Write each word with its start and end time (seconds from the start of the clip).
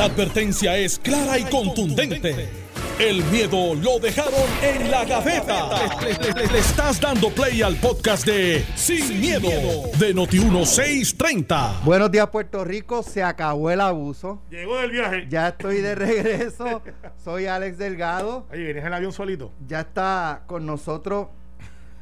La 0.00 0.06
advertencia 0.06 0.78
es 0.78 0.98
clara 0.98 1.38
y 1.38 1.44
contundente. 1.44 2.48
El 2.98 3.22
miedo 3.24 3.74
lo 3.74 3.98
dejaron 3.98 4.32
en 4.62 4.90
la 4.90 5.04
gaveta. 5.04 5.68
Le, 6.00 6.14
le- 6.14 6.32
le- 6.40 6.46
le 6.54 6.58
estás 6.58 6.98
dando 6.98 7.28
play 7.28 7.60
al 7.60 7.76
podcast 7.76 8.24
de 8.24 8.64
Sin, 8.76 9.20
miedo, 9.20 9.50
de 9.98 10.14
Noti1630. 10.14 11.82
Buenos 11.84 12.10
días, 12.10 12.28
Puerto 12.28 12.64
Rico. 12.64 13.02
Se 13.02 13.22
acabó 13.22 13.70
el 13.70 13.82
abuso. 13.82 14.40
Llegó 14.48 14.78
del 14.80 14.92
viaje. 14.92 15.26
Ya 15.28 15.48
estoy 15.48 15.82
de 15.82 15.94
regreso. 15.94 16.80
Soy 17.22 17.44
Alex 17.44 17.76
Delgado. 17.76 18.46
Oye, 18.50 18.62
vienes 18.64 18.80
en 18.80 18.86
el 18.86 18.94
avión 18.94 19.12
solito. 19.12 19.52
Ya 19.68 19.80
está 19.80 20.44
con 20.46 20.64
nosotros 20.64 21.26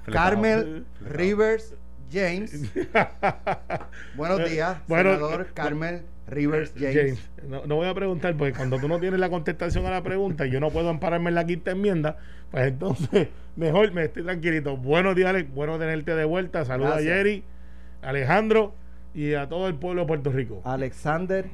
Carmel 0.06 0.86
Rivers 1.00 1.74
James. 2.12 2.52
Buenos 4.14 4.48
días, 4.48 4.76
Bueno, 4.86 5.14
senador 5.14 5.48
Carmel 5.52 6.04
Rivers 6.28 6.72
James. 6.78 6.94
James, 6.94 7.30
no, 7.48 7.66
no 7.66 7.76
voy 7.76 7.88
a 7.88 7.94
preguntar 7.94 8.34
porque 8.36 8.52
cuando 8.52 8.78
tú 8.78 8.86
no 8.88 8.98
tienes 9.00 9.18
la 9.20 9.30
contestación 9.30 9.86
a 9.86 9.90
la 9.90 10.02
pregunta 10.02 10.46
y 10.46 10.50
yo 10.50 10.60
no 10.60 10.70
puedo 10.70 10.88
ampararme 10.90 11.28
en 11.30 11.34
la 11.34 11.44
quinta 11.46 11.70
enmienda, 11.70 12.16
pues 12.50 12.66
entonces 12.68 13.28
mejor 13.56 13.92
me 13.92 14.04
estoy 14.04 14.22
tranquilito. 14.24 14.76
Buenos 14.76 15.16
días, 15.16 15.28
Alex. 15.30 15.50
Bueno 15.54 15.78
tenerte 15.78 16.14
de 16.14 16.24
vuelta. 16.24 16.64
Saludos 16.64 16.96
a. 16.98 17.00
Jerry, 17.00 17.44
Alejandro 18.02 18.74
y 19.14 19.34
a 19.34 19.48
todo 19.48 19.68
el 19.68 19.74
pueblo 19.74 20.02
de 20.02 20.06
Puerto 20.08 20.30
Rico. 20.30 20.60
Alexander 20.64 21.46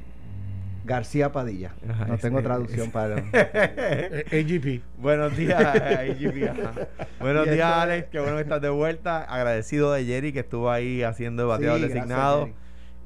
García 0.83 1.31
Padilla. 1.31 1.73
Ajá, 1.89 2.05
No 2.05 2.17
tengo 2.17 2.37
ese- 2.39 2.45
traducción 2.47 2.91
para. 2.91 3.15
Eh, 3.33 4.25
AGP. 4.31 4.83
Buenos 5.01 5.35
días, 5.35 5.59
ajá. 5.65 6.73
Buenos 7.19 7.49
días, 7.49 7.65
Alex. 7.73 8.07
Qué 8.11 8.19
bueno 8.19 8.35
que 8.35 8.43
estás 8.43 8.61
de 8.61 8.69
vuelta. 8.69 9.23
Agradecido 9.23 9.91
de 9.93 10.05
Jerry 10.05 10.31
que 10.33 10.41
estuvo 10.41 10.69
ahí 10.69 11.01
haciendo 11.01 11.47
bateador 11.47 11.79
Sí, 11.79 11.87
designado. 11.87 12.49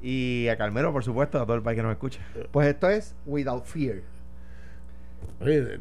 Y 0.02 0.48
a 0.48 0.56
Carmelo, 0.56 0.92
por 0.92 1.04
supuesto, 1.04 1.40
a 1.40 1.44
todo 1.44 1.56
el 1.56 1.62
país 1.62 1.76
que 1.76 1.82
nos 1.82 1.92
escucha. 1.92 2.20
Pues 2.50 2.68
esto 2.68 2.88
es 2.88 3.14
Without 3.26 3.64
Fear. 3.64 4.02
Oye, 5.40 5.78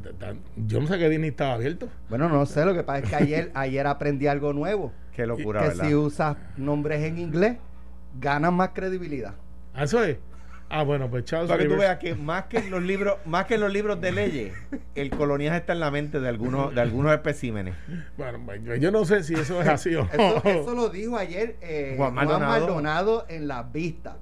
yo 0.56 0.80
no 0.80 0.88
sé 0.88 0.98
que 0.98 1.10
Disney 1.10 1.30
estaba 1.30 1.54
abierto. 1.54 1.90
Bueno, 2.10 2.30
no 2.30 2.46
sé, 2.46 2.66
lo 2.66 2.74
que 2.74 2.84
pasa 2.84 3.00
es 3.00 3.10
que 3.10 3.16
ayer, 3.16 3.52
ayer 3.56 3.88
aprendí 3.88 4.28
algo 4.28 4.54
nuevo. 4.54 4.92
Qué 5.14 5.26
locura, 5.26 5.62
que 5.62 5.68
¿verdad? 5.70 5.86
si 5.88 5.96
usas 5.96 6.38
nombres 6.58 7.02
en 7.04 7.18
inglés, 7.18 7.58
ganas 8.20 8.54
más 8.54 8.70
credibilidad. 8.70 9.34
¿Ah, 9.74 9.84
¿Eso 9.84 10.04
es? 10.04 10.18
Ah, 10.72 10.84
bueno, 10.84 11.10
pues 11.10 11.26
chao. 11.26 11.48
Para 11.48 11.64
que 11.64 11.68
tú 11.70 11.78
veas 11.78 11.98
que 11.98 12.14
más 12.14 12.46
que 12.46 12.58
en 12.60 12.70
los 12.70 12.84
libros, 12.84 13.16
más 13.26 13.46
que 13.46 13.56
en 13.56 13.62
los 13.62 13.74
libros 13.74 14.00
de 14.02 14.12
leyes, 14.12 14.54
el 14.96 15.10
coloniaje 15.10 15.58
está 15.58 15.74
en 15.74 15.80
la 15.80 15.90
mente 15.90 16.20
de 16.20 16.30
algunos, 16.30 16.74
de 16.76 16.82
algunos 16.82 17.12
especímenes. 17.12 17.74
Bueno, 18.18 18.40
pues, 18.46 18.64
yo- 18.64 18.76
yo 18.76 18.92
no 18.92 19.04
sé 19.04 19.24
si 19.24 19.34
eso 19.34 19.60
es 19.62 19.68
así 19.68 19.96
o 19.96 20.04
no. 20.18 20.38
Eso, 20.38 20.42
eso 20.48 20.76
lo 20.76 20.90
dijo 20.90 21.18
ayer 21.18 21.56
eh, 21.62 21.96
Juan 21.98 22.14
Juan, 22.14 22.28
Maldonado. 22.42 23.26
En 23.30 23.48
las 23.48 23.72
vistas. 23.72 24.16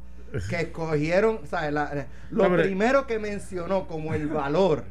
Que 0.49 0.55
escogieron, 0.61 1.39
o 1.43 1.45
sea, 1.45 1.69
la- 1.71 2.07
lo 2.31 2.45
Hombre. 2.45 2.63
primero 2.63 3.07
que 3.07 3.19
mencionó 3.19 3.87
como 3.87 4.13
el 4.13 4.27
valor 4.27 4.85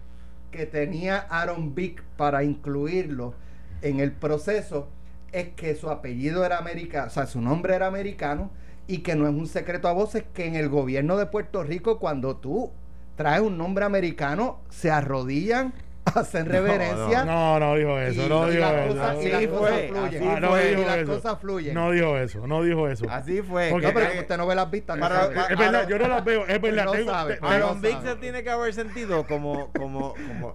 que 0.50 0.66
tenía 0.66 1.18
Aaron 1.30 1.74
Vick 1.74 2.02
para 2.16 2.42
incluirlo 2.44 3.34
en 3.82 4.00
el 4.00 4.12
proceso 4.12 4.88
es 5.32 5.48
que 5.50 5.74
su 5.74 5.90
apellido 5.90 6.44
era 6.46 6.56
americano, 6.58 7.06
o 7.08 7.10
sea, 7.10 7.27
su 7.27 7.40
nombre 7.42 7.74
era 7.74 7.86
americano 7.86 8.50
y 8.89 8.98
que 8.98 9.15
no 9.17 9.27
es 9.27 9.34
un 9.34 9.47
secreto 9.47 9.89
a 9.89 9.92
voces 9.92 10.25
que 10.33 10.47
en 10.47 10.55
el 10.56 10.69
gobierno 10.69 11.17
de 11.17 11.27
Puerto 11.27 11.62
Rico 11.65 11.98
cuando 11.98 12.37
tú 12.37 12.70
traes 13.17 13.41
un 13.41 13.56
nombre 13.59 13.84
americano 13.84 14.61
se 14.70 14.91
arrodillan, 14.91 15.73
hacen 16.15 16.47
reverencia. 16.47 17.25
No, 17.25 17.59
no 17.59 17.75
dijo 17.75 17.98
eso, 17.98 18.25
y- 18.25 18.29
no 18.29 18.47
dijo 18.48 18.62
eso. 18.64 18.92
y 19.23 19.25
las 19.27 19.39
Así 19.39 19.47
cosas 19.47 19.61
fue, 19.62 19.89
fluyen. 19.89 20.17
así 20.19 20.41
no 20.41 20.57
dijo 20.57 20.95
eso. 20.97 21.73
No 21.75 21.91
dijo 21.91 22.17
eso, 22.19 22.47
no 22.47 22.62
dijo 22.62 22.89
eso. 22.89 23.07
Así 23.11 23.42
fue. 23.42 23.70
Porque- 23.70 23.87
No, 23.89 23.92
pero 23.95 24.09
como 24.11 24.20
usted 24.20 24.37
no 24.37 24.47
ve 24.47 24.55
las 24.55 24.70
vistas, 24.70 24.97
no 24.97 25.03
Para- 25.03 25.17
sabe. 25.23 25.34
para- 25.34 25.48
Es 25.53 25.59
verdad, 25.59 25.89
yo 25.89 25.98
no 25.98 26.09
las 26.09 26.25
veo, 26.25 26.47
es 26.47 26.61
verdad. 26.61 26.84
No 26.84 26.92
tengo- 26.92 27.11
sabe, 27.11 27.34
te- 27.34 27.41
no 27.41 27.48
tengo- 27.48 27.64
Aaron 27.64 27.81
Vick 27.83 27.92
sabe. 27.92 28.09
se 28.11 28.17
tiene 28.17 28.42
que 28.45 28.51
haber 28.51 28.73
sentido 28.75 29.27
como, 29.27 29.73
como, 29.73 30.14
como, 30.14 30.55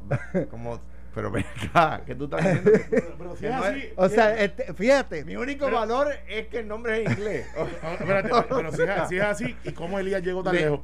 como, 0.50 0.80
pero 1.14 1.30
ven 1.32 1.46
acá, 1.70 2.02
que 2.06 2.16
tú 2.16 2.26
estás 2.26 2.42
diciendo. 2.44 2.72
Pero 3.18 3.36
si 3.36 3.46
es 3.46 3.52
no 3.56 3.64
así, 3.64 3.90
O 3.96 4.10
sea, 4.10 4.38
este, 4.42 4.74
fíjate, 4.74 5.26
Mi 5.26 5.36
único 5.36 5.66
Pero- 5.66 5.78
valor 5.80 6.08
es 6.30 6.48
que 6.48 6.60
el 6.60 6.68
nombre 6.68 7.04
es 7.04 7.12
inglés. 7.12 7.46
Ah, 7.84 7.94
Espérate, 8.00 8.30
pero 8.50 8.72
si 8.72 8.82
es, 8.84 9.08
si 9.10 9.18
es 9.18 9.24
así, 9.24 9.56
¿y 9.64 9.72
cómo 9.72 10.00
Elías 10.00 10.22
llegó 10.24 10.44
tan 10.44 10.56
Le- 10.56 10.62
lejos? 10.62 10.80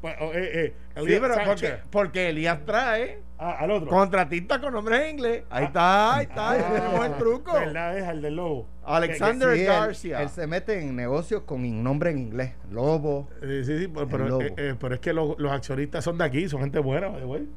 Pues, 0.00 0.14
oh, 0.20 0.30
eh, 0.34 0.66
eh, 0.66 0.74
Sí, 0.96 1.18
pero 1.20 1.34
porque, 1.46 1.74
porque 1.90 2.28
Elías 2.28 2.58
trae 2.66 3.20
Ah, 3.38 3.56
al 3.60 3.70
otro. 3.72 3.88
contratistas 3.88 4.58
con 4.58 4.72
nombres 4.72 5.00
en 5.00 5.10
inglés. 5.10 5.44
Ahí 5.50 5.64
está, 5.64 6.16
ahí 6.16 6.24
está, 6.26 6.56
ya 6.58 6.68
tenemos 6.72 7.06
el 7.06 7.12
truco. 7.16 7.52
¿Verdad? 7.54 7.98
Es 7.98 8.04
el 8.08 8.22
del 8.22 8.36
lobo. 8.36 8.68
Alexander 8.84 9.56
sí, 9.56 9.64
Garcia. 9.64 10.22
él 10.22 10.28
se 10.28 10.46
mete 10.46 10.80
en 10.80 10.94
negocios 10.94 11.42
con 11.42 11.82
nombre 11.82 12.10
en 12.10 12.18
inglés. 12.18 12.52
Lobo. 12.70 13.28
Eh, 13.42 13.62
sí, 13.64 13.78
sí, 13.78 13.88
pero, 13.88 14.06
pero, 14.08 14.28
lobo. 14.28 14.42
eh, 14.56 14.74
pero 14.78 14.94
es 14.94 15.00
que 15.00 15.12
los, 15.12 15.36
los 15.38 15.50
accionistas 15.50 16.04
son 16.04 16.18
de 16.18 16.24
aquí, 16.24 16.48
son 16.48 16.60
gente 16.60 16.78
buena, 16.78 17.08
way. 17.08 17.48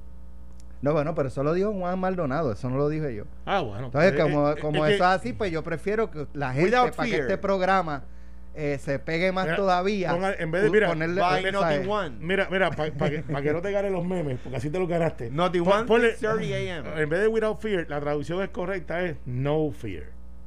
No, 0.86 0.94
bueno, 0.94 1.16
pero 1.16 1.30
eso 1.30 1.42
lo 1.44 1.52
dijo 1.54 1.74
Juan 1.74 2.00
Maldonado, 2.00 2.52
eso 2.52 2.70
no 2.70 2.78
lo 2.78 2.88
dije 2.90 3.16
yo. 3.16 3.24
Ah, 3.46 3.62
bueno. 3.62 3.88
Entonces, 3.88 4.14
Eh, 4.14 4.18
como, 4.22 4.52
eh, 4.52 4.56
como 4.62 4.86
es 4.86 4.90
que- 4.92 4.96
eso 4.98 5.04
es 5.04 5.10
así, 5.10 5.34
pues 5.34 5.52
yo 5.52 5.64
prefiero 5.64 6.12
que 6.12 6.28
la 6.34 6.54
gente, 6.54 6.70
para 6.92 7.10
que 7.10 7.16
este 7.22 7.38
programa 7.40 8.04
eh, 8.54 8.78
se 8.80 9.00
pegue 9.00 9.32
más 9.34 9.46
Mira, 9.46 9.56
todavía, 9.58 10.12
ponga- 10.14 10.36
en 10.40 10.50
vez 10.52 10.64
de- 10.64 10.70
mira, 10.70 10.88
ponerle. 10.88 11.20
One. 11.90 12.16
Mira, 12.22 12.48
mira, 12.52 12.70
para 12.72 12.92
que, 12.92 13.24
pa' 13.24 13.42
que 13.42 13.52
no 13.52 13.62
te 13.62 13.72
ganen 13.72 13.92
los 13.94 14.06
memes, 14.06 14.40
porque 14.42 14.58
así 14.58 14.70
te 14.70 14.78
lo 14.80 14.86
ganaste. 14.88 15.30
Pon- 15.64 15.74
One, 15.74 15.88
ponle- 15.88 16.16
6:30 16.16 16.54
a.m.. 16.54 17.02
En 17.02 17.10
vez 17.10 17.20
de 17.22 17.28
without 17.28 17.60
fear, 17.60 17.86
la 17.90 18.00
traducción 18.00 18.42
es 18.44 18.50
correcta, 18.50 19.02
es 19.04 19.18
no 19.26 19.72
fear. 19.72 20.04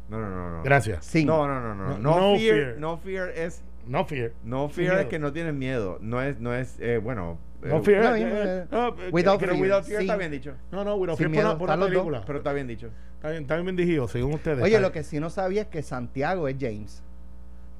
No, 0.08 0.20
no, 0.20 0.30
no, 0.30 0.50
no. 0.52 0.62
Gracias. 0.62 1.04
Sí. 1.04 1.24
No, 1.26 1.46
no, 1.48 1.60
no, 1.60 1.74
no. 1.74 1.88
No, 1.88 1.98
No, 1.98 2.20
no 2.32 2.38
fear, 2.38 2.54
fear. 2.56 2.74
No 2.78 2.96
fear 2.96 3.28
es. 3.30 3.62
No 3.86 4.04
fear. 4.06 4.32
No 4.44 4.68
fear 4.70 5.00
es 5.00 5.06
que 5.08 5.18
no 5.18 5.32
tienes 5.32 5.52
miedo. 5.52 5.98
No 6.00 6.22
es, 6.22 6.38
no 6.40 6.54
es, 6.54 6.76
eh, 6.80 6.96
bueno. 7.02 7.38
No 7.62 7.78
eh, 7.78 7.82
fear. 7.82 8.04
no, 8.04 8.14
eh, 8.14 8.22
eh, 8.22 8.28
eh, 8.34 8.64
no, 8.70 8.88
eh, 8.88 8.92
without 9.10 9.40
Pero 9.40 9.52
fear, 9.52 9.62
Without 9.62 9.84
Fear 9.84 9.98
sí. 10.00 10.04
está 10.06 10.16
bien 10.16 10.30
dicho. 10.30 10.54
No, 10.70 10.84
no, 10.84 10.94
without 10.96 11.18
Sin 11.18 11.30
fear 11.32 11.42
por 11.56 11.56
miedo, 11.58 11.64
una, 11.64 11.76
por 11.76 11.88
película. 11.90 12.22
Pero 12.26 12.38
está 12.38 12.52
bien 12.52 12.66
dicho. 12.68 12.90
Está 13.16 13.30
bien, 13.30 13.42
está 13.42 13.56
bien 13.56 13.74
dirigido, 13.76 14.06
según 14.08 14.34
ustedes. 14.34 14.62
Oye, 14.62 14.78
lo 14.80 14.92
que 14.92 15.02
sí 15.02 15.18
no 15.18 15.28
sabía 15.30 15.62
es 15.62 15.68
que 15.68 15.82
Santiago 15.82 16.46
es 16.48 16.56
James. 16.60 17.02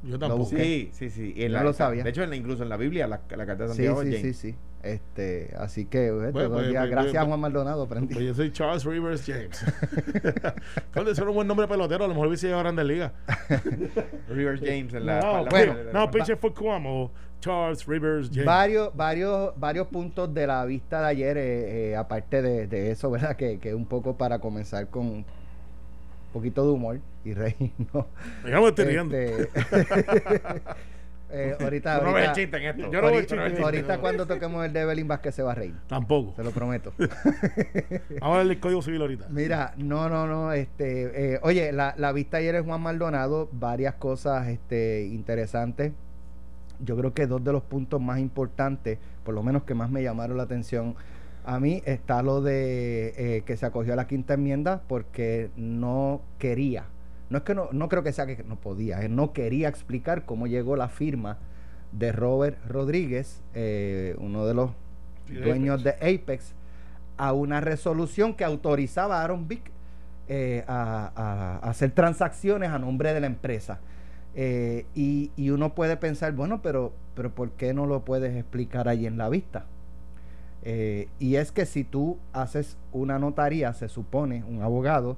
Yo 0.03 0.19
tampoco. 0.19 0.47
Sí, 0.47 0.91
sí, 0.93 1.11
sí. 1.11 1.33
Y 1.37 1.44
en 1.44 1.53
No 1.53 1.59
la- 1.59 1.65
lo 1.65 1.72
sabía. 1.72 2.03
De 2.05 2.11
hecho, 2.11 2.22
en 2.22 2.31
la- 2.31 2.37
incluso 2.37 2.62
en 2.62 2.69
la 2.69 2.77
Biblia, 2.77 3.06
la, 3.06 3.21
la 3.37 3.47
carta 3.47 3.65
de 3.65 3.69
Sí, 3.71 3.75
Santiago 3.84 4.03
sí, 4.03 4.09
es 4.09 4.15
sí, 4.16 4.21
James. 4.22 4.37
sí. 4.37 4.55
Este, 4.81 5.53
así 5.59 5.87
que, 5.87 6.12
Bueno, 6.12 6.31
pues, 6.50 6.69
días, 6.69 6.83
pues, 6.83 6.91
gracias 6.93 7.12
pues, 7.12 7.22
a 7.22 7.27
Juan 7.27 7.41
Maldonado 7.41 7.83
aprendí. 7.83 8.15
Pues 8.15 8.27
yo 8.27 8.34
soy 8.34 8.53
Charles 8.53 8.84
Rivers 8.84 9.25
James. 9.27 9.60
Eso 10.95 11.22
era 11.22 11.28
un 11.31 11.34
buen 11.34 11.49
nombre 11.49 11.66
de 11.66 11.72
pelotero, 11.72 12.05
a 12.05 12.09
lo 12.09 12.15
mejor 12.15 12.28
hubiese 12.28 12.47
llegado 12.47 12.60
a 12.60 12.62
Grandes 12.65 12.87
Ligas. 12.87 13.12
Rivers 14.28 14.60
James 14.60 14.95
en 14.95 15.06
la. 15.06 15.21
no, 15.21 15.45
bueno, 15.47 15.75
no, 15.93 16.10
pitcher 16.10 16.37
fue 16.37 16.53
como 16.55 17.10
Charles 17.41 17.87
Rivers 17.87 18.28
James. 18.31 18.44
varios, 18.47 18.94
varios, 18.97 19.53
varios 19.59 19.87
puntos 19.88 20.32
de 20.34 20.47
la 20.47 20.65
vista 20.65 21.00
de 21.00 21.06
ayer, 21.06 21.37
eh, 21.38 21.91
eh, 21.91 21.97
aparte 21.97 22.43
de, 22.43 22.66
de 22.66 22.91
eso, 22.91 23.10
¿verdad? 23.10 23.37
Que, 23.37 23.59
que 23.59 23.75
un 23.75 23.87
poco 23.87 24.16
para 24.16 24.38
comenzar 24.41 24.88
con 24.88 25.06
un 25.06 25.25
poquito 26.32 26.65
de 26.65 26.72
humor 26.72 27.00
y 27.25 27.34
reírnos. 27.34 28.06
Riendo. 28.44 29.16
Este, 29.16 29.48
eh, 31.31 31.56
ahorita, 31.60 32.00
no 32.00 32.09
ahorita, 32.09 32.32
chiste 32.32 32.56
en 32.56 32.65
esto. 32.65 32.91
Yo 32.91 33.00
no 33.00 33.09
veo 33.09 33.09
el 33.09 33.15
ahorita, 33.16 33.47
chiste 33.47 33.62
ahorita 33.62 33.98
cuando 33.98 34.27
toquemos 34.27 34.65
el 34.65 34.72
de 34.72 34.81
Evelyn 34.81 35.06
Vázquez 35.06 35.34
se 35.34 35.43
va 35.43 35.53
a 35.53 35.54
reír, 35.54 35.75
Tampoco. 35.87 36.34
se 36.34 36.43
lo 36.43 36.50
prometo. 36.50 36.93
Vamos 38.21 38.37
a 38.37 38.43
ver 38.43 38.50
el 38.50 38.60
código 38.60 38.82
civil 38.82 39.00
ahorita. 39.03 39.27
Mira, 39.31 39.75
no, 39.77 40.09
no, 40.09 40.27
no, 40.27 40.53
este, 40.53 41.34
eh, 41.34 41.41
oye, 41.43 41.72
la, 41.72 41.94
la 41.97 42.12
vista 42.12 42.38
ayer 42.38 42.56
es 42.56 42.65
Juan 42.65 42.81
Maldonado, 42.81 43.48
varias 43.53 43.94
cosas 43.94 44.48
este, 44.48 45.06
interesantes. 45.06 45.93
Yo 46.84 46.97
creo 46.97 47.12
que 47.15 47.27
dos 47.27 47.43
de 47.43 47.53
los 47.53 47.62
puntos 47.62 48.00
más 48.00 48.19
importantes, 48.21 48.99
por 49.25 49.34
lo 49.34 49.43
menos 49.43 49.65
que 49.65 49.75
más 49.75 49.91
me 49.91 50.03
llamaron 50.03 50.37
la 50.37 50.44
atención 50.44 50.94
a 51.44 51.59
mí, 51.61 51.83
está 51.87 52.22
lo 52.22 52.41
de 52.43 53.15
eh, 53.16 53.43
que 53.44 53.56
se 53.56 53.66
acogió 53.66 53.94
a 53.94 53.97
la 53.97 54.06
quinta 54.06 54.34
enmienda 54.34 54.83
porque 54.87 55.50
no 55.56 56.21
quería, 56.39 56.84
no 57.31 57.39
es 57.39 57.44
que 57.44 57.55
no, 57.55 57.69
no 57.72 57.89
creo 57.89 58.03
que 58.03 58.12
sea 58.12 58.27
que 58.27 58.43
no 58.44 58.56
podía, 58.56 59.00
él 59.03 59.15
no 59.16 59.33
quería 59.33 59.69
explicar 59.69 60.25
cómo 60.25 60.47
llegó 60.47 60.77
la 60.77 60.89
firma 60.89 61.39
de 61.93 62.12
Robert 62.12 62.59
Rodríguez, 62.69 63.41
eh, 63.55 64.15
uno 64.19 64.47
de 64.47 64.54
los 64.54 64.71
dueños 65.42 65.83
de 65.84 65.91
Apex, 65.92 66.53
a 67.16 67.33
una 67.33 67.60
resolución 67.60 68.34
que 68.34 68.45
autorizaba 68.45 69.21
a 69.21 69.24
Aaron 69.24 69.48
Vick 69.48 69.71
eh, 70.28 70.65
a, 70.69 71.10
a- 71.16 71.66
a 71.66 71.71
hacer 71.71 71.91
transacciones 71.92 72.71
a 72.71 72.78
nombre 72.78 73.13
de 73.15 73.21
la 73.21 73.27
empresa. 73.27 73.81
Eh, 74.40 74.86
y, 74.94 75.32
y 75.36 75.50
uno 75.50 75.74
puede 75.74 75.96
pensar, 75.96 76.32
bueno, 76.32 76.62
pero, 76.62 76.92
pero 77.16 77.34
¿por 77.34 77.50
qué 77.50 77.74
no 77.74 77.86
lo 77.86 78.04
puedes 78.04 78.36
explicar 78.36 78.86
ahí 78.88 79.04
en 79.04 79.18
la 79.18 79.28
vista? 79.28 79.66
Eh, 80.62 81.08
y 81.18 81.34
es 81.36 81.50
que 81.50 81.66
si 81.66 81.82
tú 81.82 82.18
haces 82.32 82.76
una 82.92 83.18
notaría, 83.18 83.72
se 83.74 83.88
supone, 83.88 84.44
un 84.44 84.62
abogado, 84.62 85.16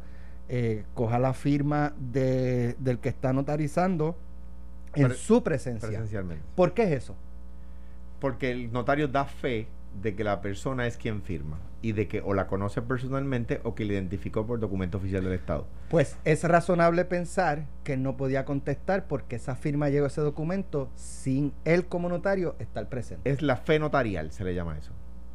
eh, 0.49 0.85
coja 0.95 1.19
la 1.19 1.35
firma 1.35 1.93
de- 2.13 2.77
del 2.79 2.99
que 2.99 3.11
está 3.11 3.33
notarizando 3.35 4.17
en 4.95 5.09
Pre- 5.09 5.17
su 5.17 5.43
presencia. 5.43 5.87
Presencialmente. 5.89 6.43
¿Por 6.55 6.73
qué 6.73 6.85
es 6.85 6.93
eso? 6.93 7.15
Porque 8.21 8.51
el 8.51 8.73
notario 8.73 9.07
da 9.07 9.27
fe 9.27 9.67
de 10.03 10.15
que 10.15 10.25
la 10.25 10.41
persona 10.41 10.87
es 10.87 10.97
quien 10.97 11.23
firma 11.23 11.59
y 11.83 11.93
de 11.93 12.09
que 12.09 12.21
o 12.21 12.35
la 12.35 12.47
conoce 12.47 12.81
personalmente 12.83 13.61
o 13.65 13.75
que 13.75 13.85
la 13.85 13.95
identificó 13.95 14.47
por 14.47 14.61
documento 14.61 14.99
oficial 14.99 15.25
del 15.25 15.33
Estado. 15.33 15.67
Pues 15.89 16.17
es 16.25 16.45
razonable 16.45 17.05
pensar 17.05 17.65
que 17.85 17.97
no 17.97 18.17
podía 18.17 18.45
contestar 18.45 19.07
porque 19.07 19.37
esa 19.37 19.57
firma 19.57 19.89
llegó 19.89 20.05
a 20.05 20.09
ese 20.09 20.21
documento 20.21 20.89
sin 20.95 21.53
él 21.65 21.87
como 21.87 22.09
notario 22.09 22.55
estar 22.59 22.89
presente. 22.89 23.31
Es 23.31 23.43
la 23.43 23.57
fe 23.57 23.79
notarial, 23.79 24.31
se 24.31 24.45
le 24.45 24.55
llama 24.55 24.77
eso. 24.79 24.93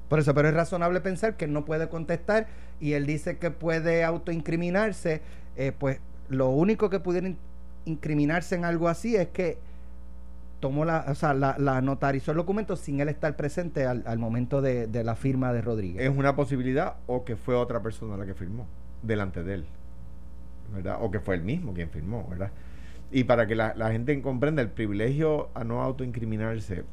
Por 0.10 0.20
eso, 0.20 0.34
pero 0.36 0.48
es 0.48 0.54
razonable 0.54 1.02
pensar 1.02 1.36
que 1.36 1.48
no 1.48 1.66
puede 1.66 1.90
contestar 1.90 2.48
y 2.80 2.94
él 2.94 3.06
dice 3.08 3.38
que 3.38 3.50
puede 3.52 4.04
autoincriminarse. 4.04 5.22
Eh, 5.58 5.72
pues 5.78 6.00
lo 6.30 6.50
único 6.50 6.90
que 6.90 7.00
pudiera 7.00 7.28
in- 7.28 7.38
incriminarse 7.86 8.56
en 8.56 8.66
algo 8.66 8.88
así 8.88 9.16
es 9.16 9.28
que 9.30 9.58
tomó 10.60 10.86
la, 10.86 11.06
o 11.08 11.16
sea, 11.16 11.34
la, 11.34 11.58
la 11.60 11.82
notarizó 11.82 12.32
el 12.32 12.38
documento 12.38 12.76
sin 12.76 13.00
él 13.00 13.10
estar 13.10 13.36
presente 13.36 13.86
al, 13.86 14.04
al 14.06 14.20
momento 14.20 14.62
de, 14.62 14.88
de 14.88 15.04
la 15.04 15.16
firma 15.16 15.54
de 15.54 15.62
Rodríguez. 15.62 16.04
Es 16.04 16.16
una 16.16 16.36
posibilidad 16.36 16.96
o 17.08 17.24
que 17.26 17.36
fue 17.36 17.56
otra 17.56 17.82
persona 17.82 18.18
la 18.18 18.26
que 18.26 18.34
firmó 18.34 18.68
delante 19.02 19.44
de 19.44 19.56
él, 19.56 19.66
¿verdad? 20.74 20.98
O 21.02 21.12
que 21.12 21.20
fue 21.20 21.36
él 21.36 21.44
mismo 21.44 21.74
quien 21.74 21.90
firmó, 21.90 22.28
¿verdad? 22.30 22.52
Y 23.12 23.26
para 23.26 23.48
que 23.48 23.56
la, 23.56 23.74
la 23.76 23.92
gente 23.92 24.20
comprenda, 24.22 24.62
el 24.62 24.70
privilegio 24.70 25.50
a 25.54 25.64
no 25.64 25.82
autoincriminarse 25.82 26.84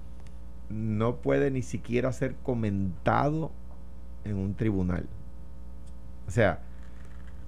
no 0.68 1.16
puede 1.16 1.50
ni 1.50 1.62
siquiera 1.62 2.12
ser 2.12 2.34
comentado 2.42 3.50
en 4.24 4.36
un 4.36 4.54
tribunal. 4.54 5.06
O 6.28 6.30
sea, 6.30 6.60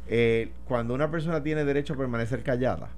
eh, 0.08 0.52
cuando 0.66 0.94
una 0.94 1.10
persona 1.10 1.42
tiene 1.42 1.64
derecho 1.64 1.94
a 1.94 1.96
permanecer 1.96 2.42
callada, 2.42 2.90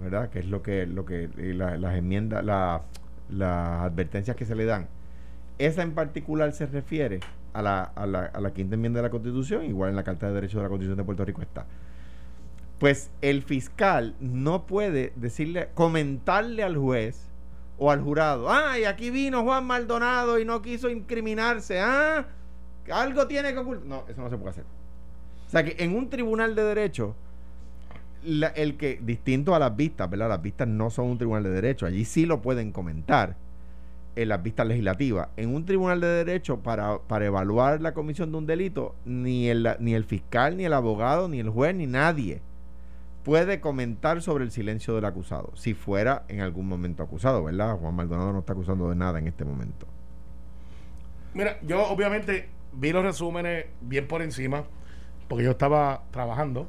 ¿verdad? 0.00 0.30
Que 0.30 0.40
es 0.40 0.46
lo 0.46 0.62
que, 0.62 0.86
lo 0.86 1.04
que 1.04 1.24
eh, 1.38 1.54
la- 1.54 1.76
las 1.76 1.94
enmiendas, 1.96 2.44
la- 2.44 2.82
las 3.30 3.80
advertencias 3.82 4.36
que 4.36 4.44
se 4.44 4.54
le 4.54 4.64
dan. 4.64 4.88
Esa 5.58 5.82
en 5.82 5.94
particular 5.94 6.52
se 6.52 6.66
refiere 6.66 7.20
a 7.54 7.62
la, 7.62 7.82
a, 7.82 8.06
la, 8.06 8.26
a 8.26 8.40
la 8.40 8.52
quinta 8.52 8.74
enmienda 8.74 8.98
de 8.98 9.04
la 9.04 9.10
Constitución, 9.10 9.64
igual 9.64 9.90
en 9.90 9.96
la 9.96 10.04
Carta 10.04 10.28
de 10.28 10.34
Derechos 10.34 10.56
de 10.56 10.62
la 10.64 10.68
Constitución 10.68 10.98
de 10.98 11.04
Puerto 11.04 11.24
Rico 11.24 11.40
está. 11.42 11.64
Pues 12.78 13.10
el 13.22 13.42
fiscal 13.42 14.14
no 14.20 14.66
puede 14.66 15.12
decirle, 15.16 15.70
comentarle 15.72 16.62
al 16.62 16.76
juez 16.76 17.30
o 17.78 17.90
al 17.90 18.02
jurado, 18.02 18.50
ay, 18.50 18.84
aquí 18.84 19.10
vino 19.10 19.42
Juan 19.44 19.64
Maldonado 19.64 20.38
y 20.38 20.44
no 20.44 20.60
quiso 20.60 20.90
incriminarse, 20.90 21.80
ah, 21.80 22.26
algo 22.92 23.26
tiene 23.26 23.52
que 23.54 23.58
ocultar. 23.58 23.86
No, 23.86 24.04
eso 24.08 24.20
no 24.20 24.28
se 24.28 24.36
puede 24.36 24.50
hacer. 24.50 24.64
O 25.46 25.50
sea 25.50 25.64
que 25.64 25.82
en 25.82 25.96
un 25.96 26.10
tribunal 26.10 26.54
de 26.54 26.64
derecho, 26.64 27.16
el 28.26 28.76
que, 28.76 29.00
distinto 29.02 29.54
a 29.54 29.58
las 29.58 29.76
vistas, 29.76 30.10
¿verdad? 30.10 30.28
Las 30.28 30.42
vistas 30.42 30.68
no 30.68 30.90
son 30.90 31.06
un 31.06 31.18
tribunal 31.18 31.44
de 31.44 31.50
derecho, 31.50 31.86
allí 31.86 32.04
sí 32.04 32.26
lo 32.26 32.42
pueden 32.42 32.72
comentar 32.72 33.36
en 34.16 34.28
las 34.28 34.42
vistas 34.42 34.66
legislativas. 34.66 35.28
En 35.36 35.54
un 35.54 35.64
tribunal 35.64 36.00
de 36.00 36.08
derecho, 36.08 36.58
para, 36.58 36.98
para 36.98 37.26
evaluar 37.26 37.80
la 37.80 37.94
comisión 37.94 38.32
de 38.32 38.38
un 38.38 38.46
delito, 38.46 38.94
ni 39.04 39.48
el, 39.48 39.68
ni 39.78 39.94
el 39.94 40.04
fiscal, 40.04 40.56
ni 40.56 40.64
el 40.64 40.72
abogado, 40.72 41.28
ni 41.28 41.40
el 41.40 41.50
juez, 41.50 41.74
ni 41.74 41.86
nadie 41.86 42.40
puede 43.26 43.60
comentar 43.60 44.22
sobre 44.22 44.44
el 44.44 44.52
silencio 44.52 44.94
del 44.94 45.04
acusado, 45.04 45.50
si 45.56 45.74
fuera 45.74 46.22
en 46.28 46.40
algún 46.40 46.68
momento 46.68 47.02
acusado, 47.02 47.42
¿verdad? 47.42 47.76
Juan 47.76 47.92
Maldonado 47.92 48.32
no 48.32 48.38
está 48.38 48.52
acusando 48.52 48.88
de 48.88 48.94
nada 48.94 49.18
en 49.18 49.26
este 49.26 49.44
momento. 49.44 49.84
Mira, 51.34 51.58
yo 51.62 51.84
obviamente 51.88 52.48
vi 52.72 52.92
los 52.92 53.02
resúmenes 53.02 53.66
bien 53.80 54.06
por 54.06 54.22
encima, 54.22 54.64
porque 55.26 55.44
yo 55.44 55.50
estaba 55.50 56.04
trabajando. 56.12 56.68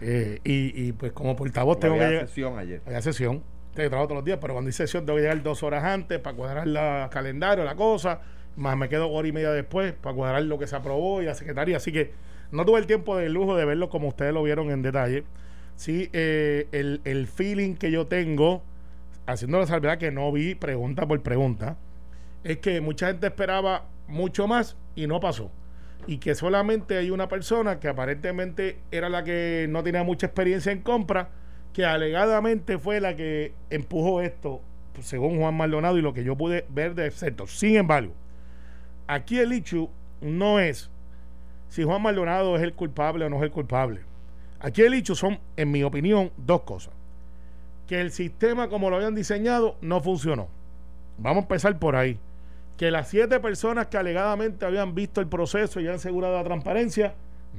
Eh, 0.00 0.40
y, 0.44 0.88
y, 0.88 0.92
pues 0.92 1.12
como 1.12 1.36
portavoz 1.36 1.78
tengo 1.78 1.94
que 1.94 2.00
Había 2.00 2.10
llegar. 2.12 2.28
sesión 2.28 2.58
ayer. 2.58 2.80
Había 2.86 3.02
sesión. 3.02 3.42
Te 3.74 3.88
trabajo 3.88 4.08
todos 4.08 4.18
los 4.18 4.24
días, 4.24 4.38
pero 4.40 4.54
cuando 4.54 4.68
hay 4.68 4.72
sesión 4.72 5.04
tengo 5.06 5.16
que 5.16 5.22
llegar 5.22 5.42
dos 5.42 5.62
horas 5.62 5.84
antes 5.84 6.18
para 6.18 6.36
cuadrar 6.36 6.66
el 6.66 7.10
calendario, 7.10 7.64
la 7.64 7.74
cosa. 7.76 8.20
Más 8.56 8.76
me 8.76 8.88
quedo 8.88 9.10
hora 9.10 9.28
y 9.28 9.32
media 9.32 9.52
después 9.52 9.92
para 9.92 10.14
cuadrar 10.14 10.42
lo 10.42 10.58
que 10.58 10.66
se 10.66 10.74
aprobó 10.76 11.22
y 11.22 11.26
la 11.26 11.34
secretaría. 11.34 11.76
Así 11.76 11.92
que 11.92 12.12
no 12.50 12.64
tuve 12.64 12.80
el 12.80 12.86
tiempo 12.86 13.16
de 13.16 13.28
lujo 13.28 13.56
de 13.56 13.64
verlo 13.64 13.88
como 13.88 14.08
ustedes 14.08 14.34
lo 14.34 14.42
vieron 14.42 14.70
en 14.70 14.82
detalle. 14.82 15.24
Sí, 15.76 16.10
eh, 16.12 16.66
el, 16.72 17.00
el 17.04 17.26
feeling 17.26 17.74
que 17.76 17.90
yo 17.90 18.06
tengo, 18.06 18.62
haciendo 19.26 19.58
la 19.60 19.66
salvedad 19.66 19.98
que 19.98 20.10
no 20.10 20.30
vi 20.32 20.54
pregunta 20.54 21.06
por 21.06 21.22
pregunta, 21.22 21.76
es 22.42 22.58
que 22.58 22.80
mucha 22.80 23.06
gente 23.06 23.28
esperaba 23.28 23.86
mucho 24.08 24.46
más 24.48 24.76
y 24.96 25.06
no 25.06 25.20
pasó. 25.20 25.50
Y 26.06 26.18
que 26.18 26.34
solamente 26.34 26.96
hay 26.96 27.10
una 27.10 27.28
persona 27.28 27.78
que 27.78 27.88
aparentemente 27.88 28.78
era 28.90 29.08
la 29.08 29.22
que 29.22 29.66
no 29.68 29.82
tenía 29.82 30.02
mucha 30.02 30.26
experiencia 30.26 30.72
en 30.72 30.80
compra, 30.82 31.28
que 31.72 31.84
alegadamente 31.84 32.78
fue 32.78 33.00
la 33.00 33.14
que 33.14 33.52
empujó 33.70 34.20
esto, 34.20 34.60
pues, 34.92 35.06
según 35.06 35.38
Juan 35.38 35.56
Maldonado 35.56 35.98
y 35.98 36.02
lo 36.02 36.12
que 36.12 36.24
yo 36.24 36.36
pude 36.36 36.64
ver 36.70 36.94
de 36.94 37.06
excepto. 37.06 37.46
Sin 37.46 37.76
embargo, 37.76 38.12
aquí 39.06 39.38
el 39.38 39.52
hecho 39.52 39.90
no 40.20 40.58
es 40.58 40.90
si 41.68 41.84
Juan 41.84 42.02
Maldonado 42.02 42.56
es 42.56 42.62
el 42.62 42.74
culpable 42.74 43.24
o 43.24 43.30
no 43.30 43.36
es 43.36 43.42
el 43.44 43.50
culpable. 43.52 44.00
Aquí 44.58 44.82
el 44.82 44.92
hecho 44.92 45.14
son, 45.14 45.38
en 45.56 45.70
mi 45.70 45.84
opinión, 45.84 46.32
dos 46.36 46.62
cosas. 46.62 46.92
Que 47.86 48.00
el 48.00 48.10
sistema 48.10 48.68
como 48.68 48.90
lo 48.90 48.96
habían 48.96 49.14
diseñado 49.14 49.76
no 49.80 50.00
funcionó. 50.00 50.48
Vamos 51.16 51.42
a 51.42 51.42
empezar 51.42 51.78
por 51.78 51.94
ahí. 51.96 52.18
Que 52.80 52.90
las 52.90 53.08
siete 53.08 53.40
personas 53.40 53.88
que 53.88 53.98
alegadamente 53.98 54.64
habían 54.64 54.94
visto 54.94 55.20
el 55.20 55.26
proceso 55.26 55.80
y 55.80 55.86
han 55.86 55.96
asegurado 55.96 56.34
la 56.34 56.44
transparencia, 56.44 57.12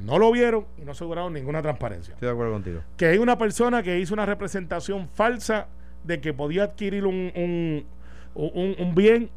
no 0.03 0.18
lo 0.18 0.31
vieron 0.31 0.65
y 0.79 0.81
no 0.81 0.94
aseguraron 0.94 1.31
ninguna 1.33 1.62
transparencia 1.62 2.15
Estoy 2.15 2.25
de 2.25 2.31
acuerdo 2.33 2.53
contigo. 2.53 2.81
que 2.97 3.06
hay 3.06 3.18
una 3.19 3.38
persona 3.38 3.83
que 3.83 4.00
hizo 4.00 4.15
una 4.15 4.25
representación 4.25 5.07
falsa 5.09 5.68
de 6.03 6.19
que 6.21 6.33
podía 6.33 6.63
adquirir 6.63 7.06
un, 7.06 7.31
un, 7.35 7.85
un- 8.33 8.75
un 8.79 8.95
bien 8.95 9.29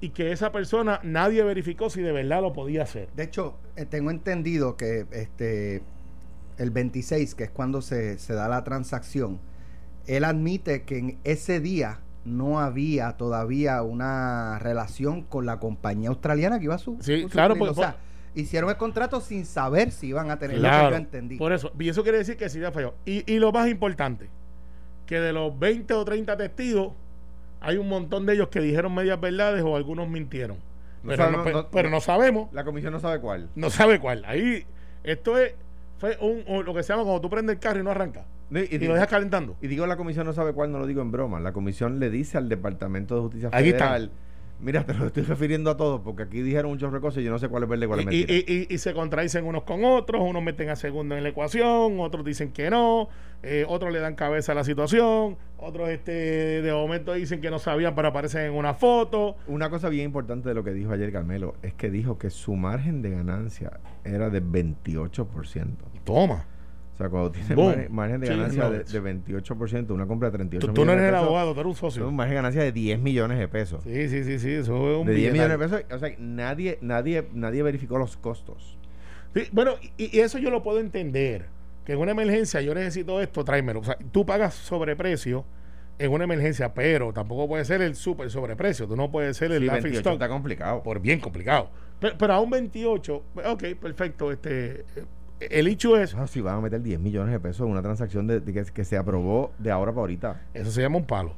y 0.00 0.10
que 0.10 0.30
esa 0.30 0.52
persona 0.52 1.00
nadie 1.02 1.42
verificó 1.42 1.90
si 1.90 2.00
de 2.00 2.12
verdad 2.12 2.40
lo 2.40 2.52
podía 2.52 2.84
hacer. 2.84 3.08
De 3.16 3.24
hecho, 3.24 3.58
eh, 3.74 3.86
tengo 3.86 4.12
entendido 4.12 4.76
que 4.76 5.06
este 5.10 5.82
el 6.58 6.70
26, 6.70 7.34
que 7.34 7.42
es 7.44 7.50
cuando 7.50 7.82
se, 7.82 8.18
se 8.18 8.34
da 8.34 8.46
la 8.46 8.62
transacción, 8.62 9.40
él 10.06 10.22
admite 10.22 10.82
que 10.84 10.98
en 10.98 11.18
ese 11.24 11.58
día 11.58 11.98
no 12.24 12.58
había 12.60 13.12
todavía 13.16 13.82
una 13.82 14.58
relación 14.58 15.22
con 15.22 15.46
la 15.46 15.58
compañía 15.60 16.08
australiana 16.08 16.58
que 16.58 16.64
iba 16.64 16.74
a 16.74 16.78
su. 16.78 16.96
Sí, 17.00 17.22
su- 17.22 17.28
claro, 17.28 17.54
o 17.54 17.58
porque- 17.58 17.74
sea, 17.74 17.96
hicieron 18.34 18.70
el 18.70 18.76
contrato 18.76 19.20
sin 19.20 19.44
saber 19.46 19.90
si 19.90 20.08
iban 20.08 20.30
a 20.30 20.38
tener 20.38 20.58
lo 20.58 20.68
que 20.70 20.90
yo 20.90 20.96
entendí. 20.96 21.36
por 21.36 21.52
eso. 21.52 21.70
Y 21.78 21.88
eso 21.88 22.02
quiere 22.02 22.18
decir 22.18 22.36
que 22.36 22.48
sí 22.48 22.58
ya 22.60 22.72
falló. 22.72 22.94
Y, 23.04 23.30
y 23.32 23.38
lo 23.38 23.52
más 23.52 23.68
importante, 23.68 24.28
que 25.06 25.20
de 25.20 25.32
los 25.32 25.56
20 25.58 25.92
o 25.94 26.04
30 26.04 26.36
testigos, 26.36 26.92
hay 27.60 27.76
un 27.76 27.88
montón 27.88 28.26
de 28.26 28.34
ellos 28.34 28.48
que 28.48 28.60
dijeron 28.60 28.94
medias 28.94 29.20
verdades 29.20 29.62
o 29.62 29.76
algunos 29.76 30.08
mintieron. 30.08 30.56
No 31.02 31.10
Pero, 31.10 31.30
no, 31.30 31.44
pero- 31.44 31.62
no- 31.62 31.68
pero 31.70 31.90
no 31.90 32.00
sabemos 32.00 32.50
La 32.52 32.64
comisión 32.64 32.92
no 32.92 33.00
sabe 33.00 33.20
cuál. 33.20 33.50
no 33.54 33.68
sabe 33.70 34.00
cuál. 34.00 34.24
Ahí, 34.26 34.64
esto 35.02 35.38
es, 35.38 35.52
fue 35.98 36.16
un, 36.20 36.42
un- 36.46 36.64
lo 36.64 36.72
que 36.74 36.82
se 36.82 36.92
llama 36.94 37.02
cuando 37.04 37.20
tú 37.20 37.28
prendes 37.28 37.54
el 37.56 37.60
carro 37.60 37.80
y 37.80 37.82
no 37.82 37.90
arranca. 37.90 38.24
Y- 38.50 38.78
lo 38.78 38.94
dejas 38.94 39.08
calentando. 39.08 39.56
Y 39.62 39.66
digo 39.68 39.86
la 39.86 39.96
comisión 39.96 40.26
no 40.26 40.32
sabe 40.32 40.52
cuál, 40.52 40.70
no 40.70 40.78
lo 40.78 40.86
digo 40.86 41.02
en 41.02 41.10
broma. 41.10 41.40
La 41.40 41.52
comisión 41.52 41.98
le 42.00 42.10
dice 42.10 42.38
al 42.38 42.48
Departamento 42.48 43.14
de 43.16 43.20
Justicia 43.22 43.46
está. 43.48 43.58
Federal, 43.58 44.10
mira, 44.60 44.84
te 44.86 44.94
lo 44.94 45.06
estoy 45.06 45.24
refiriendo 45.24 45.70
a 45.70 45.76
todos, 45.76 46.00
porque 46.02 46.22
aquí 46.24 46.40
dijeron 46.40 46.70
muchos 46.70 46.92
recursos 46.92 47.20
y 47.20 47.24
yo 47.24 47.30
no 47.32 47.38
sé 47.38 47.48
cuál 47.48 47.64
es 47.64 47.68
verdad 47.68 47.84
y 47.84 47.88
cuál 47.88 48.00
es 48.00 48.04
Y, 48.04 48.06
mentira. 48.06 48.32
y- 48.34 48.44
y- 48.70 48.74
y 48.74 48.78
se 48.78 48.94
contradicen 48.94 49.44
unos 49.44 49.64
con 49.64 49.84
otros, 49.84 50.22
unos 50.22 50.42
meten 50.42 50.68
a 50.70 50.76
segundo 50.76 51.16
en 51.16 51.22
la 51.22 51.30
ecuación, 51.30 51.98
otros 52.00 52.24
dicen 52.24 52.52
que 52.52 52.70
no, 52.70 53.08
eh, 53.42 53.64
otros 53.68 53.92
le 53.92 53.98
dan 53.98 54.14
cabeza 54.14 54.52
a 54.52 54.54
la 54.54 54.64
situación, 54.64 55.36
otros 55.58 55.88
este 55.88 56.12
de 56.62 56.72
momento 56.72 57.12
dicen 57.14 57.40
que 57.40 57.50
no 57.50 57.58
sabían 57.58 57.94
pero 57.94 58.08
aparecen 58.08 58.42
en 58.42 58.52
una 58.54 58.74
foto. 58.74 59.36
Una 59.48 59.68
cosa 59.70 59.88
bien 59.88 60.04
importante 60.06 60.48
de 60.48 60.54
lo 60.54 60.62
que 60.64 60.72
dijo 60.72 60.92
ayer 60.92 61.10
Carmelo 61.12 61.54
es 61.62 61.74
que 61.74 61.90
dijo 61.90 62.18
que 62.18 62.30
su 62.30 62.54
margen 62.54 63.02
de 63.02 63.10
ganancia 63.10 63.80
era 64.04 64.30
de 64.30 64.40
28%. 64.40 65.84
Toma. 66.04 66.46
O 66.94 66.96
sea, 66.96 67.08
cuando 67.08 67.32
tiene 67.32 67.54
Boom. 67.56 67.66
margen, 67.66 67.92
margen 67.94 68.20
de 68.20 68.26
Sí, 68.28 68.32
ganancia 68.34 68.62
no. 68.64 68.70
de, 68.70 68.84
de 68.84 69.02
28%, 69.02 69.90
una 69.90 70.06
compra 70.06 70.30
de 70.30 70.36
38 70.38 70.66
Tú, 70.68 70.72
tú 70.72 70.80
no 70.84 70.92
millones 70.92 71.02
eres 71.02 71.02
el 71.02 71.06
de 71.06 71.10
pesos, 71.18 71.26
abogado, 71.26 71.54
tú 71.54 71.60
eres 71.60 71.70
un 71.70 71.76
socio. 71.76 72.08
un 72.08 72.14
margen 72.16 72.30
de 72.30 72.36
ganancia 72.36 72.62
de 72.62 72.72
10 72.72 72.98
millones 73.00 73.38
de 73.38 73.48
pesos. 73.48 73.82
Sí, 73.82 74.08
sí, 74.08 74.22
sí, 74.24 74.38
sí, 74.38 74.50
eso 74.52 74.92
es 74.92 74.98
un 75.00 75.06
de 75.08 75.14
10 75.14 75.32
millones 75.32 75.58
de 75.58 75.64
pesos, 75.68 75.82
o 75.92 75.98
sea, 75.98 76.14
nadie, 76.18 76.78
nadie, 76.82 77.28
nadie 77.32 77.62
verificó 77.64 77.98
los 77.98 78.16
costos. 78.16 78.78
Sí, 79.34 79.42
bueno, 79.50 79.72
y, 79.98 80.16
y 80.16 80.20
eso 80.20 80.38
yo 80.38 80.50
lo 80.50 80.62
puedo 80.62 80.78
entender. 80.78 81.46
Que 81.84 81.92
en 81.94 81.98
una 81.98 82.12
emergencia 82.12 82.60
yo 82.62 82.72
necesito 82.74 83.20
esto, 83.20 83.44
tráemelo. 83.44 83.80
O 83.80 83.84
sea, 83.84 83.98
tú 84.12 84.24
pagas 84.24 84.54
sobreprecio 84.54 85.44
en 85.98 86.12
una 86.12 86.24
emergencia, 86.24 86.72
pero 86.72 87.12
tampoco 87.12 87.46
puede 87.48 87.64
ser 87.64 87.82
el 87.82 87.94
súper 87.96 88.30
sobreprecio. 88.30 88.86
Tú 88.86 88.96
no 88.96 89.10
puedes 89.10 89.36
ser 89.36 89.50
el 89.52 89.58
Sí, 89.60 89.66
laughing 89.66 89.82
28 89.82 89.98
stock. 90.10 90.12
está 90.14 90.28
complicado. 90.28 90.82
por 90.82 91.00
bien 91.00 91.20
complicado. 91.20 91.70
Pero, 92.00 92.16
pero 92.16 92.32
a 92.34 92.40
un 92.40 92.50
28, 92.50 93.22
ok, 93.46 93.64
perfecto. 93.80 94.32
Este, 94.32 94.80
eh, 94.96 95.04
el 95.50 95.68
hecho 95.68 95.96
es, 95.96 96.14
Ah, 96.14 96.26
si 96.26 96.40
van 96.40 96.56
a 96.56 96.60
meter 96.60 96.82
10 96.82 97.00
millones 97.00 97.32
de 97.32 97.40
pesos 97.40 97.66
en 97.66 97.72
una 97.72 97.82
transacción 97.82 98.26
de, 98.26 98.40
de 98.40 98.52
que, 98.52 98.64
que 98.64 98.84
se 98.84 98.96
aprobó 98.96 99.52
de 99.58 99.70
ahora 99.70 99.92
para 99.92 100.02
ahorita. 100.02 100.42
eso 100.52 100.70
se 100.70 100.82
llama 100.82 100.98
un 100.98 101.06
palo. 101.06 101.34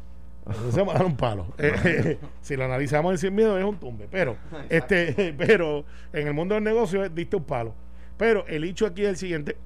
Eso 0.50 0.70
se 0.70 0.78
llama 0.78 0.92
dar 0.92 1.06
un 1.06 1.16
palo. 1.16 1.46
Eh, 1.58 2.18
si 2.40 2.56
lo 2.56 2.64
analizamos 2.64 3.12
en 3.12 3.18
sin 3.18 3.34
miedo 3.34 3.58
es 3.58 3.64
un 3.64 3.78
tumbe. 3.78 4.08
Pero, 4.10 4.36
este, 4.68 5.34
pero 5.38 5.84
en 6.12 6.28
el 6.28 6.34
mundo 6.34 6.54
del 6.54 6.64
negocio 6.64 7.04
es 7.04 7.14
diste 7.14 7.36
un 7.36 7.44
palo. 7.44 7.74
Pero 8.16 8.46
el 8.46 8.64
hecho 8.64 8.86
aquí 8.86 9.02
es 9.02 9.08
el 9.08 9.16
siguiente. 9.16 9.56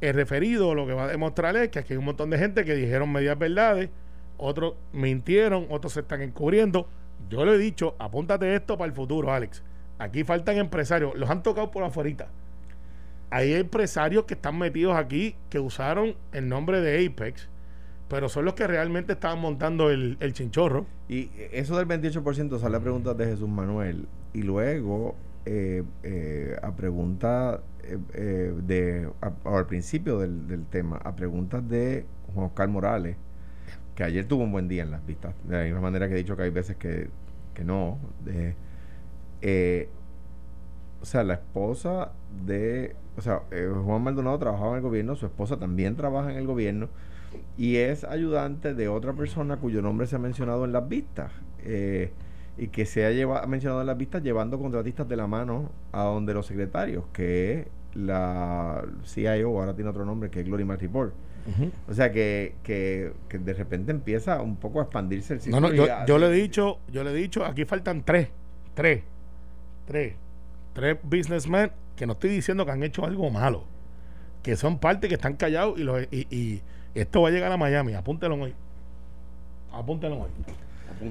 El 0.00 0.14
referido 0.14 0.74
lo 0.74 0.86
que 0.86 0.92
va 0.92 1.04
a 1.04 1.08
demostrar 1.08 1.56
es 1.56 1.70
que 1.70 1.80
aquí 1.80 1.92
hay 1.92 1.98
un 1.98 2.04
montón 2.04 2.30
de 2.30 2.38
gente 2.38 2.64
que 2.64 2.74
dijeron 2.74 3.10
medias 3.10 3.36
verdades, 3.36 3.90
otros 4.36 4.74
mintieron, 4.92 5.66
otros 5.70 5.92
se 5.94 6.00
están 6.00 6.22
encubriendo. 6.22 6.86
yo 7.28 7.44
le 7.44 7.54
he 7.54 7.58
dicho, 7.58 7.96
apúntate 7.98 8.54
esto 8.54 8.78
para 8.78 8.88
el 8.88 8.94
futuro, 8.94 9.32
Alex. 9.32 9.64
Aquí 9.98 10.22
faltan 10.22 10.56
empresarios, 10.58 11.16
los 11.16 11.28
han 11.28 11.42
tocado 11.42 11.72
por 11.72 11.82
afuera. 11.82 12.28
Hay 13.30 13.52
empresarios 13.54 14.24
que 14.24 14.34
están 14.34 14.58
metidos 14.58 14.96
aquí 14.96 15.36
que 15.50 15.60
usaron 15.60 16.14
el 16.32 16.48
nombre 16.48 16.80
de 16.80 17.06
Apex, 17.06 17.48
pero 18.08 18.28
son 18.30 18.46
los 18.46 18.54
que 18.54 18.66
realmente 18.66 19.12
estaban 19.12 19.38
montando 19.38 19.90
el, 19.90 20.16
el 20.20 20.32
chinchorro. 20.32 20.86
Y 21.08 21.30
eso 21.52 21.76
del 21.76 21.86
28% 21.86 22.58
sale 22.58 22.76
a 22.76 22.80
preguntas 22.80 23.16
de 23.18 23.26
Jesús 23.26 23.48
Manuel. 23.48 24.06
Y 24.32 24.42
luego, 24.42 25.14
eh, 25.44 25.82
eh, 26.02 26.56
a 26.62 26.74
preguntas 26.74 27.60
eh, 27.82 27.98
eh, 28.14 28.54
de. 28.66 29.10
a- 29.20 29.56
al 29.56 29.66
principio 29.66 30.18
del, 30.18 30.46
del 30.48 30.64
tema, 30.64 30.96
a 30.96 31.14
preguntas 31.14 31.66
de 31.68 32.06
Juan 32.34 32.46
Oscar 32.46 32.68
Morales, 32.68 33.16
que 33.94 34.04
ayer 34.04 34.24
tuvo 34.26 34.44
un 34.44 34.52
buen 34.52 34.68
día 34.68 34.84
en 34.84 34.90
las 34.90 35.04
vistas. 35.06 35.34
De 35.44 35.56
la 35.58 35.64
misma 35.64 35.80
manera 35.82 36.08
que 36.08 36.14
he 36.14 36.18
dicho 36.18 36.34
que 36.36 36.44
hay 36.44 36.50
veces 36.50 36.76
que, 36.76 37.08
que 37.54 37.64
no. 37.64 37.98
de, 38.24 38.54
eh, 39.42 39.88
o 41.02 41.04
sea, 41.04 41.24
la 41.24 41.34
esposa 41.34 42.12
de. 42.46 42.96
O 43.18 43.20
sea, 43.20 43.42
eh, 43.50 43.68
Juan 43.84 44.02
Maldonado 44.02 44.38
trabajaba 44.38 44.70
en 44.70 44.76
el 44.76 44.82
gobierno, 44.82 45.16
su 45.16 45.26
esposa 45.26 45.58
también 45.58 45.96
trabaja 45.96 46.30
en 46.30 46.38
el 46.38 46.46
gobierno 46.46 46.88
y 47.58 47.76
es 47.76 48.04
ayudante 48.04 48.74
de 48.74 48.88
otra 48.88 49.12
persona 49.12 49.56
cuyo 49.56 49.82
nombre 49.82 50.06
se 50.06 50.16
ha 50.16 50.18
mencionado 50.20 50.64
en 50.64 50.72
las 50.72 50.88
vistas. 50.88 51.32
eh, 51.64 52.12
y 52.60 52.68
que 52.68 52.86
se 52.86 53.06
ha 53.06 53.10
lleva- 53.12 53.46
mencionado 53.46 53.80
en 53.82 53.86
las 53.86 53.96
vistas 53.96 54.20
llevando 54.22 54.58
contratistas 54.58 55.08
de 55.08 55.14
la 55.16 55.26
mano 55.28 55.70
a 55.92 56.02
donde 56.04 56.34
los 56.34 56.44
secretarios, 56.46 57.04
que 57.12 57.52
es 57.60 57.66
la 57.94 58.84
CIO, 59.04 59.48
ahora 59.60 59.74
tiene 59.74 59.90
otro 59.90 60.04
nombre, 60.04 60.28
que 60.30 60.40
es 60.40 60.46
Glory 60.46 60.64
Report. 60.64 61.12
O 61.88 61.94
sea 61.94 62.10
que, 62.12 62.54
que, 62.64 63.12
que 63.28 63.38
de 63.38 63.54
repente 63.54 63.90
empieza 63.92 64.42
un 64.42 64.56
poco 64.56 64.80
a 64.80 64.82
expandirse 64.84 65.34
el 65.34 65.40
No, 65.50 65.60
no, 65.60 65.68
círculo 65.68 65.86
yo, 65.86 66.06
yo 66.06 66.18
le 66.18 66.26
he 66.26 66.32
dicho, 66.32 66.78
yo 66.92 67.04
le 67.04 67.10
he 67.12 67.14
dicho, 67.14 67.44
aquí 67.44 67.64
faltan 67.64 68.02
tres, 68.04 68.28
tres, 68.74 69.02
tres, 69.86 70.14
tres 70.74 70.98
businessmen 71.02 71.70
que 71.98 72.06
no 72.06 72.12
estoy 72.14 72.30
diciendo 72.30 72.64
que 72.64 72.72
han 72.72 72.82
hecho 72.82 73.04
algo 73.04 73.28
malo, 73.30 73.64
que 74.42 74.56
son 74.56 74.78
parte 74.78 75.08
que 75.08 75.14
están 75.16 75.34
callados 75.36 75.78
y, 75.78 75.82
lo- 75.82 76.00
y, 76.00 76.26
y 76.30 76.62
esto 76.94 77.22
va 77.22 77.28
a 77.28 77.30
llegar 77.32 77.50
a 77.52 77.56
Miami, 77.56 77.94
apúntelo 77.94 78.36
hoy. 78.36 78.54
Apúntelo 79.72 80.20
hoy. 80.22 80.30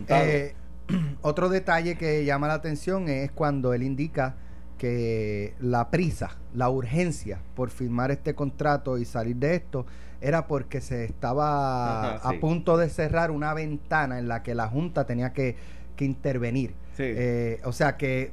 Eh, 0.09 0.53
otro 1.21 1.49
detalle 1.49 1.95
que 1.97 2.25
llama 2.25 2.47
la 2.47 2.55
atención 2.55 3.07
es 3.09 3.31
cuando 3.31 3.73
él 3.73 3.83
indica 3.83 4.35
que 4.77 5.53
la 5.59 5.89
prisa, 5.89 6.37
la 6.53 6.69
urgencia 6.69 7.39
por 7.55 7.69
firmar 7.69 8.11
este 8.11 8.35
contrato 8.35 8.97
y 8.97 9.05
salir 9.05 9.35
de 9.37 9.55
esto 9.55 9.85
era 10.21 10.47
porque 10.47 10.81
se 10.81 11.03
estaba 11.05 12.15
Ajá, 12.15 12.29
sí. 12.31 12.37
a 12.37 12.39
punto 12.39 12.77
de 12.77 12.89
cerrar 12.89 13.31
una 13.31 13.53
ventana 13.53 14.19
en 14.19 14.27
la 14.27 14.41
que 14.43 14.55
la 14.55 14.67
Junta 14.67 15.05
tenía 15.05 15.33
que, 15.33 15.55
que 15.95 16.05
intervenir. 16.05 16.71
Sí. 16.95 17.03
Eh, 17.05 17.59
o 17.65 17.71
sea 17.71 17.97
que... 17.97 18.31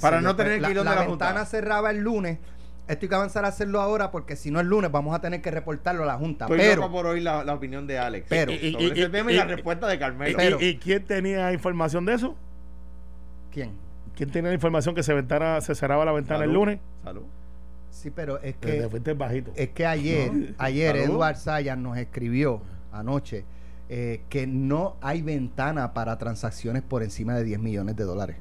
Para 0.00 0.20
no 0.20 0.30
yo, 0.30 0.36
tener 0.36 0.52
que 0.60 0.70
ir 0.70 0.76
la, 0.76 0.82
donde 0.82 0.90
la 0.94 1.00
la 1.02 1.06
Junta. 1.06 1.26
ventana 1.26 1.46
cerraba 1.46 1.90
el 1.90 1.98
lunes. 1.98 2.38
Esto 2.88 3.04
hay 3.04 3.08
que 3.10 3.14
avanzar 3.14 3.44
a 3.44 3.48
hacerlo 3.48 3.80
ahora 3.82 4.10
porque 4.10 4.34
si 4.34 4.50
no 4.50 4.60
el 4.60 4.66
lunes 4.66 4.90
vamos 4.90 5.14
a 5.14 5.20
tener 5.20 5.42
que 5.42 5.50
reportarlo 5.50 6.04
a 6.04 6.06
la 6.06 6.14
Junta. 6.16 6.46
Estoy 6.46 6.58
pero 6.58 6.76
loco 6.82 6.92
por 6.92 7.06
hoy 7.06 7.20
la, 7.20 7.44
la 7.44 7.54
opinión 7.54 7.86
de 7.86 7.98
Alex. 7.98 8.26
Pero- 8.28 8.50
sobre 8.52 8.66
Y- 8.66 8.76
y- 8.78 8.90
ese 8.92 9.00
y- 9.02 9.08
tema 9.10 9.30
y, 9.30 9.34
y- 9.34 9.38
la 9.38 9.44
respuesta 9.44 9.86
de 9.86 9.94
¿Y, 9.94 9.98
Carmelo. 9.98 10.36
Pero- 10.38 10.60
y 10.60 10.76
quién 10.78 11.04
tenía 11.04 11.52
información 11.52 12.04
de 12.06 12.14
eso? 12.14 12.34
¿quién? 13.52 13.72
¿Quién 14.16 14.30
tenía 14.30 14.48
la 14.48 14.54
información 14.54 14.94
que 14.94 15.02
se, 15.02 15.12
ventara, 15.14 15.60
se 15.60 15.74
cerraba 15.74 16.04
la 16.04 16.12
ventana 16.12 16.44
el 16.44 16.52
lunes? 16.52 16.80
Salud. 17.04 17.22
Sí, 17.90 18.10
pero 18.10 18.38
es 18.42 18.56
Que 18.56 18.88
fuiste 18.88 19.12
bajito. 19.14 19.52
Es 19.56 19.70
que 19.70 19.86
ayer, 19.86 20.54
ayer 20.58 20.96
Salud. 20.96 21.14
Eduard 21.14 21.36
Sayas 21.36 21.78
nos 21.78 21.96
escribió 21.98 22.62
anoche 22.92 23.44
eh, 23.90 24.22
que 24.28 24.46
no 24.46 24.96
hay 25.00 25.22
ventana 25.22 25.94
para 25.94 26.18
transacciones 26.18 26.82
por 26.82 27.02
encima 27.02 27.34
de 27.34 27.44
10 27.44 27.58
millones 27.60 27.96
de 27.96 28.04
dólares. 28.04 28.36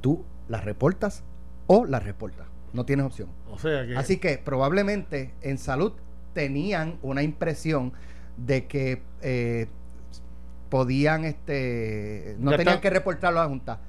Tú 0.00 0.24
las 0.52 0.64
reportas 0.64 1.24
o 1.66 1.84
las 1.86 2.04
reportas. 2.04 2.46
No 2.74 2.84
tienes 2.84 3.06
opción. 3.06 3.28
o 3.50 3.58
sea 3.58 3.86
que... 3.86 3.96
Así 3.96 4.18
que 4.18 4.36
probablemente 4.38 5.32
en 5.40 5.56
salud 5.58 5.92
tenían 6.34 6.98
una 7.02 7.22
impresión 7.22 7.92
de 8.36 8.66
que 8.66 9.02
eh, 9.22 9.66
podían, 10.68 11.24
este, 11.24 12.36
no 12.38 12.50
Ya 12.50 12.56
tenían 12.58 12.74
está. 12.76 12.80
que 12.82 12.90
reportarlo 12.90 13.40
a 13.40 13.44
la 13.44 13.48
Junta. 13.48 13.80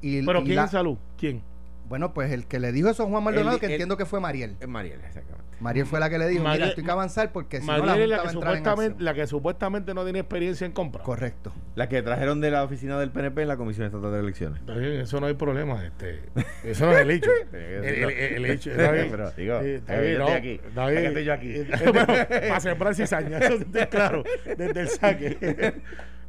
Y, 0.00 0.22
¿Pero 0.24 0.40
y 0.40 0.44
quién 0.44 0.56
la- 0.56 0.62
en 0.62 0.68
salud? 0.68 0.98
¿Quién? 1.16 1.42
Bueno, 1.88 2.14
pues 2.14 2.32
el 2.32 2.46
que 2.46 2.58
le 2.60 2.72
dijo 2.72 2.88
eso 2.88 3.02
a 3.02 3.06
Juan 3.06 3.22
Maldonado, 3.22 3.54
El- 3.56 3.60
que 3.60 3.66
el- 3.66 3.72
entiendo 3.72 3.96
que 3.96 4.06
fue 4.06 4.18
Mariel. 4.20 4.56
Es 4.60 4.68
Mariel, 4.68 5.00
exactamente. 5.06 5.44
Mariel 5.60 5.86
fue 5.86 6.00
la 6.00 6.10
que 6.10 6.18
le 6.18 6.26
dijo, 6.28 6.42
Mariel- 6.42 6.54
mira, 6.56 6.66
esto 6.68 6.80
hay 6.80 6.84
que 6.84 6.90
avanzar 6.90 7.32
porque 7.32 7.60
si 7.60 7.66
no 7.66 7.78
la 7.78 7.84
Mariel 7.86 8.10
es 8.12 8.16
la 8.18 8.22
que, 8.24 8.28
supuestamente, 8.30 9.02
la 9.02 9.14
que 9.14 9.26
supuestamente 9.26 9.94
no 9.94 10.02
tiene 10.04 10.18
experiencia 10.18 10.66
en 10.66 10.72
compra. 10.72 11.02
Correcto. 11.04 11.52
La 11.76 11.88
que 11.88 12.02
trajeron 12.02 12.40
de 12.40 12.50
la 12.50 12.64
oficina 12.64 12.98
del 12.98 13.10
PNP 13.10 13.42
en 13.42 13.48
la 13.48 13.56
Comisión 13.56 13.86
Estatal 13.86 14.12
de 14.12 14.18
Elecciones. 14.18 14.60
Está 14.60 14.74
bien, 14.74 14.92
eso 14.94 15.20
no 15.20 15.26
hay 15.26 15.34
problema. 15.34 15.84
Este, 15.84 16.20
eso 16.64 16.86
no 16.86 16.92
es 16.92 16.98
el 16.98 17.10
hecho. 17.12 17.30
el, 17.52 17.62
el- 17.84 18.10
el 18.10 18.46
hecho. 18.46 18.70
Está 18.72 18.90
bien. 18.92 19.08
Pero, 19.10 19.30
digo, 19.32 19.60
está 19.60 20.02
eh, 20.04 20.18
no, 20.18 20.28
estoy 20.28 20.36
aquí. 20.36 20.60
Está 20.66 20.84
Ya 20.84 20.90
bien. 20.90 21.02
que 21.02 21.06
estoy 21.08 21.24
yo 21.24 21.32
aquí. 21.32 21.54
Bueno, 21.84 22.06
para 22.48 22.60
sembrar 22.60 22.94
cizaña, 22.94 23.38
eso 23.38 23.54
está 23.54 23.86
claro, 23.86 24.24
desde 24.44 24.80
el 24.80 24.88
saque. 24.88 25.74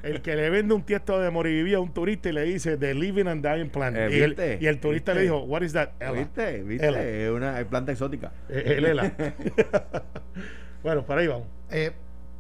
El 0.06 0.22
que 0.22 0.36
le 0.36 0.52
vende 0.52 0.76
un 0.76 0.84
tiesto 0.84 1.20
de 1.20 1.32
morivivía 1.32 1.78
a 1.78 1.80
un 1.80 1.92
turista 1.92 2.30
y 2.30 2.34
le 2.34 2.44
dice 2.44 2.78
The 2.78 2.94
Living 2.94 3.26
and 3.26 3.44
Dying 3.44 3.72
Plant. 3.72 3.98
Eh, 3.98 4.10
y, 4.12 4.22
el, 4.22 4.40
el 4.40 4.80
turista 4.80 5.16
le 5.16 5.22
dijo, 5.22 5.40
What 5.40 5.64
is 5.64 5.74
that? 5.74 5.90
Ella. 6.00 6.12
¿Viste? 6.12 7.26
Es 7.26 7.32
una 7.32 7.60
es 7.60 7.66
planta 7.66 7.92
exótica. 7.92 8.32
Eh, 8.48 8.76
El 8.78 8.86
ELA. 8.86 9.12
bueno, 10.84 11.04
para 11.08 11.22
ahí 11.22 11.28
vamos. 11.28 11.48
Eh, 11.72 11.92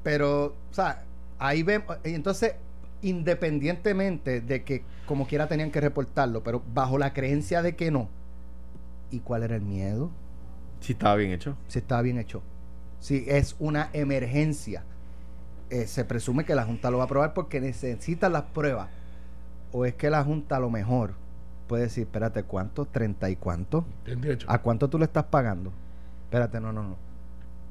pero, 0.03 0.55
o 0.69 0.73
sea, 0.73 1.05
ahí 1.39 1.63
vemos, 1.63 1.97
entonces, 2.03 2.53
independientemente 3.01 4.41
de 4.41 4.63
que 4.63 4.83
como 5.07 5.25
quiera 5.25 5.47
tenían 5.47 5.71
que 5.71 5.81
reportarlo, 5.81 6.43
pero 6.43 6.61
bajo 6.71 6.99
la 6.99 7.13
creencia 7.13 7.63
de 7.63 7.75
que 7.75 7.89
no, 7.89 8.09
¿y 9.09 9.21
cuál 9.21 9.41
era 9.41 9.55
el 9.55 9.63
miedo? 9.63 10.11
Sí, 10.81 10.93
estaba 10.93 11.15
bien 11.15 11.31
hecho. 11.31 11.57
Si 11.67 11.79
estaba 11.79 12.03
bien 12.03 12.19
hecho. 12.19 12.43
Si 12.99 13.25
es 13.27 13.55
una 13.57 13.89
emergencia, 13.93 14.83
eh, 15.69 15.87
se 15.87 16.05
presume 16.05 16.45
que 16.45 16.55
la 16.55 16.63
Junta 16.63 16.91
lo 16.91 16.97
va 16.97 17.03
a 17.03 17.05
aprobar 17.05 17.33
porque 17.33 17.59
necesita 17.59 18.29
las 18.29 18.43
pruebas. 18.43 18.89
O 19.71 19.85
es 19.85 19.95
que 19.95 20.09
la 20.09 20.23
Junta 20.23 20.57
a 20.57 20.59
lo 20.59 20.69
mejor 20.69 21.13
puede 21.67 21.83
decir, 21.83 22.03
espérate, 22.03 22.43
¿cuánto? 22.43 22.87
¿30 22.87 23.31
y 23.31 23.35
cuánto? 23.35 23.85
38. 24.03 24.47
¿A 24.49 24.61
cuánto 24.61 24.89
tú 24.89 24.99
le 24.99 25.05
estás 25.05 25.25
pagando? 25.25 25.71
Espérate, 26.25 26.59
no, 26.59 26.71
no, 26.71 26.83
no. 26.83 26.97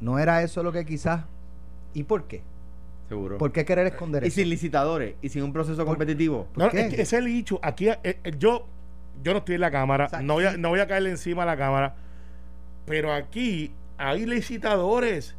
¿No 0.00 0.18
era 0.18 0.42
eso 0.42 0.62
lo 0.62 0.72
que 0.72 0.84
quizás... 0.84 1.24
¿Y 1.94 2.02
por 2.02 2.24
qué? 2.24 2.42
Seguro. 3.08 3.38
¿Por 3.38 3.52
qué 3.52 3.64
querer 3.64 3.86
esconder 3.86 4.24
y 4.24 4.28
eso? 4.28 4.36
sin 4.36 4.48
licitadores 4.48 5.14
y 5.22 5.28
sin 5.28 5.42
un 5.42 5.52
proceso 5.52 5.84
competitivo. 5.86 6.48
No, 6.56 6.70
qué? 6.70 6.80
es 6.80 6.94
que 6.94 7.02
ese 7.02 7.16
es 7.16 7.22
el 7.22 7.26
dicho. 7.26 7.60
Aquí, 7.62 7.88
eh, 7.88 7.98
eh, 8.02 8.32
yo, 8.38 8.66
yo 9.22 9.32
no 9.32 9.38
estoy 9.38 9.56
en 9.56 9.60
la 9.60 9.70
cámara, 9.70 10.06
O 10.06 10.08
sea, 10.08 10.22
no, 10.22 10.34
voy 10.34 10.46
a, 10.46 10.56
no 10.56 10.70
voy 10.70 10.80
a 10.80 10.88
caerle 10.88 11.10
encima 11.10 11.44
a 11.44 11.46
la 11.46 11.56
cámara, 11.56 11.94
pero 12.86 13.12
aquí 13.12 13.72
hay 13.98 14.26
licitadores. 14.26 15.36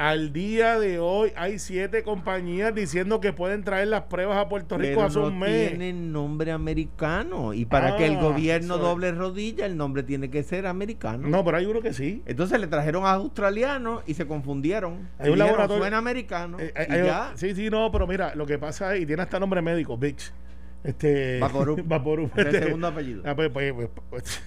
Al 0.00 0.32
día 0.32 0.78
de 0.80 0.98
hoy 0.98 1.30
hay 1.36 1.58
siete 1.58 2.02
compañías 2.02 2.74
diciendo 2.74 3.20
que 3.20 3.34
pueden 3.34 3.64
traer 3.64 3.88
las 3.88 4.04
pruebas 4.04 4.38
a 4.38 4.48
Puerto 4.48 4.78
Rico 4.78 4.94
Pero 4.94 5.06
hace 5.06 5.18
no 5.18 5.26
un 5.26 5.38
mes. 5.38 5.68
tienen 5.68 6.10
nombre 6.10 6.52
americano. 6.52 7.52
Y 7.52 7.66
para 7.66 7.98
que 7.98 8.06
el 8.06 8.16
Ah, 8.16 8.22
gobierno 8.22 8.78
doble 8.78 9.12
rodilla, 9.12 9.66
el 9.66 9.76
nombre 9.76 10.02
tiene 10.02 10.30
que 10.30 10.42
ser 10.42 10.66
americano. 10.66 11.28
No, 11.28 11.44
pero 11.44 11.58
hay 11.58 11.66
uno 11.66 11.82
que 11.82 11.92
sí. 11.92 12.22
Entonces 12.24 12.58
le 12.58 12.66
trajeron 12.66 13.04
a 13.04 13.10
australianos 13.10 14.02
y 14.06 14.14
se 14.14 14.26
confundieron. 14.26 15.06
Hay 15.18 15.28
un 15.28 15.34
dijeron, 15.34 15.38
laboratorio- 15.58 15.82
Suena 15.82 15.98
americano. 15.98 16.56
Eh, 16.58 16.72
hay- 16.74 16.86
y 16.88 16.92
hay- 16.94 17.04
ya. 17.04 17.32
Sí, 17.34 17.54
sí, 17.54 17.68
no, 17.68 17.92
pero 17.92 18.06
mira, 18.06 18.34
lo 18.34 18.46
que 18.46 18.56
pasa 18.58 18.96
es, 18.96 19.02
y 19.02 19.06
tiene 19.06 19.20
hasta 19.20 19.38
nombre 19.38 19.60
médico, 19.60 19.98
Vix. 19.98 20.32
Este, 20.82 21.38
Vaporub. 21.40 21.82
Vaporub, 21.86 22.30
Es 22.34 22.38
el 22.38 22.46
este, 22.46 22.62
segundo 22.64 22.86
apellido. 22.86 23.22
Ah, 23.24 23.34
pues, 23.34 23.50
pues, 23.50 23.74
pues, 24.08 24.42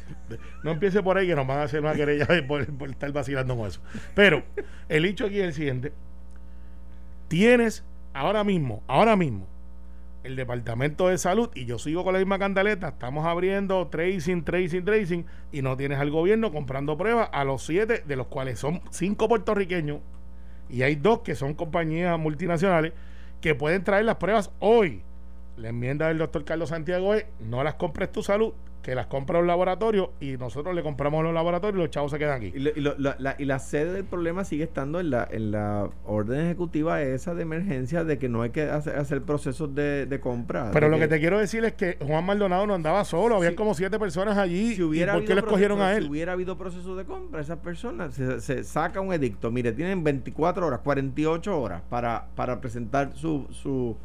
no 0.63 0.71
empiece 0.71 1.03
por 1.03 1.17
ahí 1.17 1.27
que 1.27 1.35
nos 1.35 1.45
van 1.45 1.59
a 1.59 1.63
hacer 1.63 1.79
una 1.81 1.93
querella 1.93 2.27
por 2.47 2.61
estar 2.61 3.11
vacilando 3.11 3.55
con 3.55 3.67
eso. 3.67 3.81
Pero 4.15 4.43
el 4.89 5.05
hecho 5.05 5.25
aquí 5.25 5.39
es 5.39 5.45
el 5.45 5.53
siguiente. 5.53 5.93
Tienes 7.27 7.83
ahora 8.13 8.43
mismo, 8.43 8.83
ahora 8.87 9.15
mismo, 9.15 9.47
el 10.23 10.35
Departamento 10.35 11.09
de 11.09 11.17
Salud, 11.17 11.49
y 11.53 11.65
yo 11.65 11.77
sigo 11.77 12.03
con 12.03 12.13
la 12.13 12.19
misma 12.19 12.39
cantaleta, 12.39 12.89
estamos 12.89 13.25
abriendo 13.25 13.87
tracing, 13.87 14.43
tracing, 14.43 14.85
tracing, 14.85 15.25
y 15.51 15.61
no 15.61 15.75
tienes 15.75 15.99
al 15.99 16.11
gobierno 16.11 16.51
comprando 16.51 16.97
pruebas 16.97 17.29
a 17.33 17.43
los 17.43 17.63
siete, 17.65 18.03
de 18.05 18.15
los 18.15 18.27
cuales 18.27 18.59
son 18.59 18.81
cinco 18.89 19.27
puertorriqueños, 19.27 19.99
y 20.69 20.83
hay 20.83 20.95
dos 20.95 21.19
que 21.19 21.35
son 21.35 21.53
compañías 21.53 22.17
multinacionales, 22.17 22.93
que 23.41 23.53
pueden 23.53 23.83
traer 23.83 24.05
las 24.05 24.15
pruebas 24.15 24.51
hoy. 24.59 25.03
La 25.57 25.69
enmienda 25.69 26.07
del 26.07 26.17
doctor 26.17 26.43
Carlos 26.45 26.69
Santiago 26.69 27.13
es, 27.13 27.25
no 27.39 27.63
las 27.63 27.75
compres 27.75 28.11
tu 28.11 28.23
salud, 28.23 28.53
que 28.81 28.95
las 28.95 29.05
compra 29.07 29.39
un 29.39 29.47
laboratorio 29.47 30.11
y 30.19 30.35
nosotros 30.35 30.75
le 30.75 30.83
compramos 30.83 31.23
los 31.23 31.33
laboratorios 31.33 31.79
y 31.79 31.83
los 31.83 31.89
chavos 31.89 32.11
se 32.11 32.19
quedan 32.19 32.37
aquí. 32.37 32.51
Y, 32.53 32.59
lo- 32.59 32.71
y 32.75 32.81
lo- 32.81 32.95
la, 32.97 33.15
la- 33.17 33.35
y 33.39 33.45
la 33.45 33.59
sede 33.59 33.93
del 33.93 34.03
problema 34.03 34.43
sigue 34.43 34.63
estando 34.65 34.99
en 34.99 35.09
la, 35.09 35.25
en 35.31 35.51
la 35.51 35.89
orden 36.05 36.41
ejecutiva 36.41 37.01
esa 37.01 37.33
de 37.33 37.43
emergencia 37.43 38.03
de 38.03 38.17
que 38.17 38.27
no 38.27 38.41
hay 38.41 38.49
que 38.49 38.63
hacer, 38.63 38.97
hacer 38.97 39.21
procesos 39.21 39.73
de, 39.73 40.05
de 40.05 40.19
compra. 40.19 40.71
Pero 40.73 40.87
de 40.87 40.91
lo 40.91 40.99
que 40.99 41.07
te 41.07 41.19
quiero 41.21 41.39
decir 41.39 41.63
es 41.63 41.73
que 41.73 41.97
Juan 42.05 42.25
Maldonado 42.25 42.67
no 42.67 42.73
andaba 42.73 43.05
solo, 43.05 43.37
había 43.37 43.55
como 43.55 43.73
siete 43.73 43.97
personas 43.99 44.37
allí. 44.37 44.75
si 44.75 44.81
hubiera 44.83 45.13
¿Y 45.13 45.15
por 45.17 45.25
qué 45.25 45.31
habido 45.31 45.35
le 45.35 45.47
escogieron 45.47 45.77
proceso- 45.77 45.91
a 45.91 45.99
Si 45.99 46.03
él? 46.03 46.09
hubiera 46.11 46.31
habido 46.33 46.57
proceso 46.57 46.95
de 46.97 47.05
compra, 47.05 47.39
esas 47.39 47.59
personas 47.59 48.15
se, 48.15 48.41
se 48.41 48.63
saca 48.65 48.99
un 48.99 49.13
edicto. 49.13 49.49
Mire, 49.49 49.71
tienen 49.71 50.03
24 50.03 50.67
horas, 50.67 50.79
48 50.83 51.61
horas 51.61 51.83
para, 51.89 52.25
para 52.35 52.59
presentar 52.59 53.11
su, 53.13 53.47
su, 53.51 53.95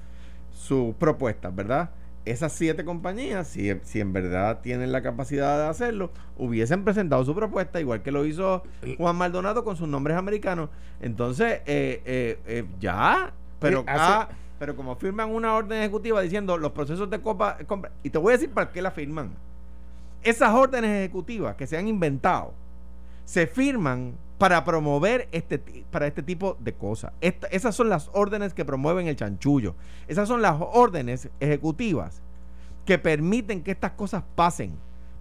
sus 0.58 0.94
propuestas, 0.96 1.54
¿verdad? 1.54 1.90
esas 2.30 2.52
siete 2.52 2.84
compañías, 2.84 3.48
si, 3.48 3.72
si 3.82 4.00
en 4.00 4.12
verdad 4.12 4.60
tienen 4.60 4.92
la 4.92 5.02
capacidad 5.02 5.58
de 5.58 5.68
hacerlo, 5.68 6.10
hubiesen 6.36 6.84
presentado 6.84 7.24
su 7.24 7.34
propuesta, 7.34 7.80
igual 7.80 8.02
que 8.02 8.12
lo 8.12 8.24
hizo 8.26 8.62
Juan 8.96 9.16
Maldonado 9.16 9.64
con 9.64 9.76
sus 9.76 9.88
nombres 9.88 10.16
americanos. 10.16 10.68
Entonces, 11.00 11.62
eh, 11.66 12.02
eh, 12.04 12.38
eh, 12.46 12.64
ya, 12.80 13.32
pero 13.58 13.84
ah, 13.86 14.28
pero 14.58 14.74
como 14.74 14.96
firman 14.96 15.30
una 15.30 15.54
orden 15.54 15.78
ejecutiva 15.78 16.20
diciendo 16.20 16.58
los 16.58 16.72
procesos 16.72 17.08
de 17.08 17.20
copa, 17.20 17.58
compra, 17.66 17.92
y 18.02 18.10
te 18.10 18.18
voy 18.18 18.32
a 18.32 18.36
decir 18.36 18.50
para 18.50 18.70
qué 18.70 18.82
la 18.82 18.90
firman. 18.90 19.30
Esas 20.22 20.52
órdenes 20.52 20.90
ejecutivas 20.90 21.54
que 21.54 21.66
se 21.66 21.76
han 21.76 21.86
inventado 21.86 22.52
se 23.24 23.46
firman 23.46 24.14
para 24.38 24.64
promover 24.64 25.28
este 25.32 25.58
para 25.90 26.06
este 26.06 26.22
tipo 26.22 26.56
de 26.60 26.72
cosas. 26.72 27.12
Esta- 27.20 27.48
esas 27.48 27.74
son 27.74 27.88
las 27.88 28.08
órdenes 28.12 28.54
que 28.54 28.64
promueven 28.64 29.08
el 29.08 29.16
chanchullo. 29.16 29.74
Esas 30.06 30.28
son 30.28 30.42
las 30.42 30.54
órdenes 30.60 31.28
ejecutivas 31.40 32.22
que 32.84 32.98
permiten 32.98 33.62
que 33.62 33.72
estas 33.72 33.92
cosas 33.92 34.22
pasen 34.36 34.72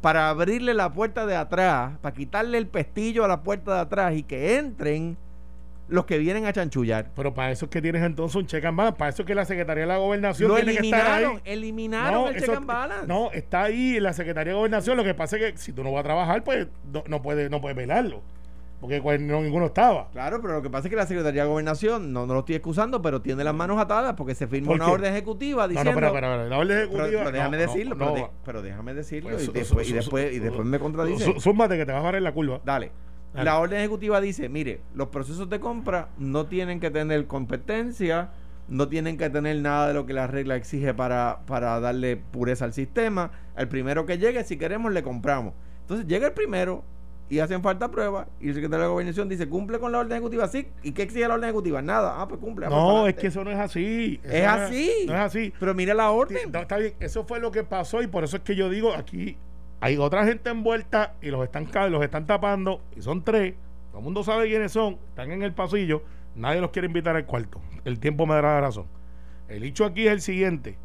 para 0.02 0.30
abrirle 0.30 0.74
la 0.76 0.94
puerta 0.94 1.26
de 1.26 1.36
atrás, 1.36 1.98
para 2.02 2.16
quitarle 2.16 2.60
el 2.60 2.68
pestillo 2.68 3.26
a 3.26 3.28
la 3.28 3.42
puerta 3.42 3.74
de 3.74 3.80
atrás 3.82 4.16
y 4.16 4.22
que 4.24 4.58
entren 4.58 5.18
los 5.90 6.06
que 6.06 6.18
vienen 6.20 6.46
a 6.46 6.54
chanchullar. 6.54 7.10
Pero 7.16 7.34
para 7.34 7.50
eso 7.52 7.66
es 7.66 7.72
que 7.72 7.82
tienes 7.82 8.04
entonces 8.04 8.36
un 8.36 8.46
check 8.46 8.64
and 8.66 8.78
balance. 8.78 8.98
Para 9.00 9.10
eso 9.10 9.24
es 9.24 9.26
que 9.26 9.34
la 9.34 9.46
Secretaría 9.46 9.82
de 9.84 9.88
la 9.88 9.98
Gobernación 9.98 10.50
Lo 10.50 10.56
tiene 10.58 10.76
que 10.78 10.86
estar 10.86 11.02
ahí. 11.02 11.24
eliminaron, 11.24 11.42
eliminaron 11.46 12.28
el 12.28 12.36
eso- 12.36 12.46
check 12.46 12.56
and 12.58 12.66
balance. 12.68 13.08
No, 13.08 13.32
está 13.32 13.64
ahí 13.64 13.98
en 13.98 14.04
la 14.04 14.14
Secretaría 14.14 14.54
de 14.54 14.60
Gobernación. 14.60 14.96
Lo 14.98 15.04
que 15.04 15.14
pasa 15.16 15.38
es 15.38 15.54
que 15.54 15.58
si 15.58 15.72
tú 15.74 15.84
no 15.84 15.92
vas 15.92 16.02
a 16.02 16.04
trabajar, 16.04 16.44
pues 16.44 16.68
no, 16.94 17.04
no 17.08 17.22
puedes 17.24 17.50
no 17.50 17.60
puedes 17.62 17.76
velarlo. 17.76 18.22
Porque 18.80 19.02
pues, 19.02 19.20
no, 19.20 19.42
ninguno 19.42 19.66
estaba. 19.66 20.10
Claro, 20.12 20.40
pero 20.40 20.54
lo 20.54 20.62
que 20.62 20.70
pasa 20.70 20.88
es 20.88 20.92
que 20.92 20.96
la 20.96 21.08
Secretaría 21.08 21.42
de 21.44 21.50
Gobernación, 21.50 22.14
no, 22.14 22.28
no 22.28 22.36
lo 22.36 22.40
estoy 22.42 22.56
excusando, 22.56 23.02
pero 23.02 23.22
tiene 23.22 23.44
las 23.44 23.56
manos 23.56 23.80
atadas 23.80 24.14
porque 24.16 24.36
se 24.36 24.46
firma 24.48 24.68
¿Por 24.68 24.76
una 24.76 24.88
orden 24.92 25.12
ejecutiva 25.14 25.64
No, 25.64 25.70
diciendo... 25.70 25.92
no, 25.94 25.98
pero, 26.00 26.14
pero, 26.14 26.28
pero, 26.28 26.50
la 26.50 26.58
orden 26.60 26.78
ejecutiva. 26.78 27.08
pero 27.24 27.32
déjame 27.32 27.58
no, 27.58 27.64
no, 27.66 27.72
decirlo, 27.72 27.96
no, 27.96 28.06
pero, 28.14 28.16
de- 28.28 28.32
pero 28.46 28.62
déjame 28.62 28.94
decirlo 28.94 29.30
Pues, 29.32 29.42
y, 29.42 29.46
su- 29.48 29.52
después, 29.52 29.88
su- 29.88 29.94
y, 29.94 29.96
después, 29.96 30.34
y 30.36 30.40
después 30.40 30.68
me 30.68 30.78
contradice. 30.80 31.24
Sú- 31.26 31.40
Súmate 31.40 31.76
que 31.76 31.86
te 31.88 31.92
vas 31.92 32.02
a 32.02 32.04
barrer 32.04 32.22
la 32.22 32.32
curva. 32.34 32.62
Dale. 32.64 32.92
Dale. 33.34 33.46
La 33.46 33.58
orden 33.60 33.80
ejecutiva 33.80 34.22
dice, 34.22 34.48
mire, 34.48 34.82
los 34.94 35.08
procesos 35.08 35.50
de 35.50 35.60
compra 35.60 36.10
no 36.20 36.46
tienen 36.46 36.80
que 36.80 36.92
tener 36.92 37.26
competencia, 37.28 38.30
no 38.70 38.88
tienen 38.90 39.18
que 39.18 39.30
tener 39.30 39.58
nada 39.58 39.88
de 39.88 39.94
lo 39.96 40.06
que 40.06 40.14
la 40.14 40.28
regla 40.28 40.56
exige 40.56 40.94
para, 40.94 41.40
para 41.48 41.80
darle 41.80 42.18
pureza 42.18 42.66
al 42.66 42.74
sistema. 42.74 43.32
El 43.56 43.68
primero 43.68 44.06
que 44.06 44.18
llegue, 44.20 44.44
si 44.44 44.58
queremos, 44.58 44.92
le 44.94 45.02
compramos. 45.04 45.54
Entonces 45.82 46.06
llega 46.08 46.28
el 46.28 46.34
primero 46.34 46.84
y 47.30 47.40
hacen 47.40 47.62
falta 47.62 47.92
pruebas 47.92 48.28
y 48.40 48.50
el 48.50 48.54
secretario 48.54 48.84
de 48.84 48.86
la 48.86 48.92
gobernación 48.92 49.28
dice, 49.28 49.50
cumple 49.50 49.80
con 49.80 49.92
la 49.92 50.00
orden 50.00 50.14
ejecutiva, 50.14 50.48
sí. 50.48 50.68
¿Y 50.84 50.92
qué 50.94 51.04
exige 51.04 51.28
la 51.28 51.34
orden 51.34 51.46
ejecutiva? 51.46 51.82
Nada. 51.82 52.22
Ah, 52.22 52.28
pues 52.28 52.40
cumple. 52.40 52.68
No, 52.68 53.08
es 53.08 53.16
que 53.16 53.28
eso 53.28 53.44
no 53.44 53.52
es 53.52 53.60
así. 53.60 54.20
Eso 54.24 54.34
Es 54.34 54.44
no 54.44 54.50
así. 54.50 54.92
No 55.08 55.14
es 55.14 55.20
así. 55.20 55.54
Pero 55.60 55.74
mira 55.74 55.94
la 55.94 56.10
orden. 56.12 56.52
No, 56.52 56.60
está 56.60 56.78
bien, 56.78 56.94
eso 57.00 57.26
fue 57.26 57.40
lo 57.40 57.52
que 57.52 57.64
pasó 57.64 58.02
y 58.02 58.08
por 58.08 58.24
eso 58.24 58.38
es 58.38 58.44
que 58.44 58.56
yo 58.56 58.70
digo 58.70 58.94
aquí 58.94 59.38
hay 59.80 59.98
otra 59.98 60.26
gente 60.26 60.50
envuelta 60.50 61.16
y 61.22 61.30
los 61.30 61.44
están 61.44 61.70
los 61.92 62.04
están 62.04 62.26
tapando 62.26 62.82
y 62.96 63.02
son 63.02 63.24
tres. 63.24 63.56
Todo 63.90 64.00
el 64.00 64.04
mundo 64.04 64.24
sabe 64.24 64.48
quiénes 64.48 64.72
son, 64.72 64.98
están 65.10 65.32
en 65.32 65.44
el 65.44 65.54
pasillo, 65.54 66.04
nadie 66.36 66.62
los 66.62 66.72
quiere 66.72 66.88
invitar 66.88 67.16
al 67.16 67.26
cuarto. 67.26 67.62
El 67.86 68.00
tiempo 68.00 68.26
me 68.26 68.36
dará 68.36 68.56
la 68.56 68.62
razón. 68.62 68.86
El 69.48 69.64
hecho 69.64 69.86
aquí 69.86 70.08
es 70.08 70.14
el 70.14 70.22
siguiente. 70.22 70.78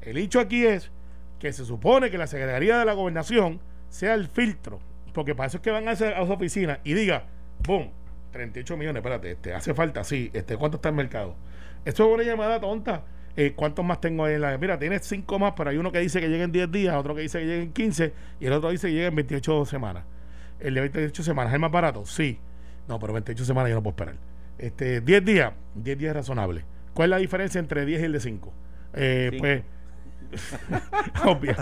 El 0.00 0.16
hecho 0.16 0.40
aquí 0.40 0.64
es 0.64 0.90
que 1.38 1.52
se 1.52 1.64
supone 1.64 2.10
que 2.10 2.18
la 2.18 2.26
Secretaría 2.26 2.78
de 2.78 2.84
la 2.84 2.92
Gobernación 2.92 3.60
sea 3.88 4.14
el 4.14 4.28
filtro, 4.28 4.78
porque 5.20 5.34
para 5.34 5.48
eso 5.48 5.58
es 5.58 5.62
que 5.62 5.70
van 5.70 5.86
a 5.86 5.92
esa, 5.92 6.06
a 6.06 6.22
esa 6.22 6.32
oficina 6.32 6.80
y 6.82 6.94
diga, 6.94 7.24
boom, 7.66 7.90
38 8.32 8.74
millones, 8.78 9.00
espérate, 9.00 9.32
este, 9.32 9.52
hace 9.52 9.74
falta, 9.74 10.02
sí, 10.02 10.30
este, 10.32 10.56
¿cuánto 10.56 10.76
está 10.78 10.88
el 10.88 10.94
mercado? 10.94 11.36
Eso 11.84 12.08
es 12.08 12.14
una 12.14 12.22
llamada 12.22 12.58
tonta. 12.58 13.04
Eh, 13.36 13.52
¿Cuántos 13.54 13.84
más 13.84 14.00
tengo 14.00 14.24
ahí 14.24 14.36
en 14.36 14.40
la.? 14.40 14.56
Mira, 14.56 14.78
tienes 14.78 15.04
cinco 15.04 15.38
más, 15.38 15.52
pero 15.54 15.68
hay 15.68 15.76
uno 15.76 15.92
que 15.92 15.98
dice 15.98 16.22
que 16.22 16.28
lleguen 16.28 16.52
10 16.52 16.72
días, 16.72 16.96
otro 16.96 17.14
que 17.14 17.20
dice 17.20 17.38
que 17.38 17.44
lleguen 17.44 17.70
15 17.70 18.14
y 18.40 18.46
el 18.46 18.52
otro 18.54 18.70
dice 18.70 18.86
que 18.86 18.94
lleguen 18.94 19.14
28 19.14 19.66
semanas. 19.66 20.04
El 20.58 20.72
de 20.72 20.80
28 20.80 21.22
semanas 21.22 21.50
es 21.50 21.54
el 21.56 21.60
más 21.60 21.70
barato, 21.70 22.06
sí. 22.06 22.38
No, 22.88 22.98
pero 22.98 23.12
28 23.12 23.44
semanas 23.44 23.68
yo 23.68 23.76
no 23.76 23.82
puedo 23.82 23.92
esperar. 23.92 24.14
Este, 24.56 25.02
10 25.02 25.22
días, 25.22 25.52
10 25.74 25.98
días 25.98 26.10
es 26.12 26.16
razonable. 26.16 26.64
¿Cuál 26.94 27.08
es 27.08 27.10
la 27.10 27.18
diferencia 27.18 27.58
entre 27.58 27.84
10 27.84 28.00
y 28.00 28.04
el 28.06 28.12
de 28.12 28.20
5? 28.20 28.52
Eh, 28.94 29.36
pues. 29.38 29.62
obvia. 31.24 31.56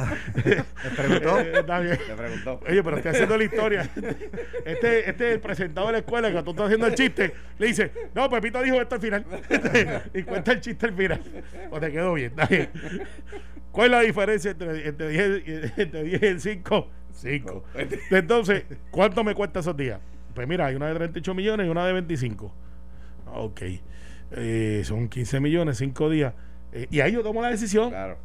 preguntó? 0.96 1.40
Eh, 1.40 1.52
está 1.60 1.80
bien. 1.80 1.98
Preguntó. 2.16 2.60
Oye, 2.68 2.82
pero 2.82 2.96
estoy 2.96 3.10
haciendo 3.12 3.36
la 3.36 3.44
historia. 3.44 3.90
Este, 4.64 5.10
este 5.10 5.28
es 5.28 5.34
el 5.34 5.40
presentador 5.40 5.88
de 5.88 5.92
la 5.92 5.98
escuela 5.98 6.30
que 6.32 6.42
tú 6.42 6.50
estás 6.50 6.66
haciendo 6.66 6.86
el 6.86 6.94
chiste. 6.94 7.32
Le 7.58 7.66
dice, 7.66 7.92
no, 8.14 8.28
Pepito 8.28 8.62
dijo 8.62 8.80
esto 8.80 8.96
al 8.96 9.00
final. 9.00 9.24
y 10.14 10.22
cuenta 10.22 10.52
el 10.52 10.60
chiste 10.60 10.86
al 10.86 10.94
final. 10.94 11.20
O 11.70 11.80
te 11.80 11.90
quedó 11.90 12.14
bien, 12.14 12.30
está 12.30 12.46
bien. 12.46 12.70
¿Cuál 13.72 13.86
es 13.86 13.90
la 13.92 14.00
diferencia 14.00 14.50
entre, 14.50 14.88
entre 14.88 15.08
10, 15.08 15.42
y- 15.46 15.80
entre 15.82 16.02
10 16.04 16.22
y 16.22 16.26
el 16.26 16.40
5? 16.40 16.90
5. 17.12 17.64
Entonces, 18.10 18.64
¿cuánto 18.90 19.24
me 19.24 19.34
cuesta 19.34 19.60
esos 19.60 19.76
días? 19.76 20.00
Pues 20.34 20.46
mira, 20.46 20.66
hay 20.66 20.74
una 20.76 20.86
de 20.88 20.94
38 20.94 21.34
millones 21.34 21.66
y 21.66 21.70
una 21.70 21.86
de 21.86 21.92
25. 21.94 22.54
Ok. 23.34 23.60
Eh, 24.32 24.82
son 24.84 25.08
15 25.08 25.40
millones, 25.40 25.78
5 25.78 26.10
días. 26.10 26.34
Eh, 26.72 26.86
y 26.90 27.00
ahí 27.00 27.12
yo 27.12 27.22
tomo 27.22 27.40
la 27.42 27.48
decisión 27.50 27.88
Claro. 27.90 28.18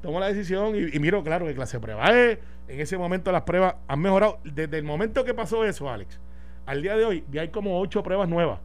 Tomo 0.00 0.20
la 0.20 0.28
decisión 0.28 0.74
y, 0.74 0.96
y 0.96 0.98
miro, 1.00 1.22
claro, 1.22 1.46
que 1.46 1.54
clase 1.54 1.80
prueba 1.80 2.04
es. 2.10 2.38
En 2.68 2.80
ese 2.80 2.98
momento 2.98 3.32
las 3.32 3.42
pruebas 3.42 3.76
han 3.86 4.00
mejorado. 4.00 4.38
Desde 4.44 4.76
el 4.76 4.84
momento 4.84 5.24
que 5.24 5.32
pasó 5.34 5.64
eso, 5.64 5.88
Alex, 5.90 6.20
al 6.66 6.82
día 6.82 6.96
de 6.96 7.04
hoy, 7.04 7.24
ya 7.30 7.40
hay 7.40 7.48
como 7.48 7.80
ocho 7.80 8.02
pruebas 8.02 8.28
nuevas. 8.28 8.60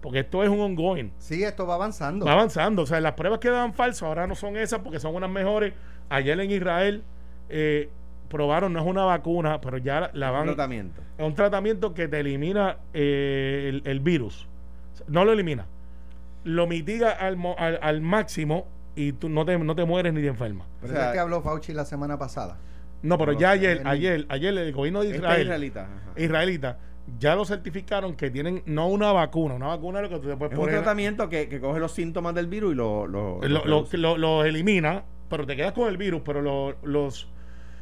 Porque 0.00 0.20
esto 0.20 0.42
es 0.44 0.50
un 0.50 0.60
ongoing. 0.60 1.10
Sí, 1.18 1.42
esto 1.42 1.66
va 1.66 1.74
avanzando. 1.74 2.26
Va 2.26 2.32
avanzando. 2.32 2.82
O 2.82 2.86
sea, 2.86 3.00
las 3.00 3.14
pruebas 3.14 3.40
que 3.40 3.48
daban 3.48 3.72
falsas 3.72 4.02
ahora 4.02 4.26
no 4.26 4.34
son 4.34 4.56
esas 4.56 4.80
porque 4.80 5.00
son 5.00 5.14
unas 5.14 5.30
mejores. 5.30 5.72
Ayer 6.10 6.38
en 6.38 6.50
Israel 6.50 7.02
eh, 7.48 7.88
probaron, 8.28 8.72
no 8.72 8.80
es 8.80 8.86
una 8.86 9.04
vacuna, 9.04 9.60
pero 9.62 9.78
ya 9.78 10.10
la 10.12 10.30
van. 10.30 10.44
Tratamiento. 10.44 11.00
Es 11.16 11.26
un 11.26 11.34
tratamiento 11.34 11.94
que 11.94 12.06
te 12.06 12.20
elimina 12.20 12.76
eh, 12.92 13.70
el, 13.70 13.82
el 13.90 14.00
virus. 14.00 14.46
No 15.08 15.24
lo 15.24 15.32
elimina. 15.32 15.66
Lo 16.44 16.66
mitiga 16.66 17.10
al, 17.10 17.38
al, 17.56 17.78
al 17.80 18.00
máximo 18.02 18.66
y 18.96 19.12
tú 19.12 19.28
no 19.28 19.44
te, 19.44 19.58
no 19.58 19.74
te 19.74 19.84
mueres 19.84 20.12
ni 20.12 20.20
te 20.22 20.28
enfermas. 20.28 20.66
Pero 20.80 20.92
O 20.92 20.96
sea, 20.96 21.06
es 21.08 21.12
que 21.12 21.18
habló 21.18 21.42
Fauci 21.42 21.72
la 21.72 21.84
semana 21.84 22.18
pasada. 22.18 22.58
No, 23.02 23.18
pero 23.18 23.32
ya 23.32 23.50
ayer, 23.50 23.82
ayer, 23.84 24.24
ayer 24.30 24.56
el 24.56 24.72
gobierno 24.72 25.02
de 25.02 25.16
Israel, 25.16 25.42
israelita. 25.42 25.88
israelita, 26.16 26.78
ya 27.18 27.34
lo 27.36 27.44
certificaron 27.44 28.14
que 28.16 28.30
tienen 28.30 28.62
no 28.64 28.86
una 28.88 29.12
vacuna, 29.12 29.54
una 29.54 29.66
vacuna 29.66 29.98
es 30.00 30.04
lo 30.04 30.08
que 30.08 30.22
tú 30.22 30.28
te 30.30 30.36
puedes 30.36 30.52
Es 30.52 30.58
un 30.58 30.64
poner, 30.64 30.76
tratamiento 30.80 31.28
que, 31.28 31.48
que 31.48 31.60
coge 31.60 31.80
los 31.80 31.92
síntomas 31.92 32.34
del 32.34 32.46
virus 32.46 32.72
y 32.72 32.76
lo, 32.76 33.06
lo, 33.06 33.40
lo, 33.42 33.64
lo, 33.66 33.86
lo- 33.92 34.16
lo 34.16 34.44
elimina, 34.44 35.04
pero 35.28 35.44
te 35.44 35.54
quedas 35.54 35.72
con 35.72 35.88
el 35.88 35.98
virus, 35.98 36.22
pero 36.24 36.40
lo- 36.40 36.76
los 36.82 37.28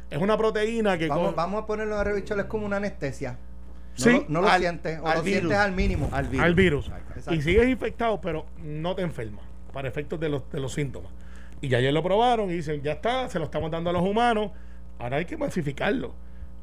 es 0.09 0.17
una 0.19 0.37
proteína 0.37 0.97
que 0.97 1.07
Vamos, 1.07 1.27
con- 1.27 1.35
vamos 1.37 1.63
a 1.63 1.65
ponerlo 1.65 1.95
a 1.97 2.03
revichol, 2.03 2.39
es 2.41 2.45
como 2.47 2.65
una 2.65 2.77
anestesia. 2.77 3.31
No 3.31 4.03
Sí, 4.03 4.11
lo, 4.11 4.25
no 4.27 4.41
lo 4.41 4.49
al- 4.49 4.59
sientes, 4.59 4.99
o 4.99 5.07
al 5.07 5.17
lo 5.19 5.23
virus. 5.23 5.39
sientes 5.39 5.57
al 5.57 5.71
mínimo. 5.71 6.09
al 6.11 6.27
virus. 6.27 6.43
al 6.45 6.55
virus 6.55 6.87
Exacto. 7.15 7.33
y 7.35 7.41
sigues 7.41 7.69
infectado, 7.69 8.19
pero 8.19 8.45
no 8.61 8.93
te 8.95 9.03
enfermas 9.03 9.45
para 9.73 9.87
efectos 9.89 10.19
de 10.19 10.29
los, 10.29 10.49
de 10.51 10.59
los 10.59 10.71
síntomas. 10.73 11.11
Y 11.61 11.67
ya 11.69 11.79
ayer 11.79 11.93
lo 11.93 12.03
probaron 12.03 12.49
y 12.49 12.53
dicen, 12.53 12.81
ya 12.81 12.93
está, 12.93 13.27
se 13.29 13.39
lo 13.39 13.45
estamos 13.45 13.71
dando 13.71 13.89
a 13.89 13.93
los 13.93 14.03
humanos, 14.03 14.51
ahora 14.99 15.17
hay 15.17 15.25
que 15.25 15.35
masificarlo. 15.37 16.13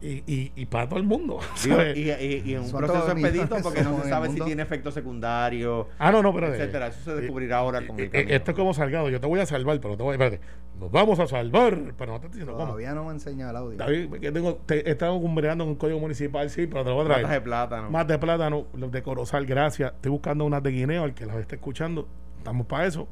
Y, 0.03 0.23
y, 0.27 0.53
y 0.57 0.65
para 0.65 0.89
todo 0.89 0.99
el 0.99 1.05
mundo. 1.05 1.41
Y, 1.95 2.09
y- 2.11 2.43
y 2.47 2.55
en 2.55 2.61
un 2.61 2.69
Son 2.69 2.79
proceso 2.81 3.13
expedito 3.13 3.57
porque 3.63 3.83
no 3.83 4.03
se 4.03 4.09
sabe 4.09 4.31
si 4.31 4.41
tiene 4.41 4.63
efectos 4.63 4.95
secundarios, 4.95 5.89
Ah, 5.99 6.11
no, 6.11 6.23
no, 6.23 6.33
pero. 6.33 6.47
etcétera. 6.55 6.87
Eso 6.87 7.01
se 7.05 7.15
descubrirá 7.21 7.59
ahora 7.59 7.87
con 7.87 8.01
el. 8.01 8.09
Esto 8.15 8.53
es 8.53 8.57
como 8.57 8.73
salgado. 8.73 9.11
Yo 9.11 9.21
te 9.21 9.27
voy 9.27 9.41
a 9.41 9.47
salvar, 9.47 9.79
pero 9.79 9.99
te 9.99 10.03
voy 10.03 10.13
a. 10.13 10.15
Espérate. 10.15 10.41
Nos 10.81 10.91
vamos 10.91 11.19
a 11.21 11.27
salvar. 11.27 11.79
Pero 11.99 12.13
no 12.13 12.19
te 12.21 12.27
estoy 12.29 12.41
diciendo 12.41 12.53
cómo. 12.55 12.65
Todavía 12.69 12.95
no 12.95 13.05
me 13.05 13.11
ha 13.11 13.13
enseñado 13.13 13.51
el 13.51 13.57
audio. 13.59 13.77
David, 13.77 14.11
que 14.23 14.33
tengo, 14.33 14.55
te, 14.65 14.89
he 14.89 14.93
estado 14.93 15.21
cumbreando 15.21 15.65
en 15.65 15.71
un 15.71 15.77
código 15.77 15.99
municipal, 15.99 16.49
sí, 16.49 16.67
pero 16.67 16.83
te 16.83 16.89
lo 16.89 16.95
voy 16.97 17.05
a 17.05 17.09
traer. 17.09 17.23
Latas 17.25 17.35
de 17.37 17.41
plátano. 17.43 17.91
Más 17.91 18.07
de 18.07 18.19
plátano, 18.19 18.67
los 18.73 18.91
de 18.91 19.03
Corozal, 19.03 19.45
gracias. 19.45 19.93
Estoy 19.97 20.13
buscando 20.13 20.47
unas 20.47 20.63
de 20.63 20.71
guineo, 20.71 21.05
al 21.05 21.13
que 21.13 21.27
las 21.27 21.37
esté 21.37 21.57
escuchando. 21.57 22.09
Estamos 22.41 22.67
para 22.67 22.87
eso. 22.87 23.07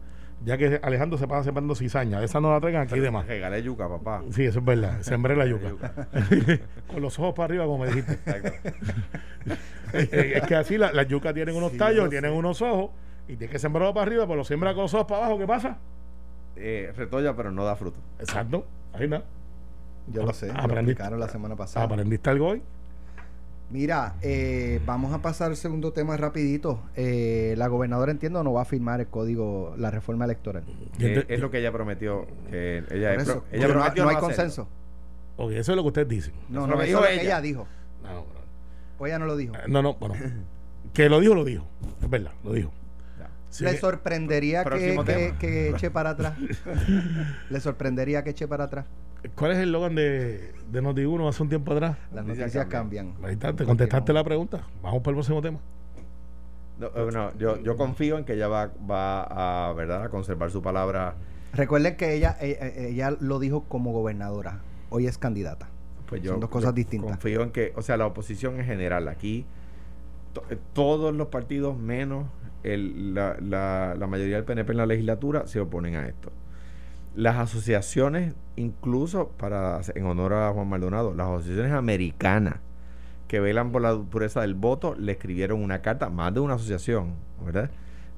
Ya 0.45 0.57
que 0.57 0.79
Alejandro 0.83 1.19
se 1.19 1.27
pasa 1.27 1.43
sembrando 1.45 1.75
cizaña. 1.75 2.23
Esa 2.23 2.41
no 2.41 2.51
la 2.53 2.61
traigan 2.61 2.83
aquí 2.83 2.99
de 3.01 3.11
más. 3.11 3.27
Regalé 3.27 3.63
yuca, 3.63 3.89
papá. 3.89 4.23
Sí, 4.31 4.45
eso 4.45 4.61
es 4.61 4.65
verdad. 4.65 5.01
Sembré 5.03 5.35
la 5.37 5.47
yuca. 5.47 5.73
Con 6.87 7.03
los 7.03 7.19
ojos 7.19 7.35
para 7.35 7.45
arriba, 7.47 7.65
como 7.67 7.79
me 7.85 7.89
dijiste. 7.93 8.19
Es 9.93 10.43
que 10.43 10.55
así 10.55 10.77
la- 10.79 10.93
las 10.93 11.09
yucas 11.09 11.33
tienen 11.35 11.57
unos 11.57 11.73
Sí, 11.73 11.79
tallos, 11.79 12.09
tienen 12.11 12.33
unos 12.33 12.61
ojos. 12.63 12.91
Y 13.27 13.37
tienes 13.37 13.51
que 13.51 13.59
sembrarlo 13.59 13.93
para 13.95 14.07
arriba, 14.07 14.27
pues 14.27 14.37
lo 14.37 14.45
siembra 14.45 14.75
con 14.75 14.83
los 14.83 14.95
ojos 14.95 15.07
para 15.07 15.25
abajo. 15.27 15.39
¿Qué 15.39 15.47
pasa? 15.47 15.79
Eh, 16.57 16.93
retolla, 16.97 17.35
pero 17.35 17.51
no 17.51 17.65
da 17.65 17.75
fruto. 17.77 17.99
Exacto. 18.19 18.67
Ahí 18.93 19.05
está. 19.05 19.23
Yo 20.09 20.23
lo 20.25 20.33
sé, 20.33 20.47
lo 20.47 20.53
Aprendiste. 20.55 20.79
explicaron 20.93 21.21
la 21.21 21.29
semana 21.29 21.57
pasada. 21.57 21.85
Aprendiste 21.87 22.31
algo 22.31 22.49
hoy. 22.49 22.63
Mira, 23.71 24.15
eh, 24.23 24.81
vamos 24.87 25.13
a 25.13 25.21
pasar 25.21 25.51
al 25.51 25.57
segundo 25.57 25.93
tema 25.93 26.17
rapidito. 26.17 26.81
Eh, 26.97 27.55
la 27.59 27.67
gobernadora 27.69 28.11
entiendo 28.11 28.43
no 28.43 28.55
va 28.55 28.63
a 28.63 28.65
firmar 28.65 29.01
el 29.01 29.09
código, 29.09 29.75
la 29.77 29.91
reforma 29.91 30.25
electoral. 30.25 30.63
Eh, 30.99 31.27
es 31.29 31.41
lo 31.41 31.51
que 31.51 31.59
ella 31.59 31.71
prometió. 31.71 32.27
Que 32.51 32.83
ella, 32.91 33.15
es 33.15 33.23
eso, 33.25 33.43
pro- 33.43 33.45
ella 33.53 33.69
no, 33.69 33.75
prometió 33.75 34.05
no 34.05 34.11
hay 34.11 34.17
consenso. 34.17 34.69
Ok, 35.37 35.53
eso 35.53 35.73
es 35.73 35.77
lo 35.77 35.83
que 35.83 35.89
ustedes 35.89 36.09
dicen. 36.09 36.33
No, 36.49 36.61
Eso 36.65 36.67
no, 36.69 36.75
eso 36.83 36.85
dijo 36.87 36.99
es 36.99 37.03
lo 37.03 37.07
que 37.09 37.15
ella. 37.15 37.23
ella 37.23 37.41
dijo. 37.43 37.67
No, 38.03 38.09
no, 38.15 38.25
O 38.99 39.07
ella 39.07 39.19
no 39.19 39.27
lo 39.27 39.37
dijo. 39.37 39.53
no, 39.69 39.83
no, 39.83 39.95
bueno. 39.95 40.15
que 40.95 41.09
lo 41.11 41.21
dijo, 41.21 41.35
lo 41.35 41.45
dijo. 41.45 41.67
Es 42.03 42.09
verdad, 42.09 42.33
lo 42.45 42.53
dijo. 42.55 42.73
Sí, 43.51 43.65
¿Le 43.65 43.77
sorprendería 43.79 44.65
que 45.39 45.69
eche 45.71 45.91
para 45.91 46.11
atrás? 46.11 46.35
¿Le 47.51 47.61
sorprendería 47.61 48.25
que 48.25 48.31
eche 48.31 48.49
para 48.49 48.65
atrás? 48.65 48.87
¿Cuál 49.35 49.53
es 49.53 49.59
el 49.59 49.73
logan 49.73 49.95
de, 49.95 50.53
de 50.71 50.83
Noti1 50.83 51.29
hace 51.29 51.43
un 51.43 51.49
tiempo 51.49 51.73
atrás? 51.73 51.97
Las 52.13 52.25
Noticias 52.25 52.47
noticias 52.47 52.67
cambian. 52.67 53.07
cambian. 53.13 53.27
Ahí 53.29 53.33
está, 53.35 53.53
te 53.55 53.65
contestaste 53.65 54.13
la 54.13 54.23
pregunta. 54.25 54.63
Vamos 54.83 55.01
para 55.03 55.11
el 55.11 55.17
próximo 55.17 55.43
tema. 55.43 55.59
No, 56.79 56.87
eh, 56.87 57.11
no, 57.13 57.37
yo, 57.37 57.61
yo 57.61 57.77
confío 57.77 58.19
en 58.19 58.25
que 58.25 58.35
ella 58.35 58.47
va, 58.49 58.71
va 58.89 59.69
a, 59.69 59.73
¿verdad? 59.73 60.05
a 60.05 60.09
conservar 60.11 60.51
su 60.51 60.63
palabra. 60.63 61.15
Recuerden 61.53 61.97
que 61.97 62.15
ella, 62.15 62.37
ella, 62.41 62.67
ella 62.69 63.11
lo 63.19 63.39
dijo 63.41 63.65
como 63.65 63.91
gobernadora. 63.93 64.61
Hoy 64.91 65.07
es 65.09 65.19
candidata. 65.19 65.69
Pues 66.09 66.23
yo, 66.23 66.33
Son 66.33 66.41
dos 66.41 66.51
cosas 66.51 66.71
yo 66.71 66.75
distintas. 66.75 67.11
Confío 67.11 67.43
en 67.43 67.51
que, 67.51 67.73
o 67.75 67.83
sea, 67.83 67.97
la 67.97 68.07
oposición 68.07 68.61
en 68.61 68.67
general, 68.67 69.09
aquí 69.09 69.45
to- 70.33 70.45
eh, 70.51 70.59
todos 70.73 71.13
los 71.15 71.29
partidos 71.29 71.77
menos 71.77 72.27
el- 72.63 73.15
la, 73.15 73.37
la- 73.41 73.95
la 73.99 74.07
mayoría 74.07 74.37
del 74.37 74.45
PNP 74.45 74.71
en 74.73 74.79
la 74.79 74.87
legislatura 74.87 75.47
se 75.49 75.59
oponen 75.61 75.97
a 75.97 76.07
esto. 76.07 76.31
Las 77.19 77.37
asociaciones, 77.37 78.35
incluso 78.55 79.31
para 79.37 79.81
en 79.97 80.05
honor 80.07 80.35
a 80.35 80.53
Juan 80.53 80.69
Maldonado, 80.69 81.15
las 81.15 81.27
asociaciones 81.27 81.73
americanas 81.73 82.61
que 83.27 83.41
velan 83.41 83.73
por 83.73 83.83
la 83.83 83.99
pureza 83.99 84.41
del 84.41 84.55
voto, 84.55 84.95
le 84.95 85.13
escribieron 85.13 85.61
una 85.63 85.83
carta, 85.83 86.11
más 86.11 86.33
de 86.33 86.39
una 86.41 86.55
asociación, 86.55 87.15
¿verdad? 87.45 87.71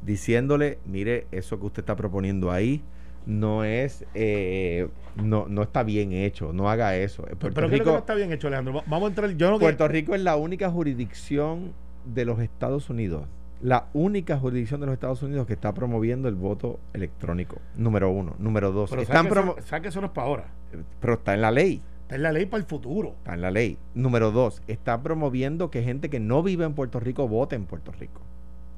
Diciéndole, 0.03 0.79
mire, 0.85 1.27
eso 1.33 1.59
que 1.59 1.67
usted 1.67 1.81
está 1.81 1.97
proponiendo 1.97 2.51
ahí 2.53 2.83
no 3.25 3.65
es, 3.65 4.05
eh, 4.15 4.89
no, 5.17 5.47
no 5.49 5.63
está 5.63 5.83
bien 5.83 6.13
hecho, 6.13 6.53
no 6.53 6.69
haga 6.71 6.95
eso. 6.97 7.23
Puerto 7.23 7.39
Pero 7.39 7.55
creo 7.55 7.71
que 7.71 7.77
Rico, 7.79 7.91
no 7.93 7.99
está 7.99 8.15
bien 8.15 8.33
hecho, 8.33 8.49
Alejandro. 8.49 8.75
Va- 8.75 8.85
Vamos 8.87 9.07
a 9.07 9.09
entrar. 9.09 9.31
Yo 9.37 9.51
no 9.51 9.59
que- 9.59 9.65
Puerto 9.65 9.89
Rico 9.89 10.15
es 10.15 10.21
la 10.21 10.37
única 10.37 10.71
jurisdicción 10.71 11.73
de 12.05 12.25
los 12.27 12.39
Estados 12.41 12.89
Unidos, 12.91 13.25
la 13.63 13.87
única 13.93 14.39
jurisdicción 14.39 14.81
de 14.81 14.87
los 14.87 14.95
Estados 14.95 15.23
Unidos 15.23 15.47
que 15.47 15.53
está 15.53 15.75
promoviendo 15.75 16.29
el 16.29 16.35
voto 16.35 16.81
electrónico. 16.93 17.59
Número 17.77 18.11
uno. 18.11 18.35
Número 18.39 18.73
dos. 18.73 18.91
Pero 18.91 19.03
están 19.03 19.25
que, 19.83 19.89
eso, 19.89 20.01
no 20.01 20.07
es 20.07 20.13
para 20.13 20.27
ahora. 20.27 20.45
pero 21.01 21.15
está 21.15 21.35
en 21.35 21.43
la 21.43 21.51
ley. 21.51 21.83
Está 22.03 22.17
en 22.17 22.23
la 22.23 22.33
ley 22.33 22.47
para 22.47 22.63
el 22.63 22.67
futuro. 22.67 23.11
Está 23.19 23.35
en 23.35 23.43
la 23.43 23.51
ley. 23.51 23.79
Número 23.95 24.31
dos. 24.31 24.63
Está 24.67 25.03
promoviendo 25.03 25.71
que 25.71 25.83
gente 25.83 26.11
que 26.11 26.21
no 26.21 26.43
vive 26.43 26.65
en 26.65 26.75
Puerto 26.75 27.01
Rico 27.01 27.29
vote 27.29 27.55
en 27.57 27.67
Puerto 27.67 27.93
Rico. 27.93 28.23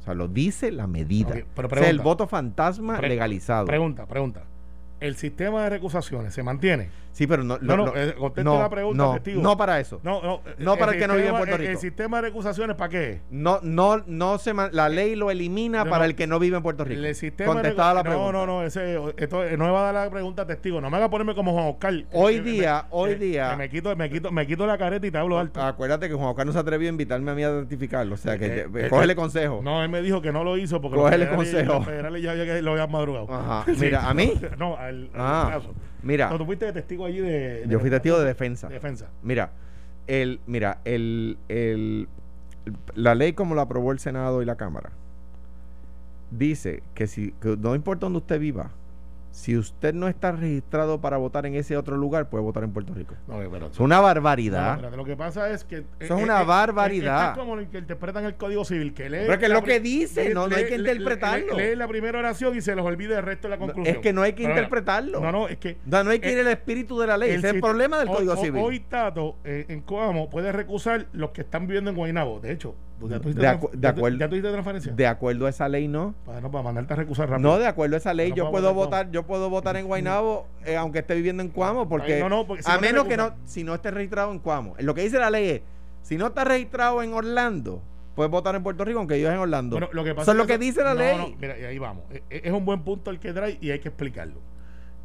O 0.00 0.04
sea, 0.04 0.14
lo 0.14 0.26
dice 0.26 0.72
la 0.72 0.88
medida. 0.88 1.34
Pero 1.54 1.68
o 1.68 1.74
sea, 1.76 1.88
el 1.88 2.00
voto 2.00 2.26
fantasma 2.26 2.96
Pre- 2.98 3.08
legalizado. 3.08 3.66
Pregunta, 3.66 4.06
pregunta. 4.06 4.42
¿El 4.98 5.14
sistema 5.16 5.64
de 5.64 5.70
recusaciones 5.70 6.34
se 6.34 6.42
mantiene? 6.42 6.88
Sí, 7.12 7.26
pero 7.26 7.44
no. 7.44 7.58
No, 7.60 7.76
no, 7.76 7.86
no, 7.86 7.92
eh, 7.96 8.14
no, 8.42 8.58
la 8.58 8.68
pregunta, 8.68 9.02
no, 9.04 9.12
testigo. 9.14 9.42
no 9.42 9.56
para 9.56 9.78
eso. 9.80 10.00
No, 10.02 10.20
no. 10.22 10.40
No 10.58 10.76
para 10.76 10.92
el 10.92 10.98
que 10.98 11.06
no 11.06 11.14
vive 11.14 11.28
en 11.28 11.36
Puerto 11.36 11.56
Rico. 11.56 11.70
El, 11.70 11.78
sistema 11.78 12.16
de 12.18 12.22
recusaciones, 12.28 12.76
¿para 12.76 12.88
qué? 12.90 13.20
No, 13.30 13.60
no, 13.62 14.02
no 14.06 14.38
se 14.38 14.52
la 14.72 14.88
ley 14.88 15.14
lo 15.16 15.30
elimina 15.30 15.84
para 15.84 16.04
el 16.04 16.14
que 16.14 16.26
no 16.26 16.38
vive 16.38 16.56
en 16.56 16.62
Puerto 16.62 16.84
Rico. 16.84 17.00
El 17.02 17.14
sistema 17.14 17.52
Contestada 17.52 17.94
la 17.94 18.02
pregunta. 18.02 18.32
No, 18.32 18.46
no, 18.46 18.60
no, 18.60 18.66
ese, 18.66 18.98
esto, 19.16 19.42
no 19.56 19.64
me 19.64 19.70
va 19.70 19.88
a 19.88 19.92
dar 19.92 20.04
la 20.06 20.10
pregunta 20.10 20.46
testigo. 20.46 20.80
No 20.80 20.90
me 20.90 20.96
haga 20.96 21.10
ponerme 21.10 21.34
como 21.34 21.52
Juan 21.52 21.66
Oscar. 21.66 21.94
Hoy 22.12 22.36
Que- 22.36 22.42
día, 22.42 22.82
me- 22.84 22.88
hoy 22.90 23.10
que- 23.10 23.16
día- 23.24 23.56
me 23.56 23.68
quito, 23.68 23.94
me 23.96 24.10
quito, 24.10 24.30
me 24.32 24.46
quito 24.46 24.66
la 24.66 24.78
careta 24.78 25.06
y 25.06 25.10
te 25.10 25.18
hablo 25.18 25.38
alto. 25.38 25.60
Acuérdate 25.62 26.08
que 26.08 26.14
Juan 26.14 26.28
Oscar 26.28 26.46
no 26.46 26.52
se 26.52 26.58
atrevió 26.58 26.88
a 26.88 26.90
invitarme 26.90 27.30
a 27.30 27.34
mí 27.34 27.42
a 27.44 27.50
identificarlo. 27.50 28.14
O 28.14 28.18
sea, 28.18 28.38
que 28.38 28.46
Eh, 28.46 28.60
eh, 28.60 28.66
eh, 28.74 28.88
cógele 28.90 29.12
eh, 29.12 29.16
consejo. 29.16 29.60
No, 29.62 29.82
él 29.82 29.88
me 29.88 30.02
dijo 30.02 30.20
que 30.22 30.32
no 30.32 30.44
lo 30.44 30.56
hizo 30.56 30.80
porque 30.80 30.96
Cógele 30.98 31.28
consejo. 31.28 31.74
los 31.74 31.84
federales 31.84 32.22
ya, 32.22 32.34
ya 32.34 32.44
lo 32.60 32.72
habían 32.72 32.90
madrugado. 32.90 33.26
Ajá. 33.32 33.64
Mira, 33.78 34.08
¿a 34.08 34.14
mí? 34.14 34.32
No, 34.58 34.76
al, 34.76 35.10
al 35.14 35.20
Ah, 35.20 35.48
caso. 35.54 35.74
Mira, 36.02 36.30
No, 36.30 36.38
tú 36.38 36.44
fuiste 36.46 36.66
de 36.66 36.72
testigo 36.72 37.04
allí 37.06 37.18
de. 37.20 37.64
yo 37.68 37.78
fui 37.80 37.90
testigo 37.90 38.18
de 38.18 38.26
defensa. 38.26 38.68
de 38.68 38.74
defensa. 38.74 39.08
Mira, 39.22 39.50
el, 40.06 40.40
mira, 40.46 40.78
el, 40.84 41.38
el, 41.48 42.08
la 42.94 43.14
ley 43.14 43.32
como 43.34 43.54
la 43.54 43.62
aprobó 43.62 43.92
el 43.92 43.98
Senado 43.98 44.42
y 44.42 44.44
la 44.44 44.56
Cámara 44.56 44.90
dice 46.30 46.82
que 46.94 47.06
si 47.06 47.32
que 47.32 47.56
no 47.58 47.74
importa 47.74 48.06
donde 48.06 48.18
usted 48.18 48.40
viva, 48.40 48.70
si 49.32 49.56
usted 49.56 49.94
no 49.94 50.08
está 50.08 50.30
registrado 50.32 51.00
para 51.00 51.16
votar 51.16 51.46
en 51.46 51.54
ese 51.54 51.76
otro 51.76 51.96
lugar, 51.96 52.28
puede 52.28 52.44
votar 52.44 52.62
en 52.64 52.72
Puerto 52.72 52.92
Rico. 52.94 53.14
No, 53.26 53.38
pero, 53.50 53.66
Es 53.68 53.80
una 53.80 53.96
no, 53.96 54.02
barbaridad. 54.02 54.94
lo 54.94 55.04
que 55.04 55.16
pasa 55.16 55.50
es 55.50 55.64
que. 55.64 55.84
Eso 55.98 56.16
es 56.16 56.22
una 56.22 56.42
barbaridad. 56.42 57.32
Es, 57.32 57.38
como 57.38 57.56
lo 57.56 57.68
que 57.70 57.78
interpretan 57.78 58.24
el 58.26 58.34
Código 58.36 58.64
Civil, 58.64 58.92
que 58.92 59.08
lee. 59.08 59.18
Pero 59.22 59.32
es 59.32 59.38
que 59.38 59.46
es 59.46 59.52
lo 59.52 59.62
que 59.64 59.80
dice, 59.80 60.34
no- 60.34 60.48
no 60.48 60.54
hay 60.56 60.66
que 60.66 60.76
interpretarlo. 60.76 61.56
Lee, 61.56 61.70
lee 61.70 61.76
la 61.76 61.88
primera 61.88 62.18
oración 62.18 62.54
y 62.56 62.60
se 62.60 62.74
los 62.76 62.84
olvida 62.84 63.18
el 63.18 63.24
resto 63.24 63.48
de 63.48 63.50
la 63.52 63.58
conclusión. 63.58 63.96
es 63.96 64.02
que 64.02 64.12
no 64.12 64.20
hay 64.22 64.34
que 64.34 64.42
Pero 64.42 64.54
interpretarlo. 64.54 65.20
No, 65.20 65.32
no, 65.32 65.48
es 65.48 65.56
que. 65.56 65.78
No, 65.86 66.04
no 66.04 66.10
hay 66.10 66.18
que 66.20 66.30
ir 66.30 66.38
Eh, 66.38 66.42
el 66.42 66.48
espíritu 66.48 66.98
de 67.00 67.06
la 67.06 67.16
ley. 67.16 67.30
Ese 67.30 67.48
es 67.48 67.54
el 67.54 67.60
problema 67.60 67.98
del 67.98 68.08
hoy- 68.08 68.14
Código 68.16 68.36
Civil. 68.36 68.62
Hoy 68.62 68.80
Tato 68.80 69.38
eh, 69.44 69.64
en 69.68 69.80
Coamo 69.80 70.28
puede 70.28 70.52
recusar 70.52 71.06
los 71.12 71.30
que 71.30 71.40
están 71.40 71.66
viviendo 71.66 71.90
en 71.90 71.96
Guaynabo. 71.96 72.40
De 72.40 72.52
hecho, 72.52 72.74
¿ya 73.08 73.20
tú 73.20 73.28
hiciste 73.28 73.46
De 73.46 73.52
acu- 73.52 73.70
de 73.70 73.78
ya 73.80 73.92
tú- 73.94 73.98
acuerdo. 74.00 74.18
De 74.96 75.06
acuerdo 75.06 75.46
a 75.46 75.50
esa 75.50 75.68
ley, 75.68 75.88
no. 75.88 76.14
Para, 76.24 76.40
no, 76.40 76.50
para 76.50 76.64
mandarte 76.64 76.92
a 76.92 76.96
recusar 76.96 77.28
rápido. 77.30 77.48
No, 77.50 77.58
de 77.58 77.66
acuerdo 77.66 77.96
a 77.96 77.98
esa 77.98 78.14
ley, 78.14 78.32
yo 78.34 78.50
puedo 78.50 78.72
votar, 78.74 79.10
yo 79.10 79.24
puedo 79.24 79.50
votar 79.50 79.76
en 79.76 79.86
Guaynabo, 79.86 80.46
eh, 80.64 80.76
aunque 80.76 81.00
esté 81.00 81.14
viviendo 81.14 81.42
en 81.42 81.48
Cuamo, 81.50 81.88
porque, 81.88 82.14
Ay, 82.14 82.20
no, 82.20 82.28
no, 82.28 82.46
porque 82.46 82.62
si 82.62 82.70
a 82.70 82.78
menos 82.78 83.04
que 83.06 83.16
no, 83.16 83.34
si 83.44 83.64
no 83.64 83.74
esté 83.74 83.90
registrado 83.90 84.32
en 84.32 84.38
Cuamo. 84.38 84.74
Lo 84.78 84.94
que 84.94 85.02
dice 85.02 85.18
la 85.18 85.30
ley 85.30 85.48
es, 85.48 85.60
si 86.02 86.16
no 86.16 86.28
está 86.28 86.44
registrado 86.44 87.02
en 87.02 87.12
Orlando, 87.14 87.82
puedes 88.14 88.30
votar 88.30 88.54
en 88.54 88.62
Puerto 88.62 88.84
Rico, 88.84 88.98
aunque 88.98 89.14
vivas 89.16 89.32
en 89.34 89.38
Orlando. 89.40 89.76
Bueno, 89.76 89.88
lo 89.92 90.04
que 90.04 90.14
pasa 90.14 90.22
Eso 90.22 90.32
es 90.32 90.36
lo 90.38 90.46
que 90.46 90.54
eso- 90.54 90.60
dice 90.60 90.82
la 90.82 90.94
no, 90.94 91.00
ley. 91.00 91.16
no, 91.16 91.36
mira, 91.40 91.58
y 91.58 91.64
ahí 91.64 91.78
vamos. 91.78 92.04
E- 92.10 92.22
e- 92.30 92.42
Es 92.44 92.52
un 92.52 92.64
buen 92.64 92.82
punto 92.82 93.10
el 93.10 93.18
que 93.20 93.32
trae 93.32 93.58
y 93.60 93.70
hay 93.70 93.78
que 93.78 93.88
explicarlo. 93.88 94.40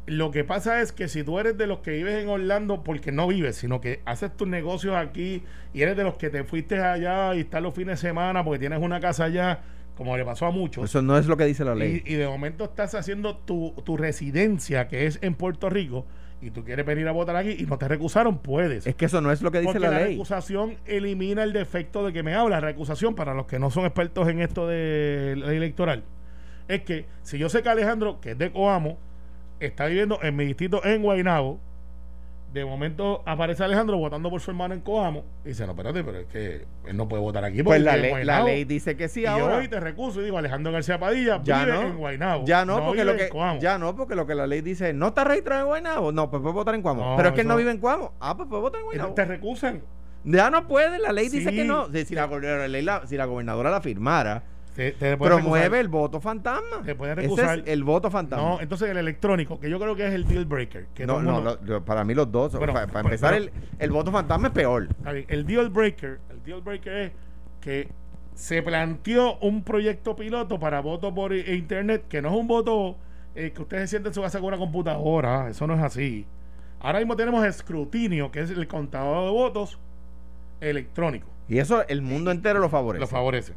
Lo 0.08 0.30
que 0.30 0.42
pasa 0.44 0.80
es 0.80 0.92
que 0.92 1.06
si 1.08 1.22
tú 1.22 1.38
eres 1.38 1.56
de 1.58 1.66
los 1.66 1.80
que 1.80 1.90
vives 1.92 2.22
en 2.22 2.28
Orlando 2.28 2.82
porque 2.82 3.12
no 3.12 3.26
vives, 3.28 3.56
sino 3.56 3.80
que 3.80 4.00
haces 4.04 4.36
tus 4.36 4.48
negocios 4.48 4.96
aquí 4.96 5.42
y 5.74 5.82
eres 5.82 5.96
de 5.96 6.04
los 6.04 6.14
que 6.16 6.30
te 6.30 6.44
fuiste 6.44 6.78
allá 6.80 7.34
y 7.34 7.40
estás 7.40 7.62
los 7.62 7.74
fines 7.74 8.00
de 8.00 8.08
semana 8.08 8.42
porque 8.44 8.58
tienes 8.58 8.80
una 8.80 9.00
casa 9.00 9.24
allá, 9.24 9.60
como 9.96 10.16
le 10.16 10.24
pasó 10.24 10.46
a 10.46 10.50
muchos, 10.50 10.84
Eso 10.84 11.02
no 11.02 11.18
es 11.18 11.26
lo 11.26 11.36
que 11.36 11.44
dice 11.44 11.64
la 11.64 11.74
ley. 11.74 12.02
y, 12.06 12.12
y 12.14 12.16
de 12.16 12.26
momento 12.26 12.64
estás 12.64 12.94
haciendo 12.94 13.36
tu, 13.36 13.74
tu 13.84 13.96
residencia, 13.96 14.88
que 14.88 15.06
es 15.06 15.18
en 15.22 15.34
Puerto 15.34 15.68
Rico, 15.70 16.06
y 16.40 16.52
tú 16.52 16.64
quieres 16.64 16.86
venir 16.86 17.08
a 17.08 17.12
votar 17.12 17.34
aquí 17.34 17.56
y 17.58 17.66
no 17.66 17.78
te 17.78 17.88
recusaron, 17.88 18.38
puedes. 18.38 18.86
es 18.86 18.94
que 18.94 19.06
eso 19.06 19.20
no 19.20 19.32
es 19.32 19.42
lo 19.42 19.50
que 19.50 19.58
dice 19.58 19.72
Porque 19.72 19.80
la, 19.86 19.90
la, 19.90 19.98
ley. 20.04 20.12
recusación 20.12 20.76
elimina 20.86 21.42
el 21.42 21.52
defecto 21.52 22.06
de 22.06 22.12
que 22.12 22.22
me 22.22 22.32
habla. 22.34 22.60
Recusación, 22.60 23.16
para 23.16 23.34
los 23.34 23.46
que 23.46 23.58
no 23.58 23.70
son 23.72 23.84
expertos 23.86 24.28
en 24.28 24.40
esto 24.40 24.68
de 24.68 25.34
ley 25.36 25.56
electoral, 25.56 26.04
es 26.68 26.82
que 26.82 27.06
si 27.22 27.38
yo 27.38 27.48
sé 27.48 27.62
que 27.64 27.68
Alejandro, 27.70 28.20
que 28.20 28.30
es 28.30 28.38
de 28.38 28.52
Coamo, 28.52 28.98
está 29.60 29.86
viviendo 29.86 30.18
en 30.22 30.36
mi 30.36 30.44
distrito 30.44 30.84
en 30.84 31.02
Guaynabo, 31.02 31.58
de 32.52 32.64
momento 32.64 33.22
aparece 33.26 33.62
Alejandro 33.62 33.98
votando 33.98 34.30
por 34.30 34.40
su 34.40 34.50
hermano 34.50 34.72
en 34.72 34.80
Coamo, 34.80 35.22
y 35.44 35.48
dice, 35.48 35.66
no, 35.66 35.72
espérate, 35.72 36.02
pero 36.02 36.18
es 36.20 36.26
que 36.28 36.64
él 36.86 36.96
no 36.96 37.06
puede 37.06 37.22
votar 37.22 37.44
aquí. 37.44 37.58
porque 37.62 37.80
Pues 37.80 37.82
la 37.82 37.92
ley, 37.96 38.04
la 38.04 38.08
Guaynabo". 38.10 38.46
ley 38.46 38.64
dice 38.64 38.96
que 38.96 39.08
sí 39.08 39.20
y 39.20 39.24
yo 39.24 39.30
ahora. 39.30 39.56
hoy 39.58 39.68
te 39.68 39.78
recuso 39.78 40.22
y 40.22 40.24
digo, 40.24 40.38
Alejandro 40.38 40.72
García 40.72 40.98
Padilla 40.98 41.42
Ya 41.44 41.64
vive 41.64 41.76
no. 41.76 41.82
en 41.82 41.96
Guaynabo. 41.98 42.44
Ya 42.46 42.64
no, 42.64 42.86
porque 42.86 43.04
lo 43.04 43.16
que 43.16 43.28
Coamo. 43.28 43.60
ya 43.60 43.76
no, 43.78 43.94
porque 43.94 44.14
lo 44.14 44.26
que 44.26 44.34
la 44.34 44.46
ley 44.46 44.62
dice, 44.62 44.94
no 44.94 45.08
está 45.08 45.24
registrado 45.24 45.60
en 45.62 45.66
Guaynabo. 45.68 46.10
No, 46.12 46.30
pues 46.30 46.40
puede 46.40 46.54
votar 46.54 46.74
en 46.74 46.80
Cuamo. 46.80 47.04
No, 47.10 47.16
Pero 47.16 47.28
es 47.28 47.34
que 47.34 47.42
él 47.42 47.48
no 47.48 47.56
vive 47.56 47.70
en 47.70 47.78
Cuamo. 47.78 48.14
Ah, 48.18 48.34
pues 48.34 48.48
puede 48.48 48.62
votar 48.62 48.80
en 48.80 48.84
Guaynabo. 48.86 49.12
Te 49.14 49.24
recusan. 49.26 49.82
Ya 50.24 50.48
no 50.50 50.66
puede, 50.66 50.98
la 50.98 51.12
ley 51.12 51.28
dice 51.28 51.52
que 51.52 51.64
no. 51.64 51.86
Si, 51.92 52.14
la- 52.14 53.02
si 53.06 53.16
la 53.16 53.24
gobernadora 53.26 53.70
la 53.70 53.80
firmara, 53.82 54.42
Te, 54.78 54.92
te 54.92 55.16
pueden 55.16 55.38
promueve 55.38 55.64
recusar. 55.64 55.80
el 55.80 55.88
voto 55.88 56.20
fantasma. 56.20 56.82
Te 56.84 56.94
pueden 56.94 57.18
Ese 57.18 57.22
recusar. 57.28 57.58
es 57.58 57.64
el 57.66 57.82
voto 57.82 58.10
fantasma. 58.12 58.48
No, 58.48 58.60
entonces 58.60 58.88
el 58.88 58.96
electrónico, 58.96 59.58
que 59.58 59.68
yo 59.68 59.80
creo 59.80 59.96
que 59.96 60.06
es 60.06 60.14
el 60.14 60.24
deal 60.24 60.44
breaker. 60.46 60.86
Que 60.94 61.04
no, 61.04 61.20
no, 61.20 61.32
mundo- 61.32 61.58
lo- 61.62 61.66
lo- 61.74 61.84
para 61.84 62.04
mí 62.04 62.14
los 62.14 62.30
dos. 62.30 62.52
Bueno, 62.56 62.72
para, 62.72 62.86
para 62.86 63.02
pero- 63.02 63.08
empezar, 63.14 63.32
pero- 63.32 63.44
el, 63.46 63.52
el 63.80 63.90
voto 63.90 64.12
fantasma 64.12 64.46
es 64.48 64.52
peor. 64.54 64.86
El 65.26 65.44
deal 65.46 65.68
breaker, 65.70 66.20
el 66.30 66.42
deal 66.44 66.60
breaker 66.62 66.92
es 66.96 67.12
que 67.60 67.88
se 68.34 68.62
planteó 68.62 69.36
un 69.38 69.64
proyecto 69.64 70.14
piloto 70.14 70.60
para 70.60 70.80
voto 70.80 71.12
por 71.12 71.34
internet, 71.34 72.04
que 72.08 72.22
no 72.22 72.28
es 72.28 72.36
un 72.36 72.46
voto 72.46 72.96
eh, 73.34 73.50
que 73.52 73.62
usted 73.62 73.78
se 73.78 73.88
siente 73.88 74.10
en 74.10 74.14
su 74.14 74.22
casa 74.22 74.38
con 74.38 74.46
una 74.46 74.58
computadora, 74.58 75.48
eso 75.48 75.66
no 75.66 75.74
es 75.74 75.80
así. 75.80 76.24
Ahora 76.78 77.00
mismo 77.00 77.16
tenemos 77.16 77.44
escrutinio, 77.44 78.30
que 78.30 78.38
es 78.42 78.50
el 78.50 78.68
contador 78.68 79.24
de 79.24 79.30
votos 79.32 79.76
electrónico. 80.60 81.26
Y 81.48 81.58
eso 81.58 81.86
el 81.88 82.02
mundo 82.02 82.30
entero 82.30 82.60
lo 82.60 82.68
favorece. 82.68 83.00
Lo 83.00 83.06
favorece. 83.08 83.54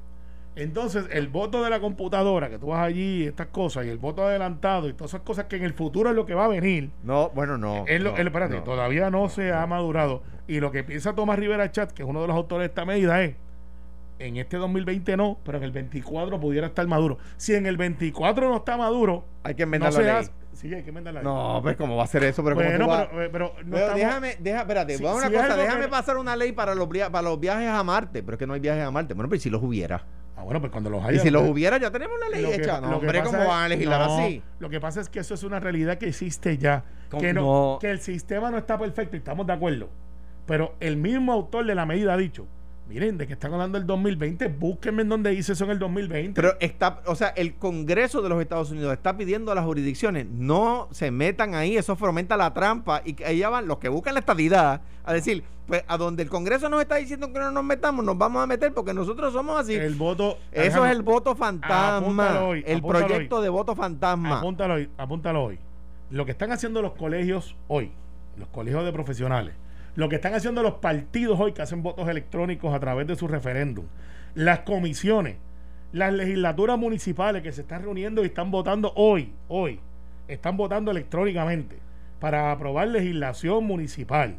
Entonces, 0.56 1.06
el 1.12 1.28
voto 1.30 1.64
de 1.64 1.70
la 1.70 1.80
computadora, 1.80 2.50
que 2.50 2.60
tú 2.60 2.68
vas 2.68 2.86
allí, 2.86 3.26
estas 3.26 3.48
cosas, 3.48 3.86
y 3.86 3.90
el 3.90 3.98
voto 3.98 4.26
adelantado, 4.26 4.90
y 4.90 4.94
todas 4.94 5.12
esas 5.12 5.22
cosas 5.22 5.46
que 5.46 5.56
en 5.56 5.64
el 5.64 5.74
futuro 5.74 6.10
es 6.10 6.16
lo 6.16 6.26
que 6.26 6.34
va 6.34 6.46
a 6.46 6.50
venir, 6.50 6.90
No, 7.04 7.30
bueno, 7.30 7.58
no. 7.58 7.86
es 7.88 8.02
lo- 8.02 8.12
no, 8.12 8.18
el- 8.18 8.28
espérate, 8.28 8.56
no. 8.58 8.64
todavía 8.64 9.10
no 9.10 9.30
se 9.30 9.54
ha 9.54 9.66
madurado. 9.66 10.24
Y 10.48 10.60
lo 10.60 10.72
que 10.72 10.84
piensa 10.84 11.16
Tomás 11.16 11.40
Rivera 11.40 11.72
Chat, 11.72 11.92
que 11.94 12.04
es 12.04 12.10
uno 12.10 12.22
de 12.22 12.28
los 12.28 12.36
autores 12.36 12.64
de 12.64 12.68
esta 12.68 12.84
medida, 12.84 13.24
es 13.24 13.36
en 14.20 14.36
este 14.38 14.58
2020 14.58 15.16
no, 15.18 15.40
pero 15.46 15.58
en 15.58 15.64
el 15.64 15.72
24 15.72 16.38
pudiera 16.40 16.68
estar 16.68 16.86
maduro. 16.86 17.18
Si 17.38 17.56
en 17.56 17.66
el 17.66 17.78
24 17.78 18.50
no 18.50 18.58
está 18.58 18.76
maduro, 18.78 19.24
Hay 19.44 19.56
que 19.56 19.64
enmendar 19.64 19.94
la 19.94 20.00
ley. 20.02 20.10
hace. 20.10 20.32
Sí, 20.54 20.72
hay 20.74 20.84
que 20.84 20.90
enmendar 20.90 21.14
la 21.14 21.22
ley. 21.24 21.32
No, 21.32 21.60
pues 21.64 21.78
cómo 21.78 21.96
va 21.96 22.04
a 22.04 22.08
ser 22.08 22.26
eso, 22.26 22.44
pero 22.44 22.58
¿cómo 22.58 22.68
bueno, 22.68 22.86
tú 22.86 22.92
vas- 22.92 23.08
pero, 23.10 23.24
eh, 23.24 23.30
pero 23.32 23.46
no 23.64 23.72
Pero 23.72 23.78
estamos- 23.78 23.96
déjame, 24.00 24.36
deja, 24.38 24.60
espérate, 24.60 24.98
Si- 24.98 25.04
una 25.04 25.14
cosa, 25.14 25.56
déjame 25.56 25.82
que- 25.86 25.88
pasar 25.88 26.18
una 26.18 26.36
ley 26.36 26.52
para 26.52 26.76
los, 26.76 26.88
para 26.88 27.22
los 27.22 27.40
viajes 27.40 27.70
a 27.70 27.82
Marte, 27.84 28.22
pero 28.22 28.36
es 28.36 28.40
que 28.40 28.46
no 28.46 28.54
hay 28.54 28.60
viajes 28.60 28.84
a 28.84 28.92
Marte. 28.92 29.14
Bueno, 29.14 29.30
pero 29.30 29.38
¿y 29.38 29.40
si 29.40 29.50
los 29.50 29.64
hubiera? 29.64 30.04
Ah, 30.42 30.44
bueno, 30.44 30.60
pues 30.60 30.72
cuando 30.72 30.90
los 30.90 31.04
Y 31.04 31.08
haya. 31.08 31.20
si 31.22 31.30
los 31.30 31.48
hubiera, 31.48 31.78
ya 31.78 31.92
tenemos 31.92 32.18
la 32.20 32.30
ley 32.30 32.44
que- 32.44 32.56
hecha. 32.56 32.82
No, 32.82 32.88
lo 32.90 33.00
que 33.00 33.06
hombre, 33.06 33.20
pasa 33.20 33.32
¿cómo 33.32 33.44
es- 33.44 33.48
van 33.48 33.64
a 33.64 33.68
legislar 33.68 34.08
no, 34.08 34.18
así? 34.18 34.42
Lo 34.60 34.70
que 34.72 34.80
pasa 34.80 35.00
es 35.02 35.08
que 35.10 35.20
eso 35.20 35.34
es 35.36 35.44
una 35.44 35.60
realidad 35.60 35.98
que 36.00 36.08
existe 36.08 36.58
ya. 36.58 36.84
¿Cómo? 37.12 37.22
Que, 37.22 37.32
no, 37.34 37.42
No. 37.74 37.78
que 37.80 37.92
el 37.92 38.00
sistema 38.00 38.50
no 38.50 38.58
está 38.58 38.78
perfecto 38.80 39.16
y 39.16 39.20
estamos 39.20 39.46
de 39.46 39.54
acuerdo. 39.54 39.90
Pero 40.48 40.74
el 40.80 40.98
mismo 40.98 41.32
autor 41.32 41.66
de 41.68 41.76
la 41.76 41.86
medida 41.86 42.14
ha 42.14 42.18
dicho: 42.18 42.48
Miren, 42.92 43.18
de 43.18 43.26
que 43.26 43.32
están 43.32 43.54
hablando 43.54 43.78
del 43.78 43.88
2020, 43.88 44.50
búsquenme 44.50 45.04
en 45.04 45.08
donde 45.08 45.30
dice 45.30 45.54
eso 45.54 45.64
en 45.64 45.72
el 45.72 45.80
2020. 45.80 46.34
Pero 46.34 46.58
está, 46.60 47.02
o 47.06 47.16
sea, 47.16 47.30
el 47.30 47.56
Congreso 47.56 48.22
de 48.22 48.28
los 48.28 48.42
Estados 48.42 48.70
Unidos 48.70 48.92
está 48.92 49.16
pidiendo 49.16 49.50
a 49.50 49.56
las 49.56 49.64
jurisdicciones 49.64 50.28
no 50.30 50.90
se 50.92 51.10
metan 51.10 51.56
ahí, 51.56 51.78
eso 51.78 51.96
fomenta 51.96 52.36
la 52.36 52.54
trampa 52.54 53.02
y 53.06 53.14
que 53.14 53.26
allá 53.26 53.48
van 53.48 53.66
los 53.66 53.78
que 53.78 53.88
buscan 53.88 54.16
la 54.16 54.20
estabilidad 54.20 54.82
a 55.06 55.14
decir, 55.14 55.42
pues 55.68 55.86
a 55.88 55.96
donde 55.96 56.22
el 56.22 56.30
Congreso 56.30 56.68
nos 56.68 56.82
está 56.82 56.96
diciendo 56.96 57.32
que 57.32 57.40
no 57.40 57.50
nos 57.50 57.64
metamos, 57.64 58.04
nos 58.04 58.18
vamos 58.18 58.44
a 58.44 58.48
meter 58.48 58.74
porque 58.74 58.94
nosotros 58.94 59.32
somos 59.32 59.58
así. 59.58 59.74
el 59.76 59.96
voto. 59.96 60.38
eso 60.52 60.86
es 60.86 60.92
el 60.92 61.02
voto 61.02 61.34
fantasma, 61.34 62.44
hoy, 62.44 62.62
el 62.68 62.82
proyecto 62.82 63.38
hoy. 63.38 63.44
de 63.44 63.50
voto 63.50 63.74
fantasma. 63.74 64.40
Apúntalo 64.40 64.74
hoy, 64.74 64.90
apúntalo 64.98 65.44
hoy. 65.46 65.60
Lo 66.10 66.26
que 66.26 66.32
están 66.32 66.52
haciendo 66.52 66.82
los 66.82 66.92
colegios 66.92 67.56
hoy, 67.70 67.94
los 68.38 68.50
colegios 68.50 68.84
de 68.84 68.92
profesionales, 68.92 69.56
lo 69.96 70.10
que 70.10 70.16
están 70.16 70.34
haciendo 70.34 70.64
los 70.64 70.76
partidos 70.76 71.40
hoy 71.40 71.52
que 71.52 71.62
hacen 71.62 71.84
votos 71.84 72.08
electrónicos 72.08 72.74
a 72.74 72.80
través 72.80 73.08
de 73.08 73.16
su 73.16 73.28
referéndum, 73.28 73.86
las 74.36 74.60
comisiones, 74.60 75.36
las 75.92 76.14
legislaturas 76.14 76.78
municipales 76.78 77.44
que 77.44 77.52
se 77.52 77.62
están 77.62 77.84
reuniendo 77.84 78.24
y 78.24 78.28
están 78.28 78.52
votando 78.52 78.94
hoy, 78.96 79.34
hoy, 79.50 79.80
están 80.28 80.56
votando 80.56 80.92
electrónicamente 80.92 81.78
para 82.20 82.52
aprobar 82.52 82.88
legislación 82.88 83.66
municipal. 83.66 84.38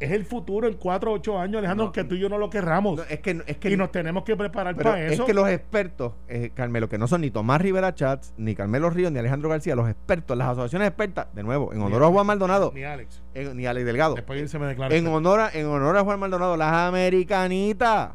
Es 0.00 0.12
el 0.12 0.24
futuro 0.24 0.68
en 0.68 0.74
cuatro 0.74 1.10
o 1.10 1.14
ocho 1.14 1.38
años, 1.38 1.58
Alejandro, 1.58 1.86
No, 1.86 1.92
que 1.92 2.04
tú 2.04 2.14
y 2.14 2.20
yo 2.20 2.28
no 2.28 2.38
lo 2.38 2.48
querramos. 2.50 2.98
No, 2.98 3.02
es 3.02 3.18
que, 3.18 3.42
es 3.46 3.56
que 3.56 3.70
y 3.70 3.76
nos 3.76 3.90
tenemos 3.90 4.22
que 4.22 4.36
preparar 4.36 4.76
para 4.76 5.04
es 5.04 5.12
eso. 5.14 5.24
que 5.26 5.34
los 5.34 5.48
expertos, 5.48 6.12
eh, 6.28 6.50
Carmelo, 6.54 6.88
que 6.88 6.98
no 6.98 7.08
son 7.08 7.20
ni 7.22 7.30
Tomás 7.32 7.60
Rivera 7.60 7.92
Chats, 7.94 8.32
ni 8.36 8.54
Carmelo 8.54 8.90
Ríos, 8.90 9.10
ni 9.10 9.18
Alejandro 9.18 9.48
García, 9.48 9.74
los 9.74 9.88
expertos, 9.88 10.36
las 10.36 10.48
asociaciones 10.50 10.86
expertas, 10.88 11.26
de 11.34 11.42
nuevo, 11.42 11.72
en 11.72 11.82
honor 11.82 12.04
a 12.04 12.06
Juan 12.08 12.26
Maldonado, 12.26 12.70
Ni 12.74 12.84
Alex. 12.84 13.20
ni 13.54 13.66
Alex 13.66 13.84
Delgado, 13.86 14.14
Después 14.14 14.48
se 14.48 14.58
me 14.60 14.66
declara. 14.66 14.94
en 14.94 15.06
honor, 15.08 15.40
a, 15.40 15.50
en 15.52 15.66
honor 15.66 15.96
a 15.96 16.04
Juan 16.04 16.20
Maldonado, 16.20 16.56
las 16.56 16.72
americanitas, 16.72 18.10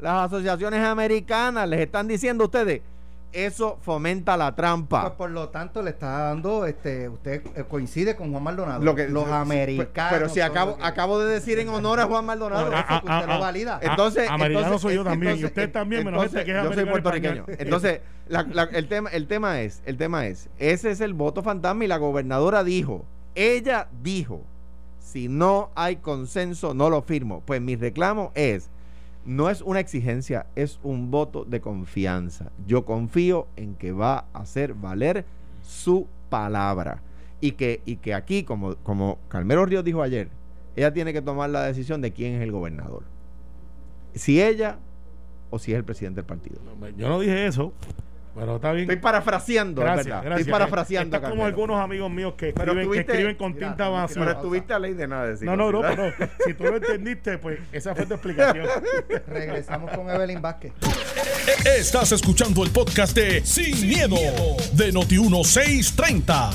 las 0.00 0.26
asociaciones 0.26 0.80
americanas, 0.84 1.68
les 1.68 1.80
están 1.80 2.06
diciendo 2.08 2.44
a 2.44 2.46
ustedes, 2.46 2.80
eso 3.34 3.78
fomenta 3.82 4.36
la 4.36 4.46
Pues 4.52 4.56
trampa. 4.56 5.16
por 5.16 5.30
lo 5.30 5.48
tanto 5.48 5.82
le 5.82 5.90
está 5.90 6.06
dando, 6.28 6.64
este, 6.66 7.08
usted 7.08 7.42
eh, 7.54 7.64
coincide 7.68 8.16
con 8.16 8.30
Juan 8.30 8.42
Maldonado. 8.42 8.82
Lo 8.82 8.94
que- 8.94 9.08
los 9.08 9.26
americanos. 9.28 10.12
Pero 10.12 10.28
si 10.28 10.40
acabo, 10.40 10.76
que- 10.76 10.84
acabo 10.84 11.18
de 11.18 11.32
decir 11.34 11.58
en 11.58 11.68
honor 11.68 12.00
a 12.00 12.06
Juan 12.06 12.24
Maldonado. 12.24 12.64
Por 12.66 12.74
eso 12.74 12.84
Ah, 12.84 12.88
que 12.88 12.94
ah, 12.94 12.98
usted 12.98 13.12
ah, 13.12 13.26
lo 13.26 13.32
ah. 13.32 13.38
valida. 13.38 13.78
Entonces, 13.82 14.28
americano 14.30 14.64
entonces- 14.66 14.82
soy 14.82 14.94
yo 14.94 15.04
también, 15.04 15.32
y 15.32 15.34
entonces- 15.36 15.50
usted 15.64 15.72
también, 15.72 16.04
menos 16.04 16.22
entonces, 16.22 16.38
gente 16.46 16.52
que 16.52 16.58
es 16.58 16.64
Yo 16.64 16.72
soy 16.74 16.82
y 16.82 16.86
puertorriqueño. 16.90 17.44
Entonces, 17.58 18.00
la- 18.28 18.42
la- 18.44 18.62
el, 18.64 18.88
tema, 18.88 19.10
el 19.10 19.26
tema 19.26 19.60
es, 19.60 19.82
el 19.84 19.96
tema 19.96 20.26
es, 20.26 20.48
ese 20.58 20.90
es 20.90 21.00
el 21.00 21.14
voto 21.14 21.42
fantasma 21.42 21.84
y 21.84 21.88
la 21.88 21.96
gobernadora 21.98 22.64
dijo, 22.64 23.04
ella 23.34 23.88
dijo, 24.02 24.42
si 24.98 25.28
no 25.28 25.70
hay 25.74 25.96
consenso, 25.96 26.74
no 26.74 26.88
lo 26.90 27.02
firmo. 27.02 27.42
Pues 27.44 27.60
mi 27.60 27.76
reclamo 27.76 28.32
es, 28.34 28.70
no 29.24 29.50
es 29.50 29.62
una 29.62 29.80
exigencia, 29.80 30.46
es 30.54 30.78
un 30.82 31.10
voto 31.10 31.44
de 31.44 31.60
confianza. 31.60 32.50
Yo 32.66 32.84
confío 32.84 33.46
en 33.56 33.74
que 33.74 33.92
va 33.92 34.26
a 34.32 34.40
hacer 34.40 34.74
valer 34.74 35.24
su 35.62 36.06
palabra. 36.28 37.00
Y 37.40 37.52
que, 37.52 37.82
y 37.84 37.96
que 37.96 38.14
aquí, 38.14 38.44
como, 38.44 38.76
como 38.76 39.18
Carmelo 39.28 39.66
Ríos 39.66 39.84
dijo 39.84 40.02
ayer, 40.02 40.28
ella 40.76 40.92
tiene 40.92 41.12
que 41.12 41.20
tomar 41.20 41.50
la 41.50 41.62
decisión 41.64 42.00
de 42.00 42.12
quién 42.12 42.34
es 42.34 42.42
el 42.42 42.52
gobernador. 42.52 43.02
Si 44.14 44.40
ella 44.40 44.78
o 45.50 45.58
si 45.58 45.72
es 45.72 45.78
el 45.78 45.84
presidente 45.84 46.16
del 46.16 46.26
partido. 46.26 46.56
Yo 46.96 47.08
no 47.08 47.20
dije 47.20 47.46
eso, 47.46 47.72
pero 48.34 48.56
está 48.56 48.72
bien. 48.72 48.84
Estoy 48.84 48.96
parafraseando, 48.96 49.82
Gracias, 49.82 50.06
verdad. 50.06 50.22
gracias. 50.22 50.40
Estoy 50.40 50.52
parafraseando. 50.52 51.16
Estás 51.16 51.30
como 51.30 51.44
algunos 51.44 51.80
amigos 51.80 52.10
míos 52.10 52.34
que 52.36 52.48
escriben, 52.48 52.90
que 52.90 52.98
escriben 53.00 53.36
con 53.36 53.54
Mira, 53.54 53.68
tinta 53.68 53.88
vacía. 53.88 54.22
Pero 54.22 54.36
estuviste 54.36 54.72
a 54.74 54.78
ley 54.78 54.94
de 54.94 55.06
nada 55.06 55.26
decir. 55.28 55.46
No, 55.46 55.56
no, 55.56 55.70
no, 55.70 55.80
pero 55.82 56.12
si 56.44 56.54
tú 56.54 56.64
lo 56.64 56.76
entendiste, 56.76 57.38
pues 57.38 57.60
esa 57.72 57.94
fue 57.94 58.06
tu 58.06 58.14
explicación. 58.14 58.66
Regresamos 59.28 59.90
con 59.92 60.10
Evelyn 60.10 60.42
Vázquez. 60.42 60.72
Estás 61.64 62.12
escuchando 62.12 62.64
el 62.64 62.70
podcast 62.70 63.16
de 63.16 63.44
Sin, 63.44 63.88
miedo, 63.88 64.16
de 64.72 64.92
Noti1630. 64.92 66.50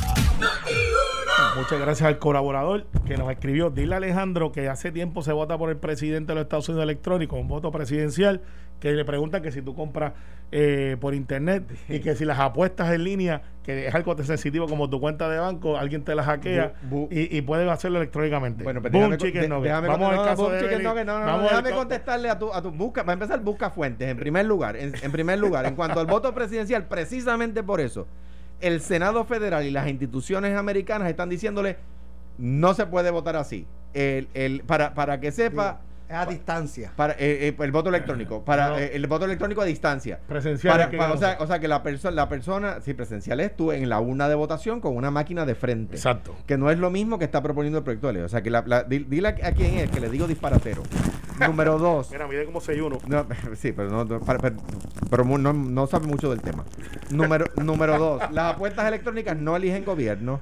Muchas 1.55 1.79
gracias 1.79 2.07
al 2.07 2.19
colaborador 2.19 2.85
que 3.05 3.17
nos 3.17 3.31
escribió. 3.31 3.69
Dile 3.69 3.95
a 3.95 3.97
Alejandro 3.97 4.51
que 4.51 4.69
hace 4.69 4.91
tiempo 4.91 5.21
se 5.23 5.31
vota 5.33 5.57
por 5.57 5.69
el 5.69 5.77
presidente 5.77 6.31
de 6.31 6.35
los 6.35 6.43
Estados 6.43 6.69
Unidos 6.69 6.83
electrónico, 6.83 7.35
un 7.35 7.47
voto 7.47 7.71
presidencial, 7.71 8.41
que 8.79 8.91
le 8.93 9.03
preguntan 9.05 9.41
que 9.41 9.51
si 9.51 9.61
tú 9.61 9.75
compras 9.75 10.13
eh, 10.51 10.97
por 10.99 11.13
internet 11.13 11.63
y 11.89 11.99
que 11.99 12.15
si 12.15 12.25
las 12.25 12.39
apuestas 12.39 12.91
en 12.91 13.03
línea, 13.03 13.41
que 13.63 13.87
es 13.87 13.93
algo 13.93 14.15
tan 14.15 14.25
sensitivo 14.25 14.67
como 14.67 14.89
tu 14.89 14.99
cuenta 14.99 15.29
de 15.29 15.37
banco, 15.37 15.77
alguien 15.77 16.03
te 16.03 16.15
la 16.15 16.23
hackea 16.23 16.73
Bu- 16.89 17.07
bu- 17.07 17.11
y, 17.11 17.37
y 17.37 17.41
puede 17.41 17.69
hacerlo 17.69 17.97
electrónicamente. 17.99 18.63
Bueno, 18.63 18.81
pues 18.81 18.91
Boom, 18.91 19.01
déjame, 19.03 19.17
chicken 19.17 19.49
Vamos 19.91 20.09
al 20.09 20.25
caso 20.25 20.49
de 20.49 20.59
no, 21.05 21.19
no, 21.19 21.25
no, 21.25 21.43
déjame 21.43 21.69
contestarle 21.77 22.29
a 22.29 22.39
tu, 22.39 22.53
a 22.53 22.61
tu 22.61 22.71
busca, 22.71 23.03
para 23.03 23.13
empezar 23.13 23.39
busca 23.41 23.69
fuentes 23.69 24.07
en 24.09 24.17
primer 24.17 24.45
lugar, 24.45 24.75
en, 24.75 24.93
en 25.01 25.11
primer 25.11 25.37
lugar, 25.39 25.65
en 25.65 25.75
cuanto 25.75 25.99
al 25.99 26.07
voto 26.07 26.33
presidencial, 26.33 26.85
precisamente 26.87 27.61
por 27.61 27.79
eso, 27.81 28.07
el 28.61 28.81
Senado 28.81 29.25
Federal 29.25 29.65
y 29.65 29.71
las 29.71 29.87
instituciones 29.87 30.57
americanas 30.57 31.09
están 31.09 31.29
diciéndole 31.29 31.77
no 32.37 32.73
se 32.73 32.85
puede 32.85 33.11
votar 33.11 33.35
así. 33.35 33.67
El, 33.93 34.29
el, 34.33 34.61
para, 34.63 34.93
para 34.93 35.19
que 35.19 35.31
sepa, 35.31 35.81
a 36.09 36.25
distancia. 36.25 36.91
para 36.95 37.13
eh, 37.13 37.47
eh, 37.49 37.55
el 37.59 37.71
voto 37.71 37.89
electrónico, 37.89 38.43
para 38.43 38.69
No. 38.69 38.77
eh, 38.77 38.91
el 38.95 39.05
voto 39.07 39.25
electrónico 39.25 39.61
a 39.61 39.65
distancia. 39.65 40.19
Presencial. 40.27 40.89
Para- 40.89 41.13
o, 41.13 41.17
sea, 41.17 41.37
o 41.39 41.47
sea 41.47 41.59
que 41.59 41.67
la 41.67 41.83
persona, 41.83 42.15
la 42.15 42.27
persona, 42.29 42.81
si 42.81 42.93
presencial 42.93 43.39
es 43.39 43.55
tú 43.55 43.71
en 43.71 43.87
la 43.89 43.99
urna 43.99 44.27
de 44.27 44.35
votación 44.35 44.81
con 44.81 44.95
una 44.95 45.11
máquina 45.11 45.45
de 45.45 45.55
frente. 45.55 45.95
Exacto. 45.95 46.35
Que 46.47 46.57
no 46.57 46.71
es 46.71 46.79
lo 46.79 46.89
mismo 46.89 47.19
que 47.19 47.25
está 47.25 47.41
proponiendo 47.43 47.77
el 47.79 47.83
proyecto 47.83 48.07
de 48.07 48.13
ley. 48.13 48.21
O 48.23 48.29
sea 48.29 48.41
que 48.41 48.49
la, 48.49 48.63
la- 48.65 48.83
di- 48.83 49.05
dile 49.07 49.29
a, 49.29 49.47
a 49.47 49.51
quién 49.53 49.75
es, 49.77 49.89
que 49.89 49.99
le 49.99 50.09
digo 50.09 50.27
disparatero. 50.27 50.83
Número 51.47 51.77
dos. 51.77 52.11
Mira, 52.11 52.27
mide 52.27 52.45
como 52.45 52.59
6-1. 52.59 52.99
No, 53.07 53.25
sí, 53.55 53.71
pero 53.71 53.89
no, 53.89 54.05
pero, 54.19 54.39
pero 55.09 55.25
mu- 55.25 55.37
no, 55.37 55.53
no 55.53 55.87
sabe 55.87 56.05
mucho 56.07 56.29
del 56.29 56.41
tema. 56.41 56.65
Número, 57.11 57.45
número 57.55 57.97
dos, 57.97 58.21
las 58.31 58.55
apuestas 58.55 58.85
electrónicas 58.87 59.37
no 59.37 59.55
eligen 59.55 59.85
gobierno. 59.85 60.41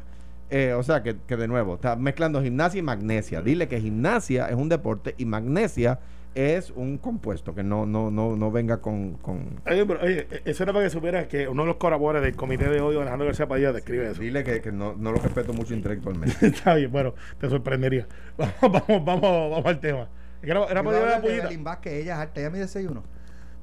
Eh, 0.49 0.73
o 0.73 0.83
sea 0.83 1.03
que, 1.03 1.17
que 1.27 1.35
de 1.35 1.47
nuevo, 1.47 1.75
está 1.75 1.95
mezclando 1.95 2.41
gimnasia 2.41 2.79
y 2.79 2.81
magnesia. 2.81 3.41
Dile 3.41 3.67
que 3.67 3.81
gimnasia 3.81 4.47
es 4.47 4.55
un 4.55 4.69
deporte 4.69 5.13
y 5.17 5.25
magnesia 5.25 5.99
es 6.35 6.71
un 6.75 6.99
compuesto 6.99 7.55
que 7.55 7.63
no, 7.63 7.87
no, 7.87 8.11
no, 8.11 8.35
no 8.35 8.51
venga 8.51 8.77
con, 8.77 9.13
con 9.15 9.59
Oye, 9.65 9.85
pero, 9.87 10.01
oye, 10.03 10.27
eso 10.45 10.63
era 10.63 10.71
para 10.71 10.85
que 10.85 10.91
supieras 10.91 11.25
que 11.27 11.47
uno 11.47 11.63
de 11.63 11.67
los 11.67 11.77
colaboradores 11.77 12.31
del 12.31 12.37
comité 12.37 12.69
de 12.69 12.79
odio, 12.79 13.01
Alejandro 13.01 13.25
García 13.25 13.47
Padilla, 13.47 13.73
describe 13.73 14.11
eso. 14.11 14.21
Dile 14.21 14.43
que, 14.43 14.61
que 14.61 14.71
no, 14.71 14.93
no 14.95 15.11
lo 15.11 15.17
respeto 15.17 15.51
mucho 15.53 15.73
intelectualmente. 15.73 16.35
Está 16.45 16.75
bien, 16.75 16.91
bueno, 16.91 17.15
te 17.39 17.49
sorprendería. 17.49 18.07
Vamos, 18.37 18.53
vamos, 18.61 19.05
vamos, 19.05 19.51
vamos 19.51 19.65
al 19.65 19.79
tema. 19.79 20.09
Era, 20.43 20.65
era 20.65 20.83
para 20.83 20.97
llevar 20.97 21.11
la 21.13 21.21
pollita. 21.21 21.43
Evelyn 21.45 21.63
Vázquez, 21.63 21.93
ella 21.93 22.13
es 22.13 22.19
alta, 22.19 22.39
ella 22.39 22.49
mide 22.51 22.65
6'1. 22.65 23.01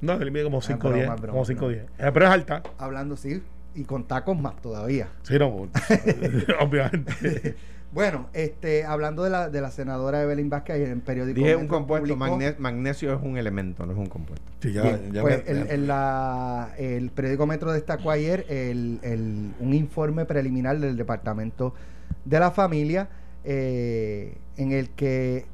No, 0.01 0.13
él 0.15 0.31
mide 0.33 0.43
como 0.43 0.61
5 0.61 0.79
broma, 0.81 0.97
10. 0.97 1.07
broma, 1.21 1.33
Como 1.33 1.45
5 1.45 1.59
broma. 1.61 1.73
10. 1.75 1.85
Eh, 1.85 2.11
Pero 2.13 2.25
es 2.25 2.31
alta. 2.33 2.63
Hablando 2.79 3.17
sí, 3.17 3.41
y 3.75 3.85
con 3.85 4.05
tacos 4.05 4.39
más 4.41 4.61
todavía. 4.63 5.09
Sí, 5.23 5.39
no, 5.39 5.49
obviamente. 6.61 7.57
Bueno, 7.95 8.27
este, 8.33 8.85
hablando 8.85 9.23
de 9.23 9.31
la, 9.31 9.49
de 9.51 9.61
la 9.61 9.71
senadora 9.71 10.21
Evelyn 10.21 10.51
Vázquez, 10.51 10.89
en 10.89 11.01
periódico. 11.01 11.39
Dije 11.39 11.55
un 11.55 11.69
compuesto, 11.69 12.09
publicó- 12.09 12.19
magne- 12.37 12.57
magnesio 12.59 13.15
es 13.15 13.23
un 13.23 13.39
elemento, 13.39 13.87
no 13.87 13.93
es 13.93 13.99
un 13.99 14.07
compuesto. 14.07 14.45
Sí, 14.61 14.73
ya, 14.73 14.83
Bien, 14.83 15.13
ya 15.13 15.23
pues 15.23 15.45
me- 15.45 15.53
el, 15.53 15.67
el- 15.69 15.87
la- 15.87 16.71
el 16.77 17.11
periódico 17.11 17.47
Metro 17.47 17.71
destacó 17.71 18.11
ayer 18.11 18.47
el, 18.49 18.99
el- 19.03 19.55
un 19.61 19.75
informe 19.75 20.25
preliminar 20.25 20.81
del 20.81 20.97
Departamento 20.97 21.73
de 22.25 22.41
la 22.41 22.51
Familia 22.51 23.11
eh, 23.45 24.39
en 24.57 24.73
el 24.73 24.91
que, 24.91 25.47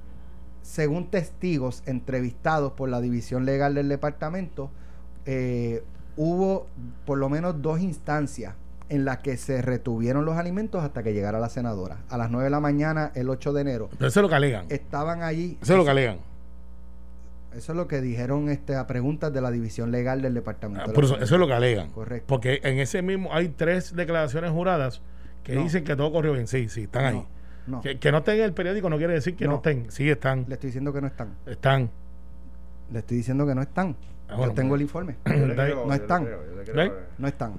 según 0.63 1.11
testigos 1.11 1.83
entrevistados 1.85 2.73
por 2.73 2.89
la 2.89 3.03
División 3.03 3.45
Legal 3.45 3.75
del 3.75 3.91
Departamento, 3.91 4.71
eh, 5.27 5.83
hubo 6.17 6.67
por 7.07 7.19
lo 7.19 7.29
menos 7.29 7.61
dos 7.63 7.81
instancias 7.81 8.55
en 8.89 9.05
las 9.05 9.19
que 9.19 9.37
se 9.37 9.63
retuvieron 9.63 10.25
los 10.25 10.37
alimentos 10.37 10.83
hasta 10.83 11.03
que 11.03 11.13
llegara 11.13 11.39
la 11.39 11.49
senadora. 11.49 11.99
A 12.09 12.17
las 12.19 12.31
9 12.31 12.45
de 12.45 12.51
la 12.51 12.61
mañana, 12.61 13.13
el 13.15 13.29
8 13.31 13.53
de 13.53 13.61
enero, 13.61 13.89
Pero 13.97 14.09
eso 14.09 14.21
es 14.21 14.23
lo 14.23 14.29
que 14.29 14.35
alegan. 14.35 14.67
estaban 14.69 15.23
allí. 15.23 15.59
Eso 15.63 15.75
es 15.75 15.79
lo 15.79 15.85
que 15.85 15.91
alegan. 15.91 16.19
Eso 17.55 17.73
es 17.73 17.77
lo 17.77 17.89
que 17.89 18.01
dijeron 18.01 18.49
este, 18.49 18.77
a 18.77 18.87
preguntas 18.87 19.33
de 19.33 19.41
la 19.41 19.51
división 19.51 19.91
legal 19.91 20.23
del 20.23 20.35
departamento. 20.35 20.83
Ah, 20.83 20.87
de 20.87 20.89
la 20.93 20.95
por 20.95 21.05
eso, 21.05 21.17
es 21.21 21.31
lo 21.31 21.47
que 21.47 21.53
alegan. 21.53 21.91
Correcto. 21.91 22.27
Porque 22.29 22.61
en 22.63 22.79
ese 22.79 23.03
mismo 23.03 23.33
hay 23.35 23.49
tres 23.49 23.95
declaraciones 23.95 24.51
juradas 24.53 25.01
que 25.43 25.55
No. 25.57 25.63
dicen 25.65 25.83
que 25.85 25.97
todo 25.97 26.13
corrió 26.13 26.33
bien. 26.33 26.47
Sí, 26.47 26.69
sí, 26.69 26.83
están 26.83 27.05
ahí. 27.05 27.27
No. 27.67 27.81
Que, 27.83 27.99
que 27.99 28.11
no 28.13 28.19
estén 28.19 28.37
en 28.39 28.45
el 28.45 28.53
periódico 28.53 28.89
no 28.89 28.99
quiere 28.99 29.15
decir 29.15 29.35
que 29.37 29.45
no, 29.47 29.53
No. 29.53 29.57
estén. 29.57 29.91
Sí, 29.91 30.09
están. 30.09 30.45
Le 30.49 30.55
estoy 30.55 30.69
diciendo 30.69 30.93
que 30.93 31.01
no 31.01 31.07
están. 31.09 31.35
Están. 31.47 31.91
Le 32.93 32.99
estoy 33.01 33.17
diciendo 33.19 33.47
que 33.47 33.55
no 33.55 33.63
están. 33.63 33.97
Ah, 34.31 34.37
bueno, 34.37 34.53
Yo 34.53 34.57
tengo 34.57 34.69
pues. 34.71 34.79
el 34.79 34.83
informe. 34.83 35.17
creo, 35.25 35.87
No 35.87 35.95
están. 35.95 36.29
No 37.19 37.29
están. 37.29 37.55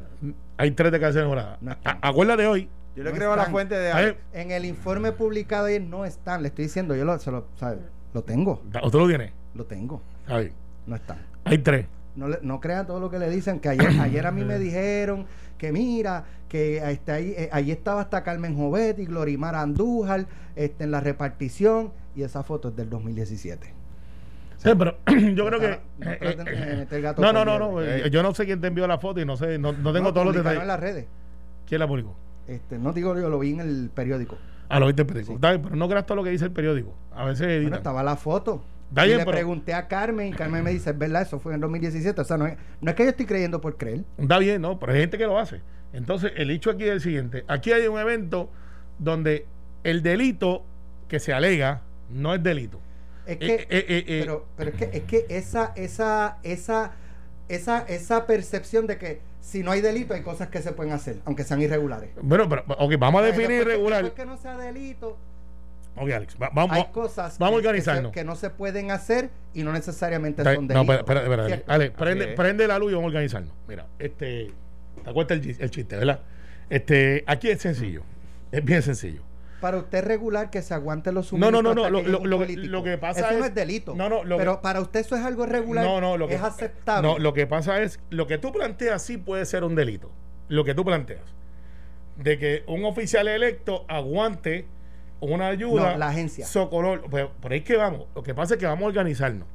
Hay 0.58 0.72
tres 0.72 0.92
declaraciones 0.92 1.30
juradas. 1.30 1.62
No 1.62 1.72
están. 1.72 1.98
A- 2.02 2.08
Acuérdate 2.10 2.48
hoy. 2.48 2.70
Yo 2.96 3.04
le 3.04 3.12
No 3.12 3.16
creo 3.16 3.34
a 3.34 3.38
la 3.38 3.46
fuente 3.46 3.76
de... 3.78 3.92
¿sabes? 3.92 4.16
En 4.34 4.52
el 4.52 4.66
informe 4.66 5.12
publicado 5.14 5.66
ayer 5.68 5.82
no 5.82 6.06
están. 6.06 6.42
Le 6.42 6.50
estoy 6.50 6.66
diciendo, 6.66 6.96
yo 6.96 7.06
lo, 7.06 7.18
se 7.20 7.32
lo, 7.32 7.46
¿sabe? 7.58 7.78
lo 8.14 8.22
tengo. 8.24 8.62
¿Usted 8.84 9.00
lo 9.00 9.08
tiene? 9.08 9.32
Lo 9.54 9.66
tengo. 9.66 10.02
Bien. 10.28 10.52
No 10.86 10.96
están. 10.96 11.18
Hay 11.46 11.58
tres. 11.60 11.86
No, 12.16 12.28
le- 12.28 12.40
no 12.42 12.60
crean 12.60 12.86
todo 12.86 13.00
lo 13.00 13.10
que 13.10 13.18
le 13.20 13.30
dicen, 13.30 13.60
que 13.62 13.70
ayer, 13.70 13.88
ayer 14.02 14.28
a 14.28 14.32
mí 14.32 14.44
me 14.44 14.60
dijeron 14.60 15.26
que 15.58 15.72
mira, 15.72 16.26
que 16.50 16.78
este, 16.92 17.12
ahí, 17.14 17.34
eh, 17.38 17.50
ahí 17.54 17.72
estaba 17.72 18.02
hasta 18.02 18.24
Carmen 18.24 18.58
Jovetti, 18.58 19.06
Glorimar 19.06 19.56
Andújar 19.56 20.26
este, 20.56 20.84
en 20.84 20.92
la 20.92 21.00
repartición, 21.00 21.94
y 22.16 22.24
esa 22.24 22.44
foto 22.44 22.70
es 22.70 22.76
del 22.76 22.90
2017. 22.90 23.74
Sí, 24.64 24.70
pero 24.78 24.98
yo 25.34 25.46
creo 25.48 25.60
que. 25.60 25.80
No 25.98 26.12
eh, 26.12 26.88
eh, 26.92 27.02
gato 27.02 27.22
no, 27.22 27.34
no, 27.34 27.44
no, 27.46 27.58
no. 27.58 28.08
Yo 28.08 28.22
no 28.22 28.34
sé 28.36 28.46
quién 28.46 28.62
te 28.62 28.68
envió 28.68 28.86
la 28.88 29.00
foto 29.00 29.20
y 29.20 29.26
no 29.26 29.36
sé, 29.36 29.58
no, 29.58 29.72
no 29.74 29.92
tengo 29.92 30.10
No, 30.10 30.14
todos 30.14 30.28
los 30.28 30.36
detalles. 30.36 30.62
en 30.62 30.68
las 30.68 30.80
redes. 30.80 31.06
¿Quién 31.68 31.80
la 31.80 31.88
publicó? 31.88 32.16
Este, 32.48 32.78
no 32.78 32.94
digo 32.94 33.18
yo, 33.20 33.30
lo 33.30 33.40
vi 33.40 33.52
en 33.54 33.62
el 33.62 33.90
periódico. 33.94 34.38
Ah, 34.70 34.80
lo 34.80 34.86
viste 34.86 35.02
en 35.02 35.08
el 35.08 35.14
periódico. 35.14 35.34
Sí. 35.34 35.60
Pero 35.64 35.76
no 35.76 35.90
creas 35.90 36.06
todo 36.06 36.18
lo 36.18 36.24
que 36.24 36.30
dice 36.30 36.46
el 36.46 36.52
periódico. 36.52 36.94
A 37.16 37.26
veces 37.26 37.48
editan. 37.48 37.64
Bueno, 37.64 37.76
estaba 37.78 38.04
la 38.04 38.16
foto. 38.16 38.64
Está 38.90 39.06
y 39.06 39.08
bien, 39.08 39.18
le 39.20 39.26
pero- 39.26 39.36
pregunté 39.38 39.74
a 39.74 39.88
Carmen 39.88 40.28
y 40.28 40.32
Carmen 40.34 40.64
me 40.64 40.72
dice, 40.72 40.90
es 40.92 40.98
verdad, 40.98 41.22
eso 41.24 41.40
fue 41.40 41.54
en 41.56 41.62
2017. 41.62 42.22
O 42.22 42.24
sea, 42.24 42.38
no 42.38 42.46
es, 42.46 42.58
no 42.82 42.90
es 42.92 42.96
que 42.96 43.04
yo 43.04 43.10
estoy 43.10 43.26
creyendo 43.26 43.62
por 43.62 43.78
creer. 43.78 44.04
Está 44.18 44.38
bien, 44.38 44.62
¿no? 44.62 44.78
Pero 44.80 44.92
hay 44.94 45.00
gente 45.00 45.18
que 45.18 45.26
lo 45.26 45.40
hace. 45.40 45.62
Entonces, 45.94 46.34
el 46.36 46.52
hecho 46.52 46.70
aquí 46.72 46.84
es 46.84 46.92
el 46.92 47.02
siguiente. 47.02 47.46
Aquí 47.48 47.72
hay 47.72 47.88
un 47.88 47.98
evento 48.00 48.50
donde 49.00 49.46
el 49.84 50.04
delito 50.04 50.64
que 51.08 51.20
se 51.20 51.34
alega 51.34 51.82
no 52.10 52.34
es 52.36 52.44
delito. 52.44 52.80
Es 53.26 53.36
Eh, 53.36 53.40
que, 53.40 53.54
eh, 53.54 53.68
eh, 53.70 54.04
eh, 54.08 54.20
pero, 54.22 54.46
pero 54.58 54.70
es 54.72 54.76
que, 54.76 54.90
es 54.98 55.04
que 55.04 55.26
esa, 55.30 55.74
esa, 55.76 56.38
esa, 56.44 56.92
esa, 57.50 57.80
esa 57.88 58.26
percepción 58.26 58.88
de 58.88 58.98
que 58.98 59.22
si 59.42 59.64
no 59.64 59.72
hay 59.72 59.82
delito 59.82 60.14
hay 60.14 60.22
cosas 60.22 60.50
que 60.50 60.62
se 60.62 60.72
pueden 60.72 60.92
hacer, 60.94 61.18
aunque 61.26 61.44
sean 61.44 61.62
irregulares. 61.62 62.10
Bueno, 62.22 62.48
pero, 62.50 62.64
ok, 62.78 62.94
vamos 62.98 63.22
a 63.22 63.26
definir 63.26 63.48
después 63.50 63.66
que- 63.66 63.72
irregular. 63.74 64.04
después 64.04 64.20
que 64.24 64.26
no 64.32 64.38
sea 64.38 64.58
delito, 64.58 65.18
Ok, 65.98 66.10
Alex, 66.10 66.38
va- 66.42 66.50
vamos. 66.54 66.78
hay 66.78 66.86
cosas 66.94 67.38
vamos 67.38 67.56
a 67.56 67.58
que- 67.58 67.62
que, 67.64 67.68
organizarnos. 67.68 68.12
que 68.14 68.24
no 68.24 68.36
se 68.38 68.50
pueden 68.50 68.92
hacer 68.92 69.30
y 69.54 69.64
no 69.64 69.74
necesariamente 69.74 70.42
son 70.42 70.54
no, 70.68 70.74
delitos. 70.74 70.96
espera, 70.96 71.00
espera, 71.00 71.22
espera, 71.24 71.46
¿Cierto? 71.48 71.72
Alex, 71.72 71.96
prende, 71.98 72.28
prende 72.30 72.68
la 72.68 72.80
luz 72.80 72.92
y 72.92 72.96
vamos 72.96 73.08
a 73.08 73.12
organizarnos. 73.12 73.54
Mira, 73.68 73.88
este. 74.00 74.52
Te 75.04 75.10
acuerdas 75.10 75.40
el, 75.40 75.56
el 75.60 75.70
chiste, 75.70 75.98
¿verdad? 75.98 76.22
Este, 76.70 77.24
aquí 77.28 77.50
es 77.50 77.62
sencillo. 77.62 78.04
Es 78.54 78.64
bien 78.64 78.82
sencillo. 78.82 79.22
Para 79.62 79.78
usted 79.78 80.04
regular 80.04 80.50
que 80.50 80.62
se 80.62 80.74
aguante 80.74 81.12
los 81.12 81.32
No, 81.32 81.40
no, 81.52 81.62
no, 81.62 81.70
suministros 81.70 81.76
no, 81.76 81.82
hasta 81.82 81.90
lo- 81.92 81.98
que 82.04 82.10
lo- 82.10 82.20
lo 82.20 82.84
lo 82.84 83.00
pasa 83.00 83.20
eso 83.22 83.30
es- 83.30 83.40
no 83.40 83.46
es 83.46 83.56
delito. 83.56 83.96
No, 83.96 84.10
no, 84.10 84.24
pero 84.38 84.58
que- 84.58 84.62
para 84.64 84.82
usted 84.82 85.00
eso 85.02 85.16
es 85.16 85.24
algo 85.24 85.46
regular. 85.46 85.86
No, 85.86 86.02
no, 86.02 86.18
lo 86.18 86.28
que 86.28 86.36
es 86.36 86.42
aceptable. 86.42 87.08
No, 87.08 87.20
lo 87.20 87.34
que 87.34 87.48
pasa 87.48 87.82
es, 87.82 88.00
lo 88.10 88.28
que 88.28 88.38
tú 88.40 88.52
planteas 88.52 89.02
sí 89.04 89.18
puede 89.18 89.46
ser 89.46 89.64
un 89.64 89.76
delito. 89.76 90.12
Lo 90.50 90.66
que 90.66 90.74
tú 90.74 90.84
planteas. 90.84 91.22
De 92.18 92.38
que 92.38 92.64
un 92.68 92.84
oficial 92.86 93.28
electo 93.28 93.86
aguante 93.88 94.66
una 95.22 95.48
ayuda. 95.48 95.92
No, 95.94 95.98
la 96.00 96.10
agencia. 96.10 96.46
Socorro. 96.46 97.04
Pues, 97.10 97.28
por 97.40 97.52
ahí 97.52 97.60
es 97.60 97.64
que 97.66 97.78
vamos. 97.78 98.08
Lo 98.16 98.24
que 98.24 98.34
pasa 98.34 98.56
es 98.56 98.60
que 98.60 98.66
vamos 98.66 98.84
a 98.86 98.88
organizarnos. 98.88 99.48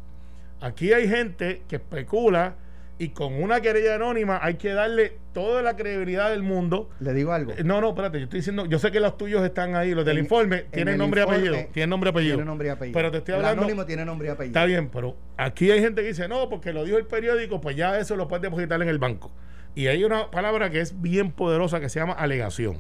Aquí 0.60 0.92
hay 0.92 1.08
gente 1.08 1.62
que 1.68 1.76
especula 1.76 2.54
y 2.98 3.10
con 3.10 3.34
una 3.42 3.60
querella 3.60 3.96
anónima 3.96 4.38
hay 4.42 4.54
que 4.54 4.72
darle 4.72 5.18
toda 5.34 5.60
la 5.60 5.76
credibilidad 5.76 6.30
del 6.30 6.42
mundo. 6.42 6.88
Le 7.00 7.12
digo 7.12 7.32
algo. 7.32 7.52
Eh, 7.52 7.62
No, 7.62 7.80
no, 7.82 7.90
espérate, 7.90 8.18
yo 8.18 8.24
estoy 8.24 8.40
diciendo, 8.40 8.64
yo 8.64 8.78
sé 8.78 8.90
que 8.90 9.00
los 9.00 9.18
tuyos 9.18 9.44
están 9.44 9.74
ahí, 9.76 9.94
los 9.94 10.04
del 10.06 10.16
En- 10.16 10.24
informe, 10.24 10.56
en 10.60 10.70
tienen 10.70 10.92
el 10.94 10.98
nombre 10.98 11.20
y 11.20 11.24
informe 11.24 11.46
apellido. 11.48 11.68
Tienen 11.72 11.90
nombre 11.90 12.08
y 12.08 12.10
apellido. 12.10 12.34
Tiene 12.36 12.46
nombre 12.46 12.68
y 12.68 12.70
apellido. 12.70 12.94
Pero 12.98 13.10
te 13.10 13.18
estoy 13.18 13.34
El 13.34 13.40
hablando. 13.40 13.62
anónimo 13.62 13.84
tiene 13.84 14.04
nombre 14.06 14.28
y 14.28 14.30
apellido. 14.30 14.58
Está 14.58 14.64
bien, 14.64 14.88
pero 14.88 15.14
aquí 15.36 15.70
hay 15.70 15.80
gente 15.80 16.00
que 16.00 16.08
dice, 16.08 16.26
no, 16.26 16.48
porque 16.48 16.72
lo 16.72 16.84
dijo 16.84 16.96
el 16.96 17.06
periódico, 17.06 17.60
pues 17.60 17.76
ya 17.76 17.98
eso 17.98 18.16
lo 18.16 18.28
puedes 18.28 18.42
depositar 18.42 18.80
en 18.80 18.88
el 18.88 18.98
banco. 18.98 19.30
Y 19.74 19.88
hay 19.88 20.02
una 20.04 20.30
palabra 20.30 20.70
que 20.70 20.80
es 20.80 21.02
bien 21.02 21.32
poderosa 21.32 21.80
que 21.80 21.90
se 21.90 22.00
llama 22.00 22.14
alegación. 22.14 22.78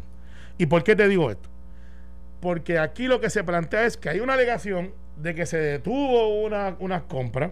¿Y 0.56 0.64
por 0.64 0.82
qué 0.82 0.96
te 0.96 1.08
digo 1.08 1.30
esto? 1.30 1.50
Porque 2.40 2.78
aquí 2.78 3.06
lo 3.06 3.20
que 3.20 3.28
se 3.28 3.44
plantea 3.44 3.84
es 3.84 3.96
que 3.98 4.08
hay 4.08 4.20
una 4.20 4.32
alegación 4.34 4.92
de 5.16 5.34
que 5.34 5.44
se 5.44 5.58
detuvo 5.58 6.42
una, 6.42 6.76
unas 6.78 7.02
compras 7.02 7.50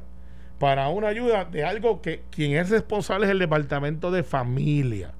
para 0.64 0.88
una 0.88 1.08
ayuda 1.08 1.44
de 1.44 1.62
algo 1.62 2.00
que 2.00 2.22
quien 2.30 2.56
es 2.56 2.70
responsable 2.70 3.26
es 3.26 3.32
el 3.32 3.38
departamento 3.38 4.10
de 4.10 4.22
familia. 4.22 5.12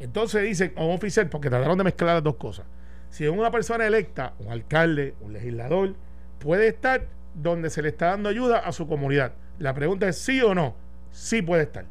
Entonces 0.00 0.42
dicen 0.42 0.74
un 0.76 0.90
oficial, 0.90 1.30
porque 1.30 1.48
trataron 1.48 1.78
de 1.78 1.84
mezclar 1.84 2.16
las 2.16 2.22
dos 2.22 2.36
cosas. 2.36 2.66
Si 3.08 3.26
una 3.26 3.50
persona 3.50 3.86
electa, 3.86 4.34
un 4.38 4.52
alcalde, 4.52 5.14
un 5.22 5.32
legislador, 5.32 5.94
puede 6.38 6.68
estar 6.68 7.06
donde 7.32 7.70
se 7.70 7.80
le 7.80 7.88
está 7.88 8.08
dando 8.08 8.28
ayuda 8.28 8.58
a 8.58 8.70
su 8.72 8.86
comunidad. 8.86 9.32
La 9.58 9.72
pregunta 9.72 10.06
es 10.08 10.18
sí 10.18 10.42
o 10.42 10.54
no. 10.54 10.76
Sí 11.10 11.40
puede 11.40 11.62
estar. 11.62 11.86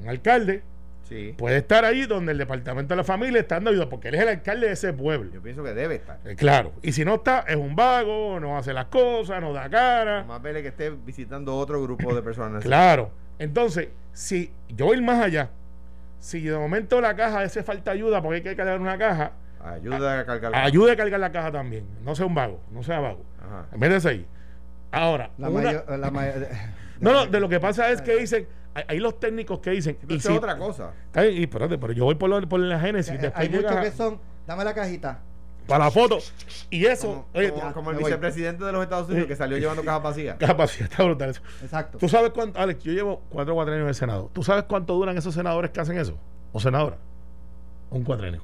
Un 0.00 0.08
alcalde 0.08 0.62
Sí. 1.08 1.34
puede 1.38 1.58
estar 1.58 1.84
ahí 1.84 2.04
donde 2.06 2.32
el 2.32 2.38
departamento 2.38 2.94
de 2.94 2.96
la 2.96 3.04
familia 3.04 3.40
está 3.40 3.54
dando 3.56 3.70
ayuda, 3.70 3.88
porque 3.88 4.08
él 4.08 4.16
es 4.16 4.22
el 4.22 4.28
alcalde 4.28 4.66
de 4.66 4.72
ese 4.72 4.92
pueblo. 4.92 5.30
Yo 5.32 5.40
pienso 5.40 5.62
que 5.62 5.72
debe 5.72 5.94
estar. 5.96 6.18
Eh, 6.24 6.34
claro. 6.34 6.72
Y 6.82 6.92
si 6.92 7.04
no 7.04 7.14
está, 7.16 7.44
es 7.46 7.54
un 7.56 7.76
vago, 7.76 8.40
no 8.40 8.58
hace 8.58 8.72
las 8.72 8.86
cosas, 8.86 9.40
no 9.40 9.52
da 9.52 9.68
cara. 9.70 10.24
Más 10.24 10.42
vale 10.42 10.62
que 10.62 10.68
esté 10.68 10.90
visitando 10.90 11.56
otro 11.56 11.80
grupo 11.82 12.12
de 12.14 12.22
personas. 12.22 12.62
Claro. 12.64 13.10
Entonces, 13.38 13.88
si 14.12 14.50
yo 14.68 14.92
ir 14.94 15.02
más 15.02 15.22
allá, 15.22 15.50
si 16.18 16.40
de 16.40 16.56
momento 16.58 17.00
la 17.00 17.14
caja 17.14 17.44
ese 17.44 17.62
falta 17.62 17.92
ayuda 17.92 18.20
porque 18.20 18.36
hay 18.38 18.42
que 18.42 18.56
cargar 18.56 18.80
una 18.80 18.98
caja, 18.98 19.32
Ayuda 19.62 20.20
a 20.20 20.24
cargar. 20.24 20.54
ayude 20.54 20.92
a 20.92 20.96
cargar 20.96 21.20
la 21.20 21.30
caja 21.32 21.50
también. 21.52 21.84
No 22.04 22.14
sea 22.14 22.26
un 22.26 22.34
vago, 22.34 22.60
no 22.70 22.82
sea 22.82 23.00
vago. 23.00 23.24
Ajá. 23.44 23.66
Métese 23.76 24.08
ahí. 24.08 24.26
Ahora, 24.92 25.30
La 25.38 25.50
una- 25.50 25.62
mayor- 25.62 25.98
la 25.98 26.10
mayor- 26.10 26.48
no, 27.00 27.12
no, 27.12 27.26
de 27.26 27.40
lo 27.40 27.48
que 27.48 27.60
pasa 27.60 27.90
es 27.90 28.00
que 28.00 28.16
dicen, 28.16 28.46
hay, 28.76 28.84
hay 28.88 28.98
los 28.98 29.18
técnicos 29.18 29.58
que 29.60 29.70
dicen, 29.70 29.96
Pero 30.00 30.14
y 30.14 30.16
eso 30.18 30.28
si- 30.28 30.34
es 30.34 30.38
otra 30.38 30.56
cosa. 30.58 30.92
Y 31.30 31.42
espérate, 31.42 31.78
pero 31.78 31.92
yo 31.92 32.04
voy 32.04 32.14
por, 32.14 32.28
lo- 32.30 32.48
por 32.48 32.60
la 32.60 32.78
génesis, 32.78 33.14
Eh, 33.20 33.32
Hay 33.34 33.48
muchos 33.48 33.70
que 33.76 33.90
son, 33.90 34.20
dame 34.46 34.64
la 34.64 34.74
cajita. 34.74 35.20
para 35.66 35.86
la 35.86 35.90
foto, 35.90 36.18
y 36.70 36.86
eso, 36.86 37.08
Como, 37.08 37.26
oye, 37.34 37.50
como- 37.50 37.62
ya, 37.62 37.72
como 37.72 37.90
el 37.90 37.96
voy. 37.96 38.04
vicepresidente 38.04 38.64
de 38.64 38.72
los 38.72 38.82
Estados 38.84 39.08
Unidos 39.08 39.26
que 39.26 39.34
salió 39.36 39.58
llevando 39.58 39.82
cajas 39.84 40.02
vacías. 40.02 40.36
capacidad, 40.38 40.88
está 40.90 41.02
brutal 41.04 41.30
eso. 41.30 41.42
Exacto. 41.62 41.98
¿Tú 41.98 42.08
sabes 42.08 42.30
cuánto, 42.30 42.60
Alex, 42.60 42.84
yo 42.84 42.92
llevo 42.92 43.22
cuatro 43.30 43.54
cuatrenios 43.54 43.82
en 43.82 43.88
el 43.88 43.94
Senado. 43.96 44.30
¿Tú 44.32 44.42
sabes 44.44 44.64
cuánto 44.64 44.94
duran 44.94 45.16
esos 45.18 45.34
senadores 45.34 45.70
que 45.72 45.80
hacen 45.80 45.98
eso? 45.98 46.16
¿O 46.52 46.60
senadoras? 46.60 46.98
Un 47.90 48.04
cuatrenio. 48.04 48.42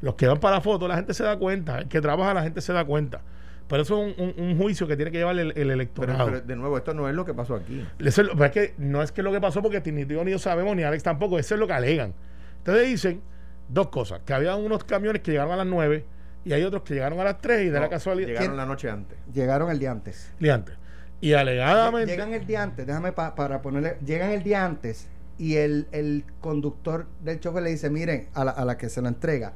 Los 0.00 0.16
que 0.16 0.26
van 0.26 0.38
para 0.40 0.56
la 0.56 0.60
foto, 0.60 0.86
la 0.88 0.96
gente 0.96 1.14
se 1.14 1.22
da 1.22 1.36
cuenta. 1.38 1.78
El 1.78 1.88
que 1.88 2.00
trabaja, 2.00 2.34
la 2.34 2.42
gente 2.42 2.60
se 2.60 2.72
da 2.72 2.84
cuenta. 2.84 3.20
Pero 3.68 3.82
eso 3.82 4.06
es 4.06 4.18
un, 4.18 4.24
un- 4.36 4.44
un 4.50 4.58
juicio 4.58 4.86
que 4.86 4.94
tiene 4.96 5.10
que 5.10 5.18
llevar 5.18 5.38
el, 5.38 5.48
el 5.48 5.52
Pero, 5.54 5.72
electorado. 5.72 6.26
pero, 6.26 6.40
de 6.42 6.56
nuevo, 6.56 6.76
esto 6.76 6.92
no 6.94 7.08
es 7.08 7.14
lo 7.14 7.24
que 7.24 7.32
pasó 7.34 7.54
aquí. 7.54 7.84
Eso 7.98 8.20
es 8.22 8.26
lo- 8.28 8.32
pero 8.34 8.44
es 8.46 8.50
que 8.52 8.74
no 8.78 9.02
es 9.02 9.10
que 9.12 9.22
lo 9.22 9.32
que 9.32 9.40
pasó 9.40 9.62
porque 9.62 9.80
ni 9.90 10.04
tú 10.04 10.22
ni 10.24 10.30
yo 10.32 10.38
sabemos, 10.38 10.76
ni 10.76 10.82
Alex 10.82 11.02
tampoco. 11.02 11.38
Eso 11.38 11.54
es 11.54 11.60
lo 11.60 11.66
que 11.66 11.72
alegan. 11.72 12.12
Entonces 12.58 12.86
dicen 12.86 13.22
dos 13.68 13.88
cosas. 13.88 14.20
Que 14.26 14.34
había 14.34 14.54
unos 14.56 14.84
camiones 14.84 15.22
que 15.22 15.30
llegaron 15.32 15.52
a 15.52 15.56
las 15.56 15.66
9 15.66 16.04
y 16.44 16.52
hay 16.52 16.62
otros 16.62 16.82
que 16.82 16.92
llegaron 16.94 17.18
a 17.20 17.24
las 17.24 17.40
3 17.40 17.62
y 17.66 17.68
de 17.70 17.80
la 17.80 17.88
casualidad... 17.88 18.28
Llegaron 18.28 18.48
¿Quién? 18.48 18.56
la 18.58 18.66
noche 18.66 18.90
antes. 18.90 19.16
Llegaron 19.32 19.70
el 19.70 19.78
día 19.78 19.90
antes. 19.92 20.30
Y 20.38 20.48
antes. 20.50 20.76
Y 21.22 21.32
alegadamente... 21.32 22.12
Llegan 22.12 22.34
el 22.34 22.46
día 22.46 22.62
antes, 22.62 22.86
déjame 22.86 23.12
pa- 23.12 23.34
para 23.34 23.62
ponerle, 23.62 23.96
llegan 24.04 24.30
el 24.30 24.42
día 24.42 24.62
antes 24.66 25.08
y 25.38 25.56
el, 25.56 25.86
el 25.92 26.24
conductor 26.40 27.06
del 27.22 27.40
chofer 27.40 27.62
le 27.62 27.70
dice, 27.70 27.88
miren, 27.88 28.28
a 28.34 28.44
la, 28.44 28.50
a 28.50 28.64
la 28.66 28.76
que 28.76 28.90
se 28.90 29.00
lo 29.00 29.08
entrega, 29.08 29.54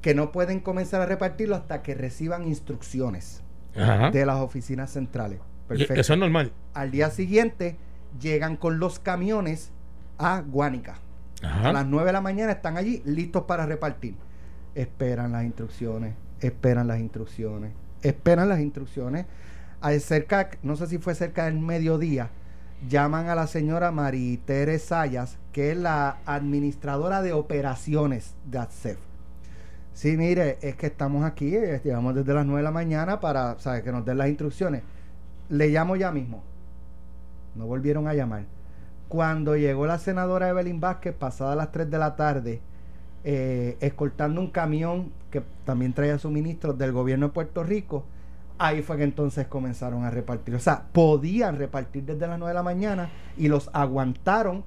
que 0.00 0.14
no 0.14 0.32
pueden 0.32 0.60
comenzar 0.60 1.00
a 1.00 1.06
repartirlo 1.06 1.56
hasta 1.56 1.82
que 1.82 1.94
reciban 1.94 2.46
instrucciones 2.46 3.42
Ajá. 3.76 4.10
de 4.10 4.24
las 4.26 4.36
oficinas 4.36 4.90
centrales. 4.90 5.40
Perfecto. 5.66 5.94
Eso 5.94 6.12
es 6.14 6.18
normal. 6.18 6.52
Al 6.74 6.90
día 6.90 7.10
siguiente 7.10 7.76
llegan 8.20 8.56
con 8.56 8.78
los 8.78 8.98
camiones 8.98 9.70
a 10.18 10.40
Guánica. 10.40 10.96
Ajá. 11.42 11.68
A 11.68 11.72
las 11.72 11.86
9 11.86 12.06
de 12.06 12.12
la 12.12 12.20
mañana 12.20 12.52
están 12.52 12.76
allí 12.76 13.02
listos 13.04 13.44
para 13.44 13.66
repartir. 13.66 14.14
Esperan 14.74 15.32
las 15.32 15.44
instrucciones, 15.44 16.14
esperan 16.40 16.86
las 16.88 17.00
instrucciones, 17.00 17.72
esperan 18.02 18.48
las 18.48 18.60
instrucciones. 18.60 19.26
Al 19.80 20.00
cerca, 20.00 20.50
no 20.62 20.76
sé 20.76 20.86
si 20.88 20.98
fue 20.98 21.14
cerca 21.14 21.44
del 21.44 21.58
mediodía, 21.58 22.30
llaman 22.88 23.28
a 23.28 23.34
la 23.34 23.46
señora 23.46 23.92
Maritere 23.92 24.78
Sayas, 24.78 25.38
que 25.52 25.72
es 25.72 25.76
la 25.76 26.18
administradora 26.26 27.22
de 27.22 27.32
operaciones 27.32 28.34
de 28.46 28.58
ATSEF. 28.58 28.98
Sí, 29.98 30.16
mire, 30.16 30.58
es 30.62 30.76
que 30.76 30.86
estamos 30.86 31.24
aquí, 31.24 31.56
eh, 31.56 31.80
llegamos 31.82 32.14
desde 32.14 32.32
las 32.32 32.46
9 32.46 32.60
de 32.60 32.62
la 32.62 32.70
mañana 32.70 33.18
para 33.18 33.58
¿sabe? 33.58 33.82
que 33.82 33.90
nos 33.90 34.04
den 34.04 34.16
las 34.18 34.28
instrucciones. 34.28 34.84
Le 35.48 35.70
llamo 35.70 35.96
ya 35.96 36.12
mismo. 36.12 36.44
No 37.56 37.66
volvieron 37.66 38.06
a 38.06 38.14
llamar. 38.14 38.44
Cuando 39.08 39.56
llegó 39.56 39.86
la 39.86 39.98
senadora 39.98 40.50
Evelyn 40.50 40.78
Vázquez, 40.78 41.16
pasada 41.16 41.56
las 41.56 41.72
3 41.72 41.90
de 41.90 41.98
la 41.98 42.14
tarde, 42.14 42.60
eh, 43.24 43.76
escoltando 43.80 44.40
un 44.40 44.52
camión 44.52 45.10
que 45.32 45.42
también 45.64 45.92
traía 45.92 46.16
suministros 46.16 46.78
del 46.78 46.92
gobierno 46.92 47.26
de 47.26 47.32
Puerto 47.32 47.64
Rico, 47.64 48.04
ahí 48.56 48.82
fue 48.82 48.98
que 48.98 49.02
entonces 49.02 49.48
comenzaron 49.48 50.04
a 50.04 50.10
repartir. 50.10 50.54
O 50.54 50.60
sea, 50.60 50.84
podían 50.92 51.56
repartir 51.56 52.04
desde 52.04 52.28
las 52.28 52.38
9 52.38 52.50
de 52.50 52.54
la 52.54 52.62
mañana 52.62 53.10
y 53.36 53.48
los 53.48 53.68
aguantaron 53.72 54.62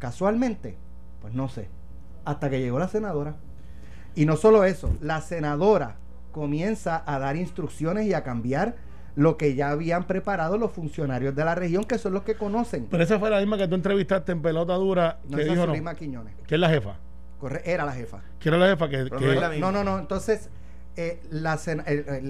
casualmente. 0.00 0.76
Pues 1.20 1.32
no 1.32 1.48
sé. 1.48 1.68
Hasta 2.24 2.50
que 2.50 2.58
llegó 2.58 2.80
la 2.80 2.88
senadora. 2.88 3.36
Y 4.14 4.26
no 4.26 4.36
solo 4.36 4.64
eso, 4.64 4.90
la 5.00 5.20
senadora 5.20 5.96
comienza 6.32 7.02
a 7.06 7.18
dar 7.18 7.36
instrucciones 7.36 8.06
y 8.06 8.14
a 8.14 8.22
cambiar 8.22 8.76
lo 9.16 9.36
que 9.36 9.54
ya 9.54 9.70
habían 9.70 10.06
preparado 10.06 10.58
los 10.58 10.70
funcionarios 10.70 11.34
de 11.34 11.44
la 11.44 11.54
región, 11.54 11.84
que 11.84 11.98
son 11.98 12.12
los 12.12 12.22
que 12.22 12.34
conocen. 12.36 12.86
Pero 12.90 13.02
esa 13.02 13.18
fue 13.18 13.30
la 13.30 13.38
misma 13.40 13.58
que 13.58 13.66
tú 13.66 13.74
entrevistaste 13.74 14.32
en 14.32 14.42
pelota 14.42 14.74
dura, 14.74 15.18
No 15.28 15.36
que 15.36 15.42
esa 15.42 15.52
dijo 15.52 15.72
es 15.74 15.82
no. 15.82 15.94
Quiñones. 15.96 16.34
Que 16.46 16.54
es 16.54 16.60
la 16.60 16.68
jefa. 16.68 16.96
Corre- 17.40 17.62
era 17.64 17.84
la 17.84 17.92
jefa. 17.92 18.20
Que 18.38 18.48
era 18.48 18.58
la 18.58 18.68
jefa 18.68 18.88
que. 18.88 19.04
Que- 19.04 19.10
no 19.10 19.32
es 19.32 19.40
la 19.40 19.48
misma. 19.48 19.72
No, 19.72 19.84
no, 19.84 19.90
no. 19.92 19.98
Entonces, 19.98 20.50
eh, 20.96 21.20
la 21.30 21.58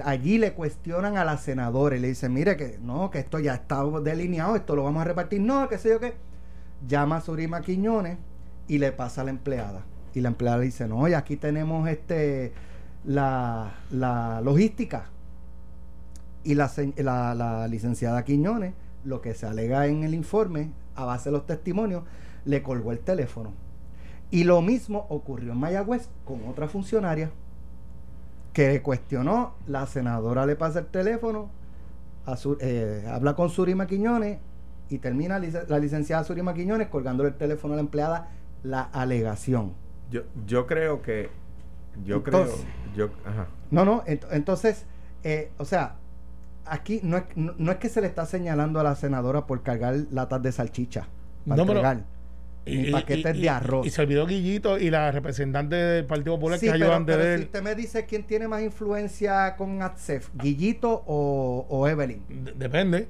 allí 0.05 0.39
le 0.39 0.53
cuestionan 0.53 1.17
a 1.17 1.25
la 1.25 1.37
senadora 1.39 1.97
y 1.97 2.01
le 2.01 2.09
dicen, 2.09 2.33
mire 2.33 2.57
que 2.57 2.79
no, 2.81 3.11
que 3.11 3.19
esto 3.19 3.39
ya 3.39 3.55
está 3.55 3.83
delineado, 4.03 4.57
esto 4.57 4.77
lo 4.77 4.85
vamos 4.85 5.03
a 5.03 5.05
repartir. 5.05 5.41
No, 5.41 5.69
qué 5.69 5.79
sé 5.79 5.91
yo 5.91 6.01
qué. 6.01 6.15
Llama 6.87 7.17
a 7.17 7.21
Surima 7.21 7.61
Quiñones 7.61 8.19
y 8.67 8.79
le 8.79 8.93
pasa 8.93 9.23
a 9.23 9.25
la 9.25 9.31
empleada. 9.31 9.85
Y 10.15 10.21
la 10.21 10.29
empleada 10.29 10.59
le 10.59 10.65
dice, 10.67 10.89
no, 10.89 11.07
y 11.09 11.15
aquí 11.15 11.37
tenemos 11.37 11.89
este 11.89 12.53
la, 13.05 13.75
la 13.91 14.41
logística. 14.41 15.07
Y 16.45 16.55
la, 16.55 16.71
la, 16.97 17.69
licenciada 17.69 18.25
Quiñones, 18.25 18.73
lo 19.05 19.21
que 19.21 19.35
se 19.35 19.47
alega 19.47 19.87
en 19.87 20.05
el 20.05 20.15
informe, 20.15 20.71
a 20.95 21.05
base 21.05 21.29
de 21.29 21.33
los 21.33 21.47
testimonios, 21.47 22.05
le 22.45 22.63
colgó 22.63 22.93
el 22.93 23.01
teléfono. 23.01 23.53
Y 24.31 24.45
lo 24.45 24.63
mismo 24.63 25.07
ocurrió 25.09 25.53
en 25.53 25.59
Mayagüez 25.59 26.09
con 26.25 26.47
otra 26.49 26.69
funcionaria 26.69 27.31
que 28.53 28.83
cuestionó, 28.83 29.55
la 29.67 29.87
senadora 29.87 30.47
le 30.47 30.57
pasa 30.57 30.81
el 30.81 30.87
teléfono, 30.87 31.51
eh, 32.61 33.07
habla 33.11 33.35
con 33.35 33.51
Surima 33.51 33.87
Quiñones 33.87 34.39
y 34.91 34.99
termina 34.99 35.39
la 35.39 35.79
licenciada 35.79 36.25
Surima 36.25 36.55
Quiñones 36.55 36.89
colgándole 36.89 37.31
el 37.31 37.37
teléfono 37.37 37.75
a 37.75 37.77
la 37.77 37.83
empleada 37.83 38.31
la 38.63 38.83
alegación. 38.83 39.73
Yo, 40.11 40.23
yo 40.47 40.67
creo 40.67 41.03
que. 41.03 41.31
Yo 42.05 42.17
Entonces- 42.17 42.65
creo. 42.95 43.09
Yo, 43.09 43.15
ajá. 43.25 43.47
No, 43.71 43.85
no, 43.85 44.05
ent- 44.07 44.27
entonces, 44.31 44.85
eh, 45.25 45.51
o 45.59 45.65
sea, 45.65 45.97
aquí 46.65 47.01
no 47.03 47.17
es, 47.19 47.25
no, 47.37 47.55
no 47.59 47.73
es 47.73 47.79
que 47.79 47.89
se 47.89 48.01
le 48.01 48.07
está 48.07 48.25
señalando 48.27 48.81
a 48.81 48.83
la 48.83 48.95
senadora 48.95 49.47
por 49.47 49.63
cargar 49.63 49.95
latas 50.11 50.43
de 50.43 50.53
salchicha. 50.53 51.07
Para 51.47 51.57
No, 51.57 51.67
pero- 51.67 51.79
entregar, 51.81 52.05
ni 52.67 52.91
paquetes 52.91 53.41
de 53.41 53.49
arroz. 53.49 53.87
Y, 53.87 53.91
se 53.91 54.03
olvidó 54.03 54.27
Guillito 54.27 54.79
y 54.79 54.91
la 54.91 55.11
representante 55.11 55.75
del 55.77 56.05
Partido 56.05 56.37
Popular 56.37 56.59
Sí, 56.59 56.67
que 56.67 56.73
pero, 56.73 56.85
ayudan 56.87 57.07
de 57.07 57.13
pero 57.15 57.25
si 57.25 57.31
él. 57.35 57.41
usted 57.47 57.63
me 57.63 57.75
dice 57.75 58.05
quién 58.07 58.25
tiene 58.25 58.47
más 58.49 58.63
influencia 58.63 59.57
con 59.57 59.81
ATSEF, 59.83 60.29
Guillito 60.35 61.03
o, 61.07 61.67
o 61.69 61.89
Evelyn. 61.89 62.23
De- 62.29 62.53
Depende. 62.53 63.09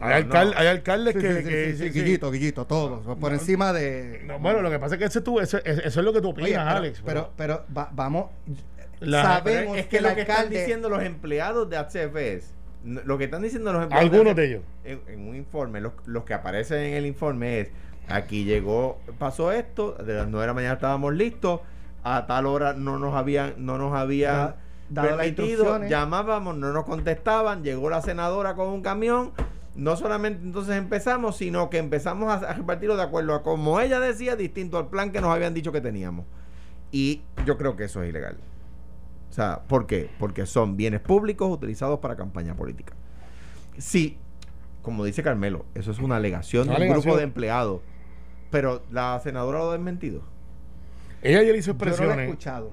Hay, 0.00 0.22
alcal- 0.22 0.52
no. 0.54 0.58
hay 0.58 0.66
alcaldes 0.68 1.14
Sí, 1.14 1.20
que. 1.20 1.28
sí, 1.36 1.42
que- 1.44 1.64
sí, 1.66 1.72
sí, 1.72 1.76
sí, 1.86 1.92
sí. 1.92 2.00
Guillito, 2.00 2.30
Guillito, 2.30 2.66
todos, 2.66 3.04
por 3.18 3.30
No, 3.32 3.38
encima 3.38 3.72
de... 3.72 4.22
No, 4.26 4.38
bueno, 4.38 4.62
lo 4.62 4.70
que 4.70 4.78
pasa 4.78 4.94
es 4.94 4.98
que 4.98 5.04
ese 5.06 5.20
tú, 5.20 5.40
eso, 5.40 5.58
eso 5.64 5.80
es 5.84 5.96
lo 5.96 6.12
que 6.12 6.20
tú 6.20 6.30
opinas, 6.30 6.48
Oye, 6.50 6.56
pero, 6.58 6.70
Alex. 6.76 7.02
pero, 7.04 7.30
pero 7.36 7.64
va- 7.76 7.90
vamos, 7.92 8.26
La- 9.00 9.22
sabemos 9.22 9.44
Pero 9.72 9.74
es 9.76 9.86
que, 9.86 10.00
lo 10.00 10.14
que 10.14 10.20
están 10.22 10.50
diciendo 10.50 10.88
los 10.88 11.02
empleados 11.02 11.68
de 11.70 11.76
HCF 11.78 12.16
es. 12.16 12.54
Lo 12.84 13.18
que 13.18 13.24
están 13.24 13.42
diciendo 13.42 13.72
los 13.72 13.82
empleados. 13.82 14.10
algunos 14.10 14.36
de 14.36 14.46
ellos. 14.46 14.62
En, 14.84 15.00
en 15.08 15.28
un 15.28 15.36
informe, 15.36 15.80
los, 15.80 15.92
los 16.06 16.24
que 16.24 16.32
aparecen 16.34 16.78
en 16.80 16.94
el 16.94 17.06
informe 17.06 17.60
es: 17.60 17.70
aquí 18.08 18.44
llegó, 18.44 18.98
pasó 19.18 19.52
esto, 19.52 19.92
de 19.92 20.14
las 20.14 20.28
9 20.28 20.40
de 20.42 20.46
la 20.46 20.54
mañana 20.54 20.74
estábamos 20.74 21.14
listos, 21.14 21.60
a 22.02 22.26
tal 22.26 22.46
hora 22.46 22.72
no 22.74 22.98
nos 22.98 23.14
habían, 23.14 23.54
no 23.58 23.76
nos 23.78 23.92
dado 23.92 24.56
las 24.90 25.16
permitido, 25.18 25.44
instrucciones. 25.46 25.90
llamábamos, 25.90 26.56
no 26.56 26.72
nos 26.72 26.84
contestaban, 26.84 27.62
llegó 27.62 27.90
la 27.90 28.02
senadora 28.02 28.54
con 28.54 28.68
un 28.68 28.82
camión. 28.82 29.32
No 29.76 29.96
solamente 29.96 30.42
entonces 30.42 30.76
empezamos, 30.76 31.36
sino 31.36 31.70
que 31.70 31.78
empezamos 31.78 32.28
a, 32.30 32.50
a 32.50 32.54
repartirlo 32.54 32.96
de 32.96 33.02
acuerdo 33.02 33.34
a 33.34 33.42
como 33.42 33.80
ella 33.80 34.00
decía, 34.00 34.36
distinto 34.36 34.78
al 34.78 34.88
plan 34.88 35.12
que 35.12 35.20
nos 35.20 35.30
habían 35.30 35.54
dicho 35.54 35.70
que 35.72 35.80
teníamos. 35.80 36.26
Y 36.92 37.22
yo 37.46 37.56
creo 37.56 37.76
que 37.76 37.84
eso 37.84 38.02
es 38.02 38.08
ilegal. 38.10 38.36
O 39.30 39.32
sea, 39.32 39.62
¿por 39.68 39.86
qué? 39.86 40.10
Porque 40.18 40.44
son 40.44 40.76
bienes 40.76 41.00
públicos 41.00 41.48
utilizados 41.50 42.00
para 42.00 42.16
campaña 42.16 42.56
política. 42.56 42.94
Sí, 43.78 44.18
como 44.82 45.04
dice 45.04 45.22
Carmelo, 45.22 45.66
eso 45.74 45.92
es 45.92 46.00
una 46.00 46.16
alegación 46.16 46.66
de 46.66 46.74
un 46.74 46.88
grupo 46.88 47.16
de 47.16 47.22
empleados. 47.22 47.80
Pero 48.50 48.82
la 48.90 49.20
senadora 49.22 49.60
lo 49.60 49.70
ha 49.70 49.72
desmentido. 49.74 50.22
Ella 51.22 51.38
ayer 51.38 51.54
hizo 51.54 51.72
Yo 51.72 51.78
no 51.78 51.84
he 51.84 51.88
expresiones. 51.90 52.28
escuchado. 52.28 52.72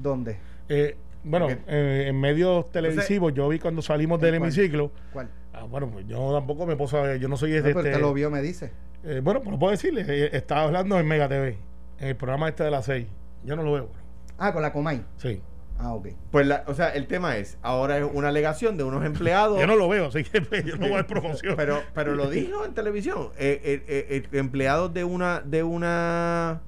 ¿Dónde? 0.00 0.38
eh, 0.68 0.96
bueno, 1.24 1.48
eh, 1.50 2.04
en 2.08 2.20
medios 2.20 2.70
televisivos, 2.70 3.34
yo 3.34 3.48
vi 3.48 3.58
cuando 3.58 3.82
salimos 3.82 4.20
del 4.20 4.34
¿En 4.34 4.40
cuál? 4.40 4.50
hemiciclo. 4.52 4.92
¿Cuál? 5.12 5.28
Ah, 5.60 5.64
bueno, 5.64 5.90
pues 5.90 6.06
yo 6.06 6.32
tampoco 6.32 6.66
me 6.66 6.76
puedo 6.76 6.88
saber, 6.88 7.18
yo 7.18 7.28
no 7.28 7.36
soy 7.36 7.50
No, 7.52 7.56
este. 7.58 7.68
pero 7.74 7.80
usted 7.88 8.00
lo 8.00 8.12
vio, 8.14 8.30
me 8.30 8.40
dice. 8.42 8.72
eh, 9.04 9.20
bueno, 9.22 9.40
pues 9.40 9.50
lo 9.52 9.58
puedo 9.58 9.70
decirle. 9.72 10.04
eh, 10.06 10.30
estaba 10.32 10.62
hablando 10.62 10.98
en 10.98 11.06
Mega 11.06 11.28
TV, 11.28 11.58
en 11.98 12.08
el 12.08 12.16
programa 12.16 12.48
este 12.48 12.64
de 12.64 12.70
las 12.70 12.84
6. 12.84 13.06
Yo 13.44 13.56
no 13.56 13.62
lo 13.62 13.72
veo. 13.72 13.86
bueno. 13.86 14.02
Ah, 14.38 14.52
con 14.52 14.62
la 14.62 14.72
Comay. 14.72 15.04
Sí. 15.16 15.40
Ah, 15.80 15.94
ok. 15.94 16.08
Pues, 16.32 16.46
la, 16.46 16.64
o 16.66 16.74
sea, 16.74 16.88
el 16.90 17.06
tema 17.06 17.36
es, 17.36 17.56
ahora 17.62 17.98
es 17.98 18.04
una 18.12 18.28
alegación 18.28 18.76
de 18.76 18.84
unos 18.84 19.04
empleados. 19.04 19.58
Yo 19.60 19.66
no 19.66 19.76
lo 19.76 19.88
veo, 19.88 20.06
así 20.06 20.24
que 20.24 20.40
pues, 20.42 20.64
yo 20.64 20.74
no 20.76 20.82
voy 20.86 20.92
a 20.92 20.96
dar 20.96 21.06
promoción. 21.06 21.54
Pero, 21.56 21.80
pero 21.94 22.14
lo 22.16 22.28
dijo 22.28 22.64
en 22.64 22.74
televisión. 22.74 23.30
Eh, 23.38 23.60
eh, 23.64 23.84
eh, 23.86 24.06
eh, 24.32 24.38
empleados 24.38 24.92
de 24.92 25.04
una, 25.04 25.40
de 25.40 25.62
una 25.62 26.62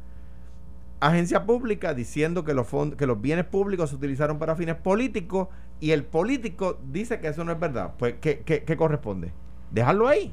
agencia 1.00 1.44
pública 1.46 1.94
diciendo 1.94 2.44
que 2.44 2.54
los 2.54 2.70
fond- 2.70 2.94
que 2.96 3.06
los 3.06 3.20
bienes 3.20 3.46
públicos 3.46 3.90
se 3.90 3.96
utilizaron 3.96 4.38
para 4.38 4.54
fines 4.56 4.76
políticos 4.76 5.48
y 5.80 5.92
el 5.92 6.04
político 6.04 6.78
dice 6.92 7.20
que 7.20 7.28
eso 7.28 7.42
no 7.44 7.52
es 7.52 7.58
verdad. 7.60 7.92
Pues, 7.98 8.14
¿qué, 8.20 8.40
qué, 8.40 8.62
qué 8.64 8.76
corresponde? 8.76 9.32
Dejarlo 9.70 10.06
ahí. 10.08 10.32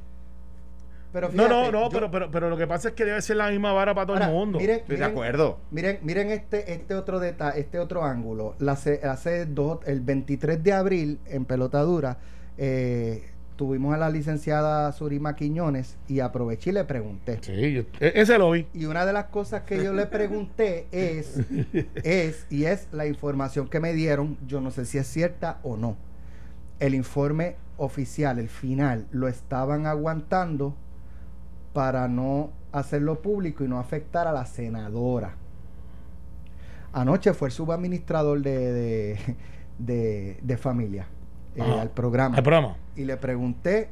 Pero 1.14 1.30
no, 1.32 1.48
no, 1.48 1.56
fíjate, 1.56 1.72
no, 1.72 1.84
yo- 1.84 1.90
pero, 1.90 2.12
pero, 2.12 2.32
pero 2.32 2.50
lo 2.50 2.58
que 2.58 2.68
pasa 2.68 2.90
es 2.90 2.94
que 2.94 3.06
debe 3.06 3.22
ser 3.22 3.38
la 3.38 3.50
misma 3.50 3.72
vara 3.72 3.96
para 3.96 4.08
todo 4.08 4.18
Ahora, 4.18 4.28
el 4.28 4.34
mundo. 4.34 4.60
Miren, 4.60 4.80
Estoy 4.80 4.98
de 4.98 5.06
acuerdo. 5.06 5.58
Miren, 5.72 6.00
miren 6.04 6.30
este, 6.32 6.74
este 6.74 6.96
otro 6.96 7.20
detalle, 7.20 7.60
este 7.62 7.80
otro 7.80 8.04
ángulo. 8.04 8.56
La 8.60 8.76
se- 8.76 9.00
hace 9.08 9.46
dos, 9.46 9.80
el 9.88 10.02
23 10.02 10.62
de 10.62 10.74
abril 10.74 11.20
en 11.28 11.46
Pelotadura 11.46 12.18
eh, 12.58 13.30
tuvimos 13.58 13.94
a 13.94 13.98
la 13.98 14.10
licenciada 14.10 14.90
Surima 14.94 15.36
Quiñones 15.36 15.98
y 16.08 16.22
aproveché 16.22 16.70
y 16.70 16.74
le 16.74 16.86
pregunté. 16.86 17.40
Sí, 17.42 17.74
yo- 17.74 17.82
e- 18.00 18.14
ese 18.16 18.38
lo 18.38 18.52
vi. 18.52 18.68
Y 18.74 18.86
una 18.86 19.06
de 19.06 19.12
las 19.12 19.26
cosas 19.26 19.64
que 19.64 19.84
yo 19.84 19.92
le 19.92 20.06
pregunté 20.06 20.88
es, 20.92 21.40
es, 22.04 22.46
y 22.50 22.64
es 22.66 22.88
la 22.94 23.06
información 23.08 23.68
que 23.68 23.80
me 23.82 23.94
dieron, 23.94 24.38
yo 24.48 24.62
no 24.62 24.72
sé 24.72 24.86
si 24.86 24.98
es 24.98 25.08
cierta 25.08 25.60
o 25.64 25.76
no. 25.76 25.98
El 26.80 26.94
informe 26.96 27.56
oficial, 27.78 28.40
el 28.40 28.48
final, 28.50 29.08
lo 29.12 29.28
estaban 29.28 29.86
aguantando 29.88 30.76
para 31.74 32.08
no 32.08 32.52
hacerlo 32.72 33.22
público 33.22 33.64
y 33.64 33.68
no 33.68 33.80
afectar 33.80 34.28
a 34.28 34.32
la 34.32 34.46
senadora. 34.46 35.34
Anoche 36.94 37.34
fue 37.34 37.50
el 37.50 37.52
subadministrador 37.52 38.42
de, 38.42 38.58
de, 38.74 39.20
de- 39.80 40.40
de 40.42 40.58
familia 40.58 41.08
eh, 41.58 41.62
Ajá. 41.62 41.82
al 41.82 41.90
programa 41.92 42.38
Al 42.38 42.44
programa. 42.44 42.76
y 42.96 43.04
le 43.06 43.18
pregunté 43.18 43.90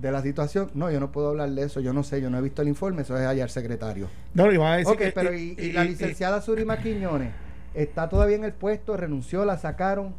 de 0.00 0.10
la 0.10 0.22
situación. 0.22 0.70
No, 0.74 0.90
yo 0.90 0.98
no 1.00 1.12
puedo 1.12 1.28
hablar 1.28 1.50
de 1.50 1.62
eso, 1.64 1.80
yo 1.80 1.92
no 1.92 2.02
sé, 2.02 2.20
yo 2.20 2.30
no 2.30 2.38
he 2.38 2.40
visto 2.42 2.62
el 2.62 2.68
informe, 2.68 3.02
eso 3.02 3.16
es 3.16 3.26
allá 3.26 3.44
el 3.44 3.50
secretario. 3.50 4.08
No, 4.34 4.48
le 4.48 4.54
iban 4.54 4.72
a 4.72 4.76
decir 4.78 4.92
Ok, 4.94 5.02
pero 5.14 5.34
y, 5.34 5.54
y 5.58 5.72
la 5.72 5.84
licenciada 5.84 6.40
Surima 6.40 6.78
Quiñones 6.78 7.30
está 7.74 8.08
todavía 8.08 8.36
en 8.36 8.44
el 8.44 8.52
puesto, 8.52 8.96
renunció, 8.96 9.44
la 9.44 9.58
sacaron. 9.58 10.14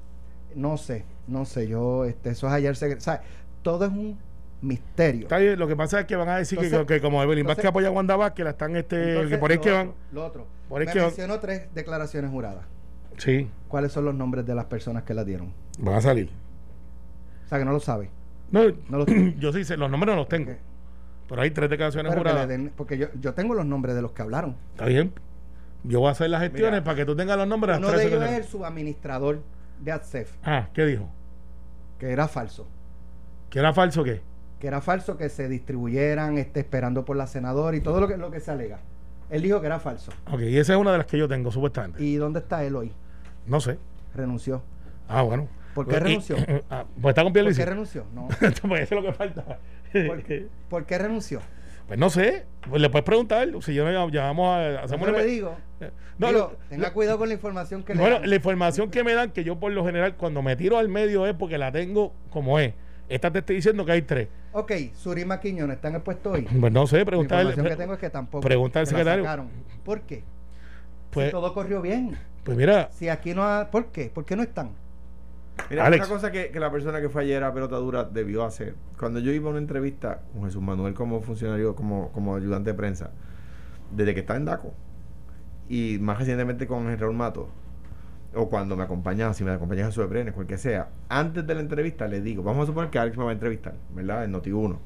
No 0.56 0.78
sé, 0.78 1.04
no 1.28 1.46
sé, 1.46 1.68
yo, 1.68 2.06
este, 2.06 2.30
eso 2.30 2.48
es 2.56 2.64
el 2.64 2.76
secretario. 2.76 2.98
O 3.00 3.02
sea, 3.04 3.22
todo 3.64 3.86
es 3.86 3.92
un 3.92 4.20
misterio. 4.62 5.24
Está 5.24 5.38
bien, 5.40 5.58
lo 5.58 5.68
que 5.68 5.76
pasa 5.76 6.02
es 6.02 6.06
que 6.06 6.16
van 6.16 6.30
a 6.30 6.38
decir 6.38 6.60
que- 6.60 6.66
Entonces- 6.66 6.88
que, 6.88 7.02
como 7.02 7.22
Evelyn 7.24 7.46
Vázquez 7.48 7.66
apoya 7.66 7.88
a 7.88 7.92
Wanda 7.92 8.16
Vázquez, 8.16 8.44
la 8.46 8.52
están 8.52 8.76
este, 8.76 9.10
Entonces, 9.10 9.32
que 9.32 9.38
por 9.40 9.50
ahí 9.52 9.58
lo 9.58 9.64
que 9.64 9.72
otro, 9.72 9.86
van. 9.88 9.94
Lo 10.12 10.26
otro. 10.26 10.48
Por 10.70 10.82
ahí 10.82 10.88
Me 10.88 10.94
que 10.94 11.00
van. 11.00 11.08
mencionó 11.08 11.40
tres 11.40 11.64
declaraciones 11.74 12.30
juradas. 12.30 12.66
Sí, 13.18 13.50
¿Cuáles 13.68 13.92
son 13.92 14.06
los 14.06 14.14
nombres 14.16 14.46
de 14.46 14.54
las 14.56 14.66
personas 14.66 15.04
que 15.04 15.14
las 15.16 15.26
dieron? 15.26 15.52
van 15.80 15.96
a 15.96 16.02
salir. 16.02 16.30
O 17.54 17.56
sea, 17.56 17.60
que 17.60 17.66
no 17.66 17.72
lo 17.72 17.80
sabe. 17.80 18.10
No, 18.52 18.62
No 18.90 18.98
los 19.00 19.08
yo 19.40 19.54
sí 19.54 19.64
sé, 19.64 19.78
los 19.78 19.90
nombres 19.92 20.14
no 20.16 20.20
los 20.22 20.28
tengo. 20.28 20.52
Ok. 20.52 20.58
Pero 21.30 21.42
hay 21.42 21.52
tres 21.52 21.70
declaraciones 21.70 22.14
juradas. 22.16 22.48
den- 22.48 22.72
porque 22.76 22.98
yo, 22.98 23.08
yo 23.20 23.34
tengo 23.34 23.54
los 23.54 23.66
nombres 23.66 23.96
de 23.96 24.02
los 24.02 24.12
que 24.12 24.22
hablaron. 24.22 24.56
Está 24.72 24.86
bien. 24.86 25.14
Yo 25.84 26.00
voy 26.00 26.10
a 26.10 26.12
hacer 26.12 26.30
las 26.30 26.42
gestiones 26.42 26.72
Mira, 26.72 26.84
para 26.84 26.96
que 26.96 27.06
tú 27.06 27.16
tengas 27.16 27.38
los 27.38 27.48
nombres 27.48 27.78
Uno 27.78 27.92
de 27.92 28.06
ellos 28.08 28.24
es 28.24 28.32
el 28.32 28.44
subadministrador 28.46 29.42
de 29.82 29.92
ATSEF, 29.92 30.32
Ah, 30.44 30.70
¿qué 30.74 30.86
dijo? 30.86 31.10
que 32.00 32.12
era 32.12 32.28
falso. 32.28 32.68
¿Que 33.50 33.60
era 33.60 33.74
falso 33.74 34.04
qué? 34.04 34.22
que 34.60 34.68
era 34.68 34.80
falso 34.80 35.18
que 35.18 35.28
se 35.28 35.50
distribuyeran 35.50 36.38
este, 36.38 36.62
esperando 36.62 37.04
por 37.04 37.18
la 37.18 37.28
senadora 37.28 37.76
y 37.76 37.82
todo 37.82 38.00
lo 38.00 38.08
que, 38.08 38.16
lo 38.18 38.32
que 38.32 38.40
se 38.40 38.50
alega. 38.52 38.80
Él 39.30 39.42
dijo 39.42 39.60
que 39.60 39.68
era 39.68 39.80
falso. 39.80 40.12
Ok, 40.32 40.40
y 40.42 40.58
esa 40.58 40.74
es 40.74 40.80
una 40.80 40.94
de 40.94 41.00
las 41.00 41.08
que 41.08 41.18
yo 41.18 41.28
tengo, 41.28 41.52
supuestamente. 41.52 42.02
¿Y 42.02 42.16
dónde 42.16 42.40
está 42.40 42.64
él 42.64 42.76
hoy? 42.78 42.94
No 43.46 43.60
sé. 43.60 43.78
Renunció. 44.16 44.62
Ah, 45.10 45.22
bueno. 45.22 45.50
¿Por 45.74 45.88
qué 45.88 45.96
Y- 45.96 46.00
renunció? 46.00 46.36
ah, 46.70 46.86
pues 47.02 47.12
está 47.14 47.24
con 47.24 47.32
¿Por 47.32 47.34
Pierluisi. 47.34 47.60
qué 47.60 47.66
renunció? 47.66 48.06
No. 48.14 48.28
pues 48.40 48.54
eso 48.54 48.68
es 48.70 48.92
lo 48.92 49.04
que 49.04 49.14
falta. 49.14 49.60
¿Por, 49.92 50.24
por 50.70 50.86
qué 50.86 50.98
renunció? 50.98 51.42
Pues 51.88 52.00
no 52.00 52.10
sé. 52.10 52.46
Pues 52.70 52.82
le 52.82 52.90
puedes 52.90 53.06
preguntar. 53.06 53.48
Si 53.62 53.74
yo 53.74 53.84
no 53.90 54.10
llamamos 54.10 54.48
a. 54.58 54.84
Hacemos 54.84 55.08
una- 55.10 55.18
le 55.18 55.26
digo, 55.26 55.56
No, 56.18 56.28
digo, 56.28 56.40
lo- 56.40 56.58
tenga 56.70 56.88
lo- 56.88 56.94
cuidado 56.94 57.18
con 57.18 57.28
la 57.28 57.34
información 57.34 57.84
que 57.84 57.94
le 57.94 58.00
Bueno, 58.02 58.20
dan. 58.20 58.30
la 58.30 58.36
información 58.36 58.90
que 58.90 59.04
me 59.04 59.14
dan, 59.14 59.32
que 59.32 59.44
yo 59.44 59.60
por 59.60 59.72
lo 59.72 59.86
general, 59.86 60.16
cuando 60.16 60.42
me 60.42 60.56
tiro 60.56 60.78
al 60.78 60.88
medio 60.90 61.26
es 61.28 61.34
porque 61.34 61.58
la 61.58 61.72
tengo 61.72 62.14
como 62.30 62.60
es. 62.60 62.74
Esta 63.10 63.32
te 63.32 63.40
estoy 63.40 63.58
diciendo 63.58 63.86
que 63.86 63.92
hay 63.92 64.02
tres. 64.04 64.30
Ok, 64.54 64.72
Surima 64.96 65.40
Quiñones 65.42 65.76
está 65.76 65.90
en 65.90 65.96
el 65.96 66.02
puesto 66.02 66.32
hoy. 66.32 66.44
Pues 66.44 66.72
no 66.72 66.88
sé, 66.88 67.00
La 67.00 67.06
preguntarle. 67.06 67.50
información 67.52 67.78
que 67.78 67.82
tengo 67.84 67.94
es 67.96 68.00
que 68.00 68.10
tampoco. 68.10 68.42
pregunta 68.42 68.80
al 68.80 68.86
la 68.86 68.90
secretario. 68.90 69.48
¿Por 69.84 70.02
qué? 70.02 70.24
Pues, 71.12 71.28
si 71.28 71.32
todo 71.32 71.54
corrió 71.54 71.82
bien. 71.82 72.18
pues 72.44 72.58
mira, 72.58 72.90
Si 72.92 73.10
aquí 73.10 73.34
no 73.34 73.44
ha, 73.44 73.70
¿Por 73.70 73.88
qué? 73.92 74.10
¿Por 74.14 74.26
qué 74.26 74.36
no 74.36 74.42
están? 74.44 74.72
Mira, 75.70 75.86
Alex. 75.86 76.08
una 76.08 76.16
cosa 76.16 76.32
que, 76.32 76.50
que 76.52 76.60
la 76.60 76.72
persona 76.72 77.00
que 77.02 77.10
fue 77.10 77.24
ayer 77.24 77.44
a 77.44 77.54
pelota 77.54 77.76
dura 77.78 78.04
debió 78.06 78.44
hacer. 78.44 78.76
Cuando 78.98 79.20
yo 79.20 79.32
iba 79.32 79.48
a 79.48 79.52
una 79.52 79.60
entrevista 79.60 80.22
con 80.34 80.44
Jesús 80.46 80.62
Manuel 80.62 80.94
como 80.94 81.22
funcionario, 81.22 81.76
como, 81.76 82.12
como 82.12 82.36
ayudante 82.36 82.72
de 82.72 82.78
prensa, 82.78 83.12
desde 83.92 84.14
que 84.14 84.22
está 84.22 84.36
en 84.36 84.46
DACO, 84.46 84.74
y 85.70 85.98
más 86.02 86.18
recientemente 86.20 86.68
con 86.68 86.96
Raúl 86.98 87.16
Mato, 87.16 87.50
o 88.36 88.50
cuando 88.50 88.76
me 88.76 88.84
acompañaba, 88.84 89.34
si 89.34 89.44
me 89.44 89.52
acompañaba 89.52 89.88
Jesús 89.90 90.04
de 90.04 90.10
Brenes, 90.10 90.34
cualquier 90.34 90.58
sea, 90.60 90.90
antes 91.08 91.46
de 91.46 91.54
la 91.54 91.62
entrevista 91.62 92.08
le 92.08 92.20
digo, 92.22 92.42
vamos 92.44 92.64
a 92.64 92.66
suponer 92.68 92.90
que 92.90 92.98
Alex 93.00 93.16
me 93.18 93.24
va 93.24 93.30
a 93.30 93.34
entrevistar, 93.34 93.76
¿verdad? 93.96 94.24
En 94.26 94.34
Noti1. 94.34 94.78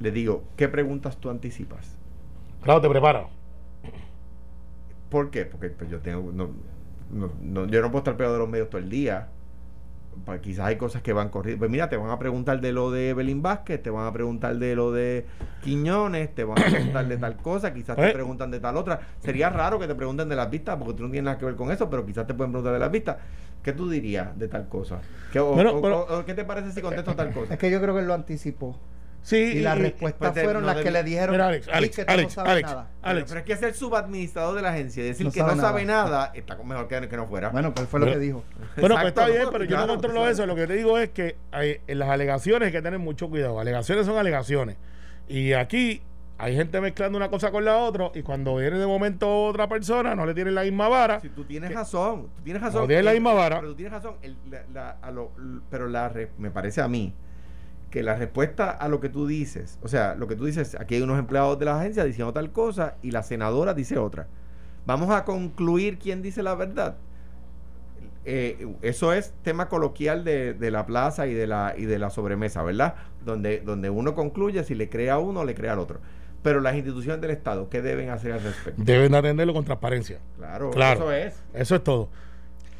Le 0.00 0.10
digo, 0.12 0.44
¿qué 0.56 0.68
preguntas 0.68 1.16
tú 1.18 1.30
anticipas? 1.30 1.98
claro, 2.62 2.80
te 2.80 2.88
preparas. 2.88 3.26
¿Por 5.10 5.30
qué? 5.30 5.44
Porque 5.44 5.68
pues, 5.70 5.90
yo 5.90 6.00
tengo. 6.00 6.32
No, 6.32 6.50
no- 7.10 7.30
no- 7.42 7.66
yo 7.66 7.80
no 7.82 7.88
puedo 7.90 7.98
estar 7.98 8.16
pegado 8.16 8.34
de 8.34 8.40
los 8.40 8.48
medios 8.48 8.70
todo 8.70 8.80
el 8.80 8.88
día. 8.90 9.28
Pa- 10.24 10.38
quizás 10.38 10.66
hay 10.66 10.76
cosas 10.76 11.02
que 11.02 11.12
van 11.12 11.28
corriendo. 11.28 11.60
Pues 11.60 11.70
mira, 11.70 11.88
te 11.88 11.96
van 11.96 12.10
a 12.10 12.18
preguntar 12.18 12.60
de 12.60 12.72
lo 12.72 12.90
de 12.90 13.14
Belín 13.14 13.42
Vázquez, 13.42 13.82
te 13.82 13.90
van 13.90 14.06
a 14.06 14.12
preguntar 14.12 14.56
de 14.56 14.74
lo 14.76 14.92
de 14.92 15.26
Quiñones, 15.62 16.34
te 16.34 16.44
van 16.44 16.58
a 16.58 16.64
preguntar 16.66 17.06
de 17.08 17.16
tal 17.16 17.36
cosa, 17.36 17.72
quizás 17.74 17.96
Pues- 17.96 18.08
te 18.08 18.14
preguntan 18.14 18.50
de 18.50 18.60
tal 18.60 18.76
otra. 18.76 19.00
Sería 19.20 19.50
raro 19.50 19.78
que 19.78 19.86
te 19.86 19.94
pregunten 19.94 20.28
de 20.28 20.36
las 20.36 20.50
vistas, 20.50 20.76
porque 20.78 20.94
tú 20.94 21.02
no 21.04 21.10
tienes 21.10 21.24
nada 21.24 21.38
que 21.38 21.44
ver 21.46 21.56
con 21.56 21.70
eso, 21.70 21.88
pero 21.90 22.04
quizás 22.04 22.26
te 22.26 22.34
pueden 22.34 22.52
preguntar 22.52 22.74
de 22.74 22.80
las 22.80 22.90
vistas. 22.90 23.16
¿Qué 23.62 23.72
tú 23.72 23.88
dirías 23.88 24.38
de 24.38 24.46
tal 24.48 24.68
cosa? 24.68 25.00
¿Qué, 25.32 25.40
o, 25.40 25.52
Bueno, 25.54 25.72
o- 25.76 25.80
pero- 25.82 26.00
o- 26.02 26.18
o 26.20 26.24
qué 26.26 26.34
te 26.34 26.44
parece 26.44 26.70
si 26.72 26.82
contesto 26.82 27.14
tal 27.14 27.32
cosa? 27.32 27.54
Es 27.54 27.58
que 27.58 27.70
yo 27.70 27.80
creo 27.80 27.94
que 27.94 28.00
él 28.00 28.06
lo 28.06 28.14
anticipó. 28.14 28.78
Sí, 29.24 29.36
Y 29.38 29.60
las 29.60 29.78
respuestas 29.78 30.32
pues, 30.32 30.44
fueron 30.44 30.62
no 30.66 30.74
las 30.74 30.82
que 30.82 30.90
le 30.90 31.02
dijeron 31.02 31.30
Mira, 31.32 31.46
Alex, 31.48 31.64
"Sí, 31.64 31.70
Alex, 31.72 31.96
que 31.96 32.04
tú 32.04 32.12
Alex, 32.12 32.24
no 32.28 32.34
sabes 32.34 32.52
Alex, 32.52 32.68
nada. 32.68 32.90
Pero, 33.00 33.10
Alex. 33.10 33.26
pero 33.28 33.40
es 33.40 33.46
que 33.46 33.56
ser 33.56 33.74
subadministrador 33.74 34.54
de 34.54 34.60
la 34.62 34.68
agencia 34.68 35.02
y 35.02 35.06
decir 35.06 35.24
No 35.24 35.32
que 35.32 35.38
sabe 35.40 35.50
no 35.52 35.56
nada. 35.56 35.68
sabe 35.70 35.84
nada, 35.86 36.32
está 36.34 36.56
mejor 36.62 36.88
que, 36.88 37.08
que 37.08 37.16
no 37.16 37.26
fuera. 37.26 37.48
Bueno, 37.48 37.72
pues 37.74 37.88
fue 37.88 38.00
lo 38.00 38.06
Pero- 38.06 38.18
que 38.18 38.24
dijo. 38.24 38.44
Bueno, 38.76 38.96
pues 38.96 39.06
está 39.08 39.26
bien, 39.26 39.46
pero 39.50 39.64
yo 39.64 39.68
claro, 39.70 39.86
no 39.86 39.92
controlo 39.94 40.14
claro. 40.20 40.30
eso. 40.30 40.46
Lo 40.46 40.54
que 40.54 40.66
te 40.66 40.74
digo 40.74 40.98
es 40.98 41.08
que 41.08 41.36
hay, 41.52 41.78
en 41.86 41.98
las 41.98 42.10
alegaciones 42.10 42.66
hay 42.66 42.72
que 42.72 42.82
tener 42.82 42.98
mucho 42.98 43.30
cuidado. 43.30 43.58
Alegaciones 43.58 44.04
son 44.04 44.18
alegaciones. 44.18 44.76
Y 45.26 45.54
aquí 45.54 46.02
hay 46.36 46.54
gente 46.56 46.78
mezclando 46.82 47.16
una 47.16 47.30
cosa 47.30 47.50
con 47.50 47.64
la 47.64 47.78
otra 47.78 48.10
y 48.14 48.20
cuando 48.22 48.56
viene 48.56 48.78
de 48.78 48.86
momento 48.86 49.44
otra 49.46 49.68
persona 49.70 50.14
no 50.14 50.26
le 50.26 50.34
tienen 50.34 50.54
la 50.54 50.64
misma 50.64 50.88
vara. 50.88 51.20
Si 51.20 51.30
tú 51.30 51.44
tienes 51.44 51.72
razón, 51.72 52.28
tú 52.36 52.42
tienes 52.42 52.60
razón. 52.60 52.82
No 52.82 52.86
tienes 52.88 53.06
la 53.06 53.12
Eh, 53.12 53.14
misma 53.14 53.32
vara. 53.32 53.56
Pero 53.60 53.70
tú 53.70 53.76
tienes 53.76 53.92
razón. 53.94 54.16
el- 54.20 54.36
la- 54.50 54.64
la- 54.74 54.90
a 55.00 55.10
lo- 55.10 55.30
l- 55.38 55.60
pero 55.70 55.88
la 55.88 56.10
re- 56.10 56.30
me 56.36 56.50
parece 56.50 56.82
a 56.82 56.88
mí 56.88 57.14
que 57.94 58.02
la 58.02 58.16
respuesta 58.16 58.72
a 58.72 58.88
lo 58.88 58.98
que 58.98 59.08
tú 59.08 59.24
dices, 59.24 59.78
o 59.80 59.86
sea, 59.86 60.16
lo 60.16 60.26
que 60.26 60.34
tú 60.34 60.46
dices, 60.46 60.74
aquí 60.80 60.96
hay 60.96 61.02
unos 61.02 61.16
empleados 61.16 61.56
de 61.60 61.64
la 61.66 61.78
agencia 61.78 62.02
diciendo 62.02 62.32
tal 62.32 62.50
cosa 62.50 62.96
y 63.02 63.12
la 63.12 63.22
senadora 63.22 63.72
dice 63.72 63.98
otra. 63.98 64.26
Vamos 64.84 65.10
a 65.10 65.24
concluir 65.24 66.00
quién 66.00 66.20
dice 66.20 66.42
la 66.42 66.56
verdad. 66.56 66.96
Eh, 68.24 68.66
eso 68.82 69.12
es 69.12 69.32
tema 69.44 69.68
coloquial 69.68 70.24
de, 70.24 70.54
de 70.54 70.70
la 70.72 70.86
plaza 70.86 71.28
y 71.28 71.34
de 71.34 71.46
la 71.46 71.74
y 71.78 71.84
de 71.84 72.00
la 72.00 72.10
sobremesa, 72.10 72.64
¿verdad? 72.64 72.96
Donde, 73.24 73.60
donde 73.60 73.90
uno 73.90 74.16
concluye 74.16 74.64
si 74.64 74.74
le 74.74 74.88
crea 74.88 75.14
a 75.14 75.18
uno 75.20 75.40
o 75.40 75.44
le 75.44 75.54
crea 75.54 75.74
al 75.74 75.78
otro. 75.78 76.00
Pero 76.42 76.60
las 76.60 76.74
instituciones 76.74 77.20
del 77.20 77.30
Estado, 77.30 77.68
¿qué 77.70 77.80
deben 77.80 78.10
hacer 78.10 78.32
al 78.32 78.42
respecto? 78.42 78.82
Deben 78.82 79.14
atenderlo 79.14 79.54
con 79.54 79.64
transparencia. 79.64 80.18
Claro, 80.36 80.70
Claro. 80.72 81.12
eso 81.12 81.12
es. 81.12 81.34
Eso 81.54 81.76
es 81.76 81.84
todo. 81.84 82.08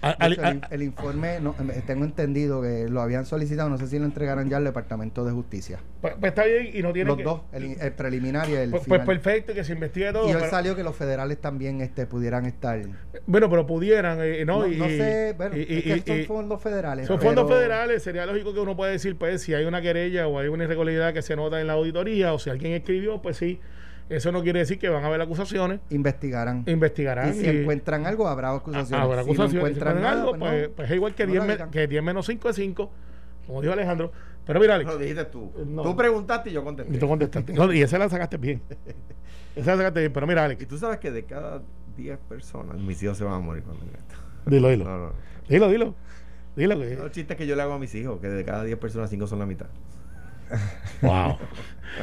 A- 0.04 0.10
De 0.10 0.24
al- 0.24 0.32
hecho, 0.34 0.42
el, 0.46 0.60
el 0.70 0.82
informe, 0.82 1.40
no, 1.40 1.54
eh, 1.72 1.82
tengo 1.86 2.04
entendido 2.04 2.60
que 2.62 2.88
lo 2.88 3.00
habían 3.00 3.24
solicitado, 3.26 3.68
no 3.70 3.78
sé 3.78 3.86
si 3.86 3.98
lo 3.98 4.04
entregaron 4.04 4.48
ya 4.48 4.58
al 4.58 4.64
Departamento 4.64 5.24
de 5.24 5.32
Justicia. 5.32 5.78
pues, 6.00 6.14
pues 6.20 6.30
está 6.30 6.44
bien 6.44 6.70
y 6.72 6.82
no 6.82 6.92
tiene 6.92 7.08
Los 7.08 7.16
que. 7.18 7.22
dos, 7.24 7.40
el, 7.52 7.76
el 7.80 7.92
preliminar 7.92 8.48
y 8.48 8.54
el 8.54 8.70
Pues, 8.70 8.84
pues 8.86 9.00
final. 9.02 9.06
perfecto, 9.06 9.54
que 9.54 9.64
se 9.64 9.72
investigue 9.72 10.12
todo. 10.12 10.24
y 10.28 10.32
hoy 10.32 10.36
pero- 10.38 10.50
salió 10.50 10.76
que 10.76 10.82
los 10.82 10.94
federales 10.94 11.38
también 11.40 11.80
este, 11.80 12.06
pudieran 12.06 12.46
estar. 12.46 12.80
bueno, 13.26 13.48
pero 13.50 13.66
pudieran, 13.66 14.18
eh, 14.22 14.44
¿no? 14.44 14.60
No, 14.60 14.66
y, 14.66 14.76
no 14.76 14.86
sé, 14.86 15.34
bueno, 15.36 15.56
y- 15.56 15.62
es 15.62 15.68
y- 15.70 15.82
que 15.82 16.02
son 16.06 16.20
y- 16.20 16.24
fondos 16.24 16.62
federales. 16.62 17.06
Son 17.06 17.20
fondos 17.20 17.48
federales, 17.50 18.02
sería 18.02 18.26
lógico 18.26 18.52
que 18.54 18.60
uno 18.60 18.76
puede 18.76 18.92
decir, 18.92 19.16
pues, 19.16 19.42
si 19.42 19.54
hay 19.54 19.64
una 19.64 19.80
querella 19.80 20.28
o 20.28 20.38
hay 20.38 20.48
una 20.48 20.64
irregularidad 20.64 21.12
que 21.14 21.22
se 21.22 21.34
nota 21.36 21.60
en 21.60 21.66
la 21.66 21.72
auditoría 21.74 22.32
o 22.34 22.38
si 22.38 22.50
alguien 22.50 22.72
escribió, 22.72 23.22
pues 23.22 23.36
sí, 23.36 23.60
eso 24.08 24.32
no 24.32 24.42
quiere 24.42 24.58
decir 24.60 24.78
que 24.78 24.88
van 24.88 25.02
a 25.02 25.06
haber 25.06 25.20
acusaciones, 25.20 25.80
Investigarán. 25.90 26.64
investigarán. 26.66 27.30
Y 27.30 27.32
si 27.34 27.46
encuentran 27.48 28.06
algo, 28.06 28.28
habrá 28.28 28.50
acusaciones. 28.54 28.92
habrá 29.04 29.22
Si 29.22 29.28
no 29.28 29.32
acusaciones. 29.32 29.50
Si 29.52 29.56
encuentran 29.56 30.00
nada, 30.02 30.20
algo, 30.20 30.38
pues, 30.38 30.68
no. 30.68 30.74
pues 30.74 30.90
es 30.90 30.96
igual 30.96 31.14
que, 31.14 31.24
no 31.26 31.32
10, 31.32 31.40
la 31.42 31.46
me- 31.46 31.52
digan. 31.54 31.70
que 31.70 31.86
10 31.86 32.02
menos 32.02 32.26
5 32.26 32.48
es 32.50 32.56
5, 32.56 32.90
como 33.46 33.60
dijo 33.62 33.72
Alejandro. 33.72 34.12
Pero 34.46 34.60
mira, 34.60 34.74
Alex, 34.74 34.90
Lo 34.90 34.98
dijiste 34.98 35.24
tú. 35.24 35.50
No. 35.66 35.82
Tú 35.82 35.96
preguntaste 35.96 36.50
y 36.50 36.52
yo 36.52 36.60
y 36.60 36.64
contesté. 36.64 36.98
tú 36.98 37.08
contestaste. 37.08 37.52
No, 37.54 37.72
y 37.72 37.80
esa 37.82 37.98
la 37.98 38.08
sacaste 38.10 38.36
bien. 38.36 38.60
Esa 39.56 39.70
la 39.72 39.76
sacaste 39.78 40.00
bien, 40.00 40.12
pero 40.12 40.26
mira, 40.26 40.42
Y 40.42 40.44
Alex, 40.46 40.66
tú 40.68 40.76
sabes 40.76 40.98
que 40.98 41.10
de 41.10 41.24
cada 41.24 41.62
10 41.96 42.18
personas, 42.28 42.76
mis 42.78 43.00
hijos 43.02 43.16
se 43.16 43.24
van 43.24 43.34
a 43.34 43.38
morir 43.38 43.62
cuando 43.62 43.84
esto. 43.86 44.14
dilo, 44.46 44.68
dilo. 44.68 44.84
No, 44.84 44.98
no. 44.98 45.12
Dilo, 45.48 45.68
dilo. 45.68 45.94
Dilo 46.56 46.78
que. 46.78 46.96
Los 46.96 47.10
chistes 47.12 47.36
que 47.36 47.46
yo 47.46 47.56
le 47.56 47.62
hago 47.62 47.72
a 47.74 47.78
mis 47.78 47.94
hijos, 47.94 48.20
que 48.20 48.28
de 48.28 48.44
cada 48.44 48.64
10 48.64 48.76
personas, 48.78 49.08
5 49.10 49.26
son 49.26 49.38
la 49.38 49.46
mitad. 49.46 49.66
Wow. 51.02 51.38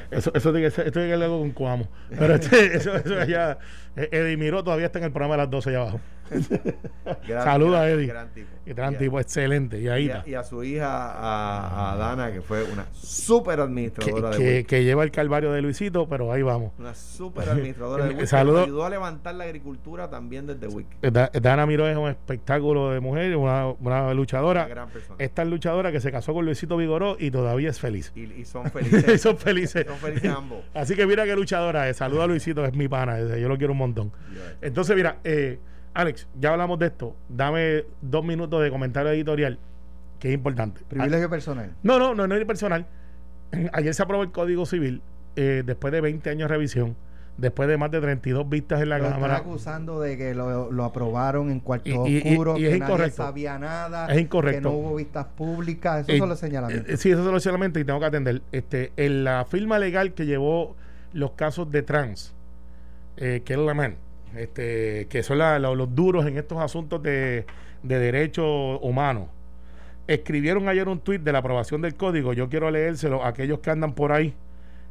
Eso, 0.10 0.32
eso 0.34 0.52
tiene 0.52 0.68
que 0.68 0.72
ser, 0.72 0.88
esto 0.88 1.00
tiene 1.00 1.10
que 1.10 1.16
ser 1.16 1.24
algo 1.26 1.40
con 1.40 1.52
Cuamo. 1.52 1.90
Pero 2.18 2.36
este, 2.36 2.78
eso, 2.78 2.96
eso 2.96 3.24
ya. 3.26 3.58
eh, 3.96 4.10
Eddie 4.12 4.38
Miró 4.38 4.64
todavía 4.64 4.86
está 4.86 5.00
en 5.00 5.06
el 5.06 5.12
programa 5.12 5.34
de 5.36 5.38
las 5.44 5.50
12 5.50 5.70
allá 5.70 5.82
abajo. 5.82 6.00
Gran- 7.28 7.44
Saluda 7.44 7.82
a 7.82 7.86
gran- 7.86 8.00
Eddie. 8.00 8.08
Gran 8.08 8.30
tipo. 8.34 8.48
Y 8.66 8.74
gran 8.74 8.94
Y 8.94 8.96
a- 8.96 9.00
tipo, 9.00 9.20
excelente. 9.20 9.80
Y 9.80 9.84
Y 9.86 9.88
a, 9.90 10.24
y 10.28 10.34
a 10.36 10.44
su 10.44 10.64
hija, 10.64 11.12
a, 11.12 11.94
a 11.94 11.98
Dana, 11.98 12.32
que 12.32 12.42
fue 12.42 12.64
una 12.72 12.86
súper 12.94 13.56
Que, 13.58 13.62
administradora 13.62 14.30
de 14.32 14.38
que, 14.38 14.64
que 14.66 14.84
lleva 14.84 15.04
el 15.04 15.12
calvario 15.12 15.52
de 15.52 15.62
Luisito, 15.62 16.08
pero 16.08 16.32
ahí 16.32 16.42
vamos. 16.44 16.72
Una 16.78 16.94
súper 16.94 17.50
administradora 17.50 18.06
de 18.06 18.16
que 18.18 18.28
Saludo- 18.28 18.64
ayudó 18.64 18.86
a 18.86 18.90
levantar 18.90 19.36
la 19.36 19.46
agricultura 19.46 20.10
también 20.10 20.46
desde 20.48 20.68
Wix. 20.68 20.88
Da- 21.02 21.32
Dana 21.34 21.66
Miró 21.66 21.88
es 21.88 21.98
un 21.98 22.10
espectáculo 22.10 22.92
de 22.92 23.00
mujer, 23.00 23.36
una, 23.36 23.68
una 23.68 24.14
luchadora. 24.14 24.62
Una 24.66 24.70
gran 24.70 24.90
persona. 24.90 25.16
Esta 25.20 25.44
luchadora 25.44 25.92
que 25.92 26.00
se 26.00 26.12
casó 26.12 26.34
con 26.34 26.46
Luisito 26.46 26.78
Vigoró 26.78 27.18
y 27.20 27.32
todavía 27.32 27.70
es 27.70 27.80
feliz. 27.80 28.12
Y, 28.16 28.22
y 28.32 28.46
son 28.46 28.68
y 28.68 28.70
felices. 28.70 29.22
son 29.22 29.38
felices. 29.38 29.86
son 29.88 29.98
felices 29.98 30.32
ambos. 30.32 30.60
Así 30.74 30.96
que 30.96 31.06
mira 31.08 31.26
qué 31.26 31.36
luchadora 31.36 31.90
es. 31.90 31.98
Saluda 31.98 32.26
a 32.26 32.28
Luisito, 32.28 32.64
es 32.66 32.74
mi 32.74 32.88
pana. 32.88 33.20
Yo 33.20 33.50
lo 33.50 33.58
quiero 33.58 33.74
un 33.74 33.80
montón. 33.80 34.12
Entonces, 34.62 34.96
mira, 34.96 35.18
eh, 35.24 35.60
Alex, 35.94 36.28
ya 36.40 36.52
hablamos 36.52 36.80
de 36.80 36.88
esto. 36.88 37.16
Dame 37.30 37.84
dos 38.02 38.24
minutos 38.24 38.62
de 38.64 38.70
comentario 38.70 39.12
editorial, 39.12 39.60
que 40.20 40.30
es 40.30 40.34
importante. 40.34 40.82
Privilegio 40.88 41.30
personal. 41.30 41.72
No, 41.84 42.00
no, 42.00 42.16
no, 42.16 42.28
no 42.28 42.36
es 42.36 42.46
personal. 42.46 42.86
Ayer 43.74 43.94
se 43.94 44.04
aprobó 44.04 44.24
el 44.24 44.32
Código 44.32 44.66
Civil, 44.66 45.02
eh, 45.36 45.64
después 45.66 45.92
de 45.92 46.00
20 46.02 46.30
años 46.30 46.48
de 46.50 46.54
revisión, 46.56 46.96
después 47.38 47.68
de 47.68 47.76
más 47.78 47.92
de 47.92 48.00
32 48.00 48.48
vistas 48.48 48.82
en 48.82 48.90
la 48.90 48.98
Lo 49.00 49.06
están 49.06 49.20
Cámara. 49.20 49.38
acusando 49.40 50.00
de 50.00 50.18
que 50.18 50.34
lo, 50.34 50.72
lo 50.72 50.86
aprobaron 50.86 51.52
en 51.52 51.60
cuarto 51.60 51.90
Y- 51.90 51.92
y- 51.92 52.22
y- 52.26 52.32
oscuro, 52.32 52.58
y 52.58 52.66
es 52.66 52.72
que 52.74 52.80
nadie 52.80 52.94
incorrecto. 52.94 53.24
sabía 53.24 53.60
nada, 53.60 54.08
Es 54.14 54.22
incorrecto. 54.22 54.58
que 54.60 54.62
no 54.64 54.72
hubo 54.72 54.96
vistas 54.96 55.26
públicas. 55.36 56.00
Esos 56.04 56.16
Eh, 56.16 56.18
son 56.20 56.30
los 56.30 56.40
señalamientos. 56.40 56.90
eh, 56.94 56.96
sí, 56.98 57.12
eso 57.12 57.20
es 57.26 57.32
lo 57.34 57.40
solamente 57.42 57.82
y 57.82 57.84
tengo 57.84 58.00
que 58.00 58.06
atender. 58.06 58.42
Este, 58.54 58.94
en 58.96 59.26
la 59.26 59.44
firma 59.44 59.78
legal 59.80 60.14
que 60.14 60.26
llevó 60.26 60.76
los 61.12 61.32
casos 61.32 61.70
de 61.72 61.82
trans, 61.84 62.34
eh, 63.18 63.42
que 63.44 63.54
es 63.54 63.60
la 63.60 63.74
MAN, 63.74 63.96
este, 64.36 65.08
que 65.10 65.24
son 65.24 65.38
la- 65.38 65.60
la- 65.60 65.74
los 65.74 65.94
duros 65.96 66.26
en 66.26 66.38
estos 66.38 66.58
asuntos 66.60 67.02
de, 67.04 67.46
de 67.84 68.00
derechos 68.00 68.80
humanos, 68.82 69.28
escribieron 70.08 70.68
ayer 70.68 70.88
un 70.88 71.00
tuit 71.00 71.22
de 71.22 71.32
la 71.32 71.40
aprobación 71.40 71.82
del 71.82 71.96
código. 71.96 72.34
Yo 72.34 72.50
quiero 72.50 72.70
leérselo 72.72 73.24
a 73.24 73.30
aquellos 73.30 73.60
que 73.60 73.70
andan 73.70 73.94
por 73.94 74.12
ahí 74.12 74.34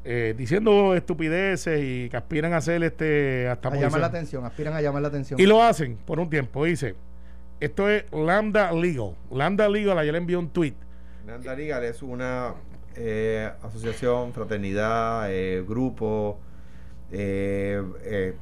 eh, 0.04 0.34
diciendo 0.36 0.94
estupideces 0.94 1.80
y 1.82 2.08
que 2.08 2.16
aspiran 2.16 2.54
a 2.54 2.58
hacer 2.58 2.82
este 2.82 3.48
hasta 3.48 3.68
a 3.68 3.76
llamar 3.76 4.00
la 4.00 4.06
atención, 4.06 4.44
aspiran 4.46 4.72
a 4.74 4.80
llamar 4.80 5.02
la 5.02 5.08
atención. 5.08 5.38
y 5.38 5.44
lo 5.44 5.62
hacen 5.62 5.96
por 6.06 6.18
un 6.20 6.30
tiempo. 6.30 6.64
Dice, 6.64 6.94
esto 7.60 7.88
es 7.90 8.04
Lambda 8.12 8.72
Legal. 8.72 9.14
Lambda 9.30 9.68
Legal 9.68 9.98
ayer 9.98 10.12
le 10.12 10.18
envió 10.18 10.38
un 10.38 10.48
tuit. 10.48 10.74
Nanda 11.26 11.54
Legal 11.54 11.84
es 11.84 12.02
una 12.02 12.54
eh, 12.96 13.50
asociación, 13.62 14.32
fraternidad, 14.32 15.30
eh, 15.30 15.62
grupo 15.68 16.38
eh, 17.12 17.82
eh, 18.04 18.34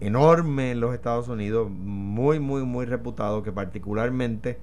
enorme 0.00 0.72
en 0.72 0.80
los 0.80 0.94
Estados 0.94 1.28
Unidos, 1.28 1.70
muy, 1.70 2.38
muy, 2.40 2.62
muy 2.64 2.86
reputado, 2.86 3.42
que 3.42 3.52
particularmente 3.52 4.58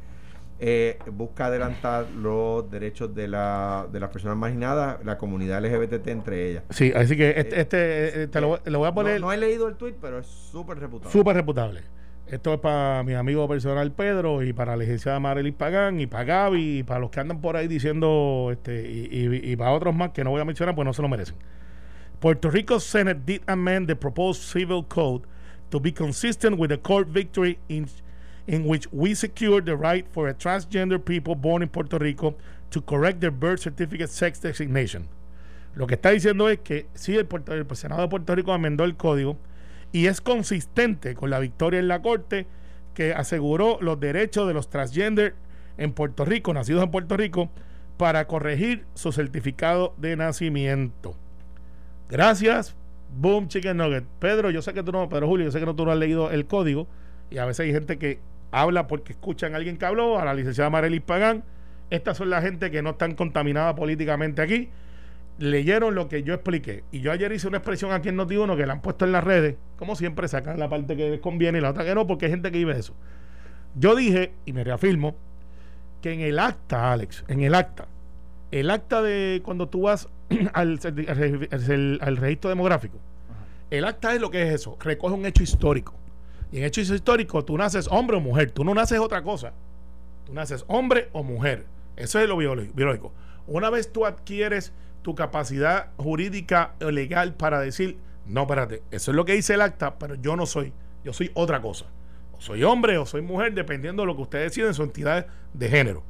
eh, 0.60 0.98
busca 1.12 1.46
adelantar 1.48 2.08
los 2.12 2.70
derechos 2.72 3.14
de, 3.14 3.28
la, 3.28 3.88
de 3.92 4.00
las 4.00 4.10
personas 4.10 4.38
marginadas, 4.38 4.98
la 5.06 5.18
comunidad 5.18 5.64
LGBT 5.64 6.08
entre 6.08 6.50
ellas. 6.50 6.64
Sí, 6.72 6.92
así 6.96 7.16
que 7.16 7.30
este, 7.38 7.56
Eh, 7.58 7.62
este, 7.62 8.24
eh, 8.24 8.28
te 8.28 8.42
lo, 8.42 8.60
lo 8.66 8.80
voy 8.80 8.88
a 8.88 8.94
poner 8.94 9.22
no 9.22 9.32
he 9.32 9.38
leído 9.38 9.68
el 9.68 9.76
tweet, 9.76 9.96
pero 10.02 10.18
es 10.20 10.26
súper 10.28 10.80
reputado. 10.80 11.12
súper 11.12 11.36
reputable. 11.36 11.82
Esto 12.26 12.54
es 12.56 12.60
para 12.60 13.04
mi 13.04 13.14
amigo 13.14 13.48
personal 13.48 13.90
Pedro 13.94 14.44
y 14.44 14.52
para 14.52 14.76
la 14.76 14.84
licenciada 14.84 15.18
Marelis 15.20 15.54
Pagán 15.54 16.02
y 16.02 16.08
para 16.08 16.26
Gaby 16.26 16.80
y 16.80 16.84
para 16.84 17.00
los 17.00 17.10
que 17.10 17.22
andan 17.22 17.40
por 17.40 17.56
ahí 17.56 17.68
diciendo 17.70 18.50
este 18.52 18.90
y, 18.92 19.08
y- 19.12 19.52
y 19.54 19.56
para 19.56 19.72
otros 19.72 19.96
más 19.96 20.10
que 20.12 20.26
no 20.26 20.32
voy 20.32 20.42
a 20.42 20.46
mencionar 20.46 20.76
pues 20.76 20.86
no 20.86 20.92
se 20.94 21.02
lo 21.02 21.08
merecen. 21.08 21.36
Puerto 22.20 22.50
Rico 22.50 22.80
Senate 22.80 23.26
did 23.26 23.42
amend 23.48 23.88
the 23.88 23.96
proposed 23.96 24.42
civil 24.42 24.84
code 24.84 25.22
to 25.70 25.80
be 25.80 25.92
consistent 25.92 26.58
with 26.58 26.70
the 26.70 26.78
court 26.78 27.08
victory 27.08 27.60
in, 27.70 27.88
in 28.48 28.66
which 28.66 28.88
we 28.92 29.14
secured 29.14 29.66
the 29.66 29.76
right 29.76 30.08
for 30.12 30.28
a 30.28 30.34
transgender 30.34 31.04
people 31.04 31.36
born 31.36 31.62
in 31.62 31.70
Puerto 31.70 31.98
Rico 32.00 32.36
to 32.72 32.82
correct 32.82 33.20
their 33.22 33.32
birth 33.32 33.60
certificate 33.60 34.10
sex 34.10 34.40
designation. 34.40 35.08
Lo 35.76 35.86
que 35.86 35.96
está 35.96 36.10
diciendo 36.10 36.50
es 36.50 36.60
que 36.64 36.88
sí, 36.96 37.16
el, 37.16 37.26
Puerto- 37.28 37.54
el 37.54 37.66
Senado 37.76 38.02
de 38.02 38.08
Puerto 38.08 38.34
Rico 38.34 38.52
amendó 38.52 38.84
el 38.84 38.96
código 38.96 39.38
y 39.92 40.08
es 40.08 40.22
consistente 40.22 41.14
con 41.14 41.30
la 41.30 41.40
victoria 41.40 41.80
en 41.80 41.88
la 41.88 42.02
Corte 42.02 42.48
que 42.96 43.14
aseguró 43.14 43.78
los 43.80 44.00
derechos 44.00 44.48
de 44.48 44.56
los 44.56 44.70
transgender 44.72 45.36
en 45.78 45.94
Puerto 45.94 46.26
Rico, 46.26 46.52
nacidos 46.52 46.84
en 46.84 46.90
Puerto 46.90 47.16
Rico, 47.16 47.52
para 47.98 48.26
corregir 48.26 48.86
su 48.96 49.12
certificado 49.12 49.94
de 49.98 50.16
nacimiento. 50.16 51.16
Gracias, 52.10 52.76
Boom 53.18 53.48
Chicken 53.48 53.78
Nugget. 53.78 54.06
Pedro, 54.20 54.50
yo 54.50 54.62
sé 54.62 54.74
que 54.74 54.84
tú 54.84 54.92
no, 54.92 55.10
Pedro 55.10 55.28
Julio, 55.28 55.46
yo 55.46 55.52
sé 55.52 55.60
que 55.60 55.66
no 55.66 55.76
tú 55.76 55.86
no 55.86 55.92
has 55.92 55.98
leído 55.98 56.32
el 56.32 56.46
código 56.46 56.88
y 57.30 57.38
a 57.38 57.46
veces 57.46 57.66
hay 57.66 57.74
gente 57.74 57.98
que 57.98 58.20
habla 58.52 58.88
porque 58.88 59.14
escuchan 59.14 59.54
a 59.54 59.58
alguien 59.58 59.78
que 59.78 59.86
habló, 59.86 60.20
a 60.20 60.26
la 60.26 60.34
licenciada 60.34 60.70
Marelis 60.70 61.02
Pagán. 61.02 61.44
Estas 61.90 62.18
son 62.18 62.30
la 62.30 62.42
gente 62.42 62.72
que 62.72 62.82
no 62.82 62.92
están 62.92 63.16
contaminada 63.16 63.76
políticamente 63.76 64.42
aquí. 64.42 64.70
Leyeron 65.40 65.96
lo 65.96 66.10
que 66.10 66.24
yo 66.24 66.34
expliqué. 66.34 66.84
Y 66.92 67.02
yo 67.02 67.12
ayer 67.12 67.32
hice 67.32 67.48
una 67.48 67.58
expresión 67.58 67.92
aquí 67.92 68.10
en 68.10 68.18
Noti1 68.18 68.58
que 68.58 68.66
la 68.66 68.74
han 68.74 68.82
puesto 68.82 69.06
en 69.06 69.12
las 69.12 69.24
redes. 69.24 69.56
Como 69.78 69.96
siempre, 69.96 70.28
sacan 70.28 70.60
la 70.60 70.70
parte 70.70 70.96
que 70.98 71.10
les 71.10 71.20
conviene 71.20 71.60
y 71.60 71.62
la 71.62 71.70
otra 71.70 71.86
que 71.86 71.94
no, 71.94 72.08
porque 72.08 72.26
hay 72.26 72.32
gente 72.32 72.52
que 72.52 72.58
vive 72.58 72.78
eso. 72.78 72.94
Yo 73.76 73.96
dije, 73.96 74.34
y 74.46 74.54
me 74.54 74.64
reafirmo, 74.64 75.16
que 76.02 76.14
en 76.14 76.22
el 76.22 76.40
acta, 76.40 76.92
Alex, 76.92 77.24
en 77.28 77.42
el 77.42 77.54
acta, 77.54 77.88
el 78.52 78.70
acta 78.72 79.02
de 79.02 79.42
cuando 79.44 79.68
tú 79.68 79.82
vas 79.82 80.10
al, 80.54 80.80
al, 80.84 82.00
al 82.02 82.18
registro 82.18 82.50
demográfico, 82.50 82.98
el 83.70 83.86
acta 83.86 84.14
es 84.14 84.22
lo 84.22 84.32
que 84.32 84.44
es 84.44 84.54
eso, 84.54 84.78
recoge 84.80 85.14
un 85.14 85.26
hecho 85.26 85.44
histórico. 85.44 85.94
Y 86.52 86.60
en 86.60 86.64
hecho 86.64 86.82
histórico 86.82 87.44
tú 87.44 87.58
naces 87.58 87.88
hombre 87.90 88.18
o 88.18 88.20
mujer, 88.20 88.52
tú 88.52 88.64
no 88.64 88.74
naces 88.74 89.00
otra 89.00 89.22
cosa. 89.22 89.54
Tú 90.26 90.34
naces 90.34 90.64
hombre 90.68 91.10
o 91.12 91.24
mujer. 91.24 91.66
Eso 91.96 92.20
es 92.20 92.28
lo 92.28 92.38
biológico. 92.38 93.12
Una 93.48 93.70
vez 93.70 93.92
tú 93.92 94.06
adquieres 94.06 94.74
tu 95.02 95.16
capacidad 95.16 95.92
jurídica 95.98 96.74
o 96.82 96.92
legal 96.92 97.34
para 97.34 97.60
decir, 97.60 97.98
no, 98.26 98.42
espérate, 98.42 98.84
eso 98.92 99.12
es 99.12 99.16
lo 99.16 99.26
que 99.26 99.34
dice 99.34 99.54
el 99.54 99.62
acta, 99.62 99.98
pero 99.98 100.16
yo 100.16 100.36
no 100.36 100.46
soy, 100.46 100.74
yo 101.04 101.14
soy 101.14 101.32
otra 101.34 101.62
cosa. 101.62 101.86
O 102.38 102.42
soy 102.42 102.64
hombre 102.64 102.98
o 102.98 103.06
soy 103.06 103.22
mujer, 103.22 103.54
dependiendo 103.54 104.04
de 104.04 104.08
lo 104.08 104.16
que 104.16 104.22
ustedes 104.24 104.52
deciden 104.52 104.70
en 104.70 104.74
su 104.74 104.84
entidad 104.84 105.28
de 105.54 105.70
género. 105.70 106.04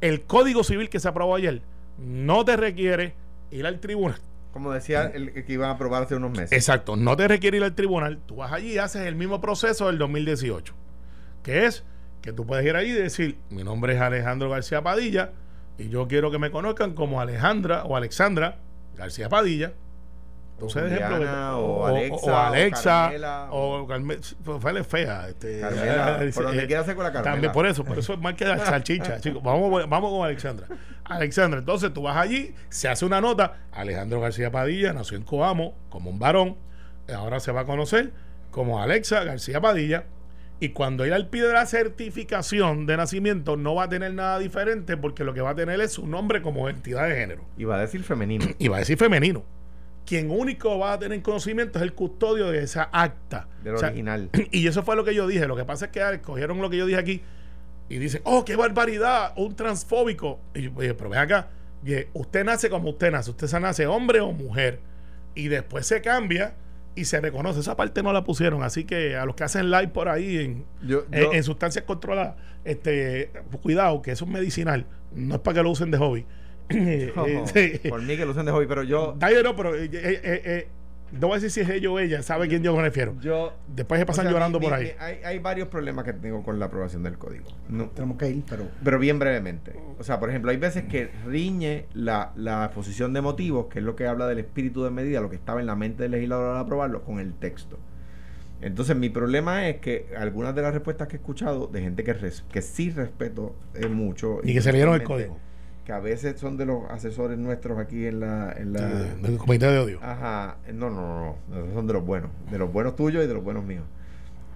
El 0.00 0.22
Código 0.22 0.64
Civil 0.64 0.88
que 0.88 1.00
se 1.00 1.08
aprobó 1.08 1.34
ayer 1.34 1.62
no 1.98 2.44
te 2.44 2.56
requiere 2.56 3.14
ir 3.50 3.66
al 3.66 3.80
tribunal. 3.80 4.20
Como 4.52 4.72
decía 4.72 5.04
el 5.14 5.32
que 5.32 5.52
iban 5.52 5.68
a 5.68 5.72
aprobar 5.74 6.02
hace 6.02 6.16
unos 6.16 6.32
meses. 6.32 6.52
Exacto, 6.52 6.96
no 6.96 7.16
te 7.16 7.28
requiere 7.28 7.58
ir 7.58 7.64
al 7.64 7.74
tribunal, 7.74 8.18
tú 8.26 8.36
vas 8.36 8.52
allí 8.52 8.72
y 8.72 8.78
haces 8.78 9.06
el 9.06 9.14
mismo 9.14 9.40
proceso 9.40 9.86
del 9.86 9.98
2018, 9.98 10.74
que 11.42 11.66
es 11.66 11.84
que 12.20 12.32
tú 12.32 12.46
puedes 12.46 12.66
ir 12.66 12.74
allí 12.74 12.90
y 12.90 12.94
decir, 12.94 13.38
mi 13.48 13.62
nombre 13.62 13.94
es 13.94 14.00
Alejandro 14.00 14.50
García 14.50 14.82
Padilla 14.82 15.32
y 15.78 15.88
yo 15.88 16.08
quiero 16.08 16.30
que 16.30 16.38
me 16.38 16.50
conozcan 16.50 16.94
como 16.94 17.20
Alejandra 17.20 17.84
o 17.84 17.96
Alexandra 17.96 18.58
García 18.96 19.28
Padilla 19.28 19.72
entonces, 20.60 20.92
ejemplo, 20.92 21.58
o, 21.58 21.86
Alexa, 21.86 22.26
o, 22.26 22.36
Alexa, 22.36 23.48
o, 23.50 23.86
Carmela, 23.86 24.20
fue 24.42 24.84
fea. 24.84 25.28
Este, 25.28 25.60
Carmela, 25.60 26.20
por 26.34 26.44
donde 26.44 26.66
quiera 26.66 26.82
hacer 26.82 26.94
con 26.94 27.04
la 27.04 27.12
Carmela. 27.12 27.32
También 27.32 27.52
por 27.52 27.66
eso, 27.66 27.82
por 27.82 27.98
eso 27.98 28.12
es 28.12 28.20
más 28.20 28.34
que 28.34 28.44
la 28.44 28.58
salchicha, 28.66 29.20
chicos. 29.20 29.42
Vamos, 29.42 29.88
vamos 29.88 30.10
con 30.12 30.26
Alexandra. 30.26 30.66
Alexandra, 31.04 31.60
entonces 31.60 31.92
tú 31.94 32.02
vas 32.02 32.16
allí, 32.16 32.54
se 32.68 32.88
hace 32.88 33.04
una 33.04 33.20
nota, 33.20 33.60
Alejandro 33.72 34.20
García 34.20 34.50
Padilla 34.50 34.92
nació 34.92 35.16
en 35.16 35.24
Coamo 35.24 35.74
como 35.88 36.10
un 36.10 36.18
varón, 36.18 36.56
ahora 37.12 37.40
se 37.40 37.50
va 37.50 37.62
a 37.62 37.64
conocer 37.64 38.12
como 38.52 38.80
Alexa 38.80 39.24
García 39.24 39.60
Padilla, 39.60 40.04
y 40.60 40.68
cuando 40.68 41.04
él 41.04 41.26
pide 41.26 41.52
la 41.52 41.66
certificación 41.66 42.86
de 42.86 42.96
nacimiento 42.96 43.56
no 43.56 43.74
va 43.74 43.84
a 43.84 43.88
tener 43.88 44.12
nada 44.12 44.38
diferente 44.38 44.96
porque 44.96 45.24
lo 45.24 45.34
que 45.34 45.40
va 45.40 45.50
a 45.50 45.54
tener 45.56 45.80
es 45.80 45.92
su 45.92 46.06
nombre 46.06 46.42
como 46.42 46.68
entidad 46.68 47.08
de 47.08 47.16
género. 47.16 47.44
Y 47.56 47.64
va 47.64 47.76
a 47.76 47.80
decir 47.80 48.04
femenino. 48.04 48.44
Y 48.58 48.68
va 48.68 48.76
a 48.76 48.80
decir 48.80 48.98
femenino 48.98 49.42
quien 50.06 50.30
único 50.30 50.78
va 50.78 50.94
a 50.94 50.98
tener 50.98 51.22
conocimiento 51.22 51.78
es 51.78 51.82
el 51.82 51.92
custodio 51.92 52.50
de 52.50 52.62
esa 52.62 52.88
acta. 52.92 53.48
Del 53.62 53.76
original. 53.76 54.30
Y 54.50 54.66
eso 54.66 54.82
fue 54.82 54.96
lo 54.96 55.04
que 55.04 55.14
yo 55.14 55.26
dije. 55.26 55.46
Lo 55.46 55.56
que 55.56 55.64
pasa 55.64 55.86
es 55.86 55.90
que 55.92 56.20
cogieron 56.20 56.60
lo 56.60 56.70
que 56.70 56.76
yo 56.76 56.86
dije 56.86 56.98
aquí 56.98 57.22
y 57.88 57.98
dicen, 57.98 58.22
oh, 58.24 58.44
qué 58.44 58.56
barbaridad, 58.56 59.32
un 59.36 59.54
transfóbico. 59.56 60.38
Y 60.54 60.62
yo 60.62 60.70
dije, 60.70 60.94
pero 60.94 61.10
ven 61.10 61.18
acá, 61.18 61.48
usted 62.12 62.44
nace 62.44 62.70
como 62.70 62.90
usted 62.90 63.10
nace, 63.10 63.30
usted 63.30 63.48
se 63.48 63.58
nace 63.58 63.86
hombre 63.86 64.20
o 64.20 64.32
mujer. 64.32 64.80
Y 65.34 65.48
después 65.48 65.86
se 65.86 66.00
cambia 66.00 66.54
y 66.94 67.04
se 67.04 67.20
reconoce. 67.20 67.60
Esa 67.60 67.76
parte 67.76 68.02
no 68.02 68.12
la 68.12 68.22
pusieron. 68.24 68.62
Así 68.62 68.84
que 68.84 69.16
a 69.16 69.24
los 69.24 69.34
que 69.34 69.44
hacen 69.44 69.70
live 69.70 69.88
por 69.88 70.08
ahí 70.08 70.38
en, 70.38 70.64
en 71.10 71.42
sustancias 71.42 71.84
controladas, 71.84 72.36
este, 72.64 73.32
cuidado, 73.62 74.02
que 74.02 74.12
eso 74.12 74.24
es 74.24 74.30
medicinal. 74.30 74.86
No 75.12 75.34
es 75.36 75.40
para 75.40 75.56
que 75.56 75.62
lo 75.62 75.70
usen 75.70 75.90
de 75.90 75.98
hobby. 75.98 76.26
Por 77.88 78.02
mí 78.02 78.16
que 78.16 78.24
lo 78.24 78.30
usen 78.30 78.46
de 78.46 78.52
hobby, 78.52 78.66
pero 78.66 78.82
yo. 78.82 79.16
no, 79.42 79.56
pero 79.56 79.74
eh, 79.74 79.90
eh, 79.92 80.20
eh, 80.22 80.68
no 81.12 81.26
voy 81.26 81.38
a 81.38 81.40
decir 81.40 81.50
si 81.50 81.60
es 81.60 81.76
ellos 81.76 81.92
o 81.92 81.98
ella, 81.98 82.22
sabe 82.22 82.46
a 82.46 82.48
quién 82.48 82.62
yo 82.62 82.74
me 82.76 82.82
refiero. 82.82 83.16
Yo, 83.20 83.52
Después 83.66 83.98
se 83.98 84.06
pasan 84.06 84.30
llorando 84.30 84.60
por 84.60 84.72
ahí. 84.72 84.92
hay, 84.98 85.18
hay, 85.24 85.38
varios 85.40 85.68
problemas 85.68 86.04
que 86.04 86.12
tengo 86.12 86.44
con 86.44 86.60
la 86.60 86.66
aprobación 86.66 87.02
del 87.02 87.18
código. 87.18 87.46
No, 87.68 87.88
Tenemos 87.88 88.16
que 88.16 88.30
ir, 88.30 88.44
pero. 88.48 88.68
Pero 88.84 88.98
bien 88.98 89.18
brevemente. 89.18 89.72
O 89.98 90.04
sea, 90.04 90.20
por 90.20 90.30
ejemplo, 90.30 90.52
hay 90.52 90.56
veces 90.56 90.84
que 90.84 91.10
riñe 91.26 91.86
la, 91.92 92.32
la 92.36 92.66
exposición 92.66 93.12
de 93.12 93.20
motivos, 93.20 93.66
que 93.66 93.80
es 93.80 93.84
lo 93.84 93.96
que 93.96 94.06
habla 94.06 94.28
del 94.28 94.38
espíritu 94.38 94.84
de 94.84 94.90
medida, 94.90 95.20
lo 95.20 95.30
que 95.30 95.36
estaba 95.36 95.60
en 95.60 95.66
la 95.66 95.74
mente 95.74 96.04
del 96.04 96.12
legislador 96.12 96.54
al 96.54 96.62
aprobarlo, 96.62 97.02
con 97.02 97.18
el 97.18 97.34
texto. 97.34 97.78
Entonces, 98.60 98.94
mi 98.94 99.08
problema 99.08 99.68
es 99.68 99.78
que 99.78 100.10
algunas 100.16 100.54
de 100.54 100.62
las 100.62 100.74
respuestas 100.74 101.08
que 101.08 101.16
he 101.16 101.18
escuchado 101.18 101.66
de 101.66 101.80
gente 101.80 102.04
que, 102.04 102.14
que 102.52 102.62
sí 102.62 102.90
respeto 102.90 103.56
mucho. 103.90 104.40
Y 104.44 104.52
que 104.52 104.60
se 104.60 104.70
leyeron 104.70 104.94
el 104.94 105.02
código 105.02 105.38
que 105.84 105.92
a 105.92 106.00
veces 106.00 106.38
son 106.38 106.56
de 106.56 106.66
los 106.66 106.90
asesores 106.90 107.38
nuestros 107.38 107.78
aquí 107.78 108.06
en 108.06 108.20
la... 108.20 108.52
En 108.52 108.72
la 108.72 108.86
del 108.86 109.38
comité 109.38 109.66
de 109.66 109.78
odio. 109.78 109.98
Ajá, 110.02 110.58
no, 110.72 110.90
no, 110.90 111.36
no, 111.48 111.74
son 111.74 111.86
de 111.86 111.92
los 111.92 112.04
buenos, 112.04 112.30
de 112.50 112.58
los 112.58 112.72
buenos 112.72 112.96
tuyos 112.96 113.24
y 113.24 113.26
de 113.26 113.34
los 113.34 113.42
buenos 113.42 113.64
míos. 113.64 113.84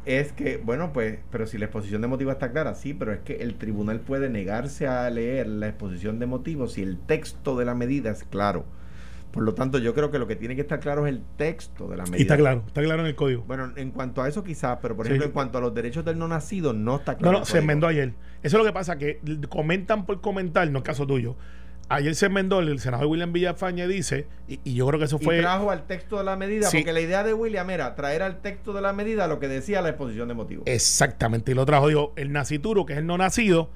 Es 0.05 0.33
que, 0.33 0.59
bueno, 0.59 0.93
pues, 0.93 1.19
pero 1.31 1.47
si 1.47 1.57
la 1.57 1.65
exposición 1.65 2.03
de 2.03 2.09
motivos 2.09 2.35
está 2.35 2.51
clara, 2.53 2.75
sí, 2.75 2.93
pero 2.93 3.13
es 3.13 3.21
que 3.21 3.37
el 3.37 3.55
tribunal 3.55 4.01
puede 4.01 4.29
negarse 4.29 4.87
a 4.87 5.09
leer 5.09 5.47
la 5.47 5.69
exposición 5.69 6.19
de 6.19 6.27
motivos 6.27 6.75
si 6.75 6.83
el 6.83 6.99
texto 6.99 7.57
de 7.57 7.65
la 7.65 7.75
medida 7.75 8.11
es 8.11 8.23
claro. 8.23 8.65
Por 9.35 9.43
lo 9.43 9.53
tanto, 9.53 9.79
yo 9.79 9.95
creo 9.95 10.13
que 10.13 10.21
lo 10.21 10.29
que 10.29 10.37
tiene 10.37 10.55
que 10.55 10.61
estar 10.61 10.79
claro 10.79 11.09
es 11.09 11.13
el 11.13 11.21
texto 11.37 11.89
de 11.89 11.97
la 11.97 12.05
medida. 12.05 12.19
Y 12.19 12.23
está 12.23 12.37
claro, 12.37 12.63
está 12.69 12.81
claro 12.81 13.01
en 13.01 13.09
el 13.09 13.17
código. 13.17 13.43
Bueno, 13.49 13.73
en 13.75 13.91
cuanto 13.91 14.23
a 14.23 14.29
eso 14.29 14.45
quizás, 14.45 14.79
pero 14.81 14.95
por 14.95 15.07
ejemplo, 15.07 15.27
en 15.27 15.33
cuanto 15.33 15.59
a 15.59 15.61
los 15.61 15.75
derechos 15.75 16.05
del 16.05 16.17
no 16.17 16.29
nacido, 16.29 16.73
no 16.73 16.95
está 16.99 17.17
claro. 17.17 17.33
No, 17.33 17.39
no, 17.41 17.45
se 17.45 17.59
enmendó 17.59 17.89
ayer. 17.89 18.15
Eso 18.45 18.57
es 18.57 18.63
lo 18.63 18.65
que 18.65 18.73
pasa, 18.73 18.97
que 18.97 19.19
comentan 19.49 20.07
por 20.07 20.21
comentar, 20.21 20.71
no 20.71 20.79
es 20.79 20.85
caso 20.85 21.05
tuyo. 21.05 21.35
Ayer 21.89 22.15
se 22.15 22.27
enmendó, 22.27 22.61
el 22.61 22.79
senador 22.79 23.09
William 23.09 23.33
Villafañe 23.33 23.89
dice, 23.89 24.29
y, 24.47 24.73
yo 24.73 24.87
creo 24.87 25.01
que 25.01 25.07
eso 25.07 25.19
fue... 25.19 25.39
Y 25.39 25.41
trajo 25.41 25.73
al 25.73 25.85
texto 25.85 26.17
de 26.17 26.23
la 26.23 26.37
medida, 26.37 26.69
porque 26.71 26.93
la 26.93 27.01
idea 27.01 27.25
de 27.25 27.35
William 27.35 27.69
era 27.71 27.97
traer 27.97 28.23
al 28.23 28.41
texto 28.41 28.73
de 28.73 28.83
la 28.83 28.93
medida 28.93 29.27
lo 29.27 29.41
que 29.41 29.49
decía 29.49 29.83
la 29.83 29.89
exposición 29.89 30.29
de 30.29 30.35
motivos. 30.35 30.63
Exactamente, 30.69 31.51
y 31.51 31.55
lo 31.57 31.67
trajo, 31.67 31.89
digo, 31.89 32.13
el 32.15 32.31
nacituro, 32.31 32.87
que 32.87 32.93
es 32.93 33.01
el 33.01 33.07
no 33.07 33.19
nacido, 33.19 33.69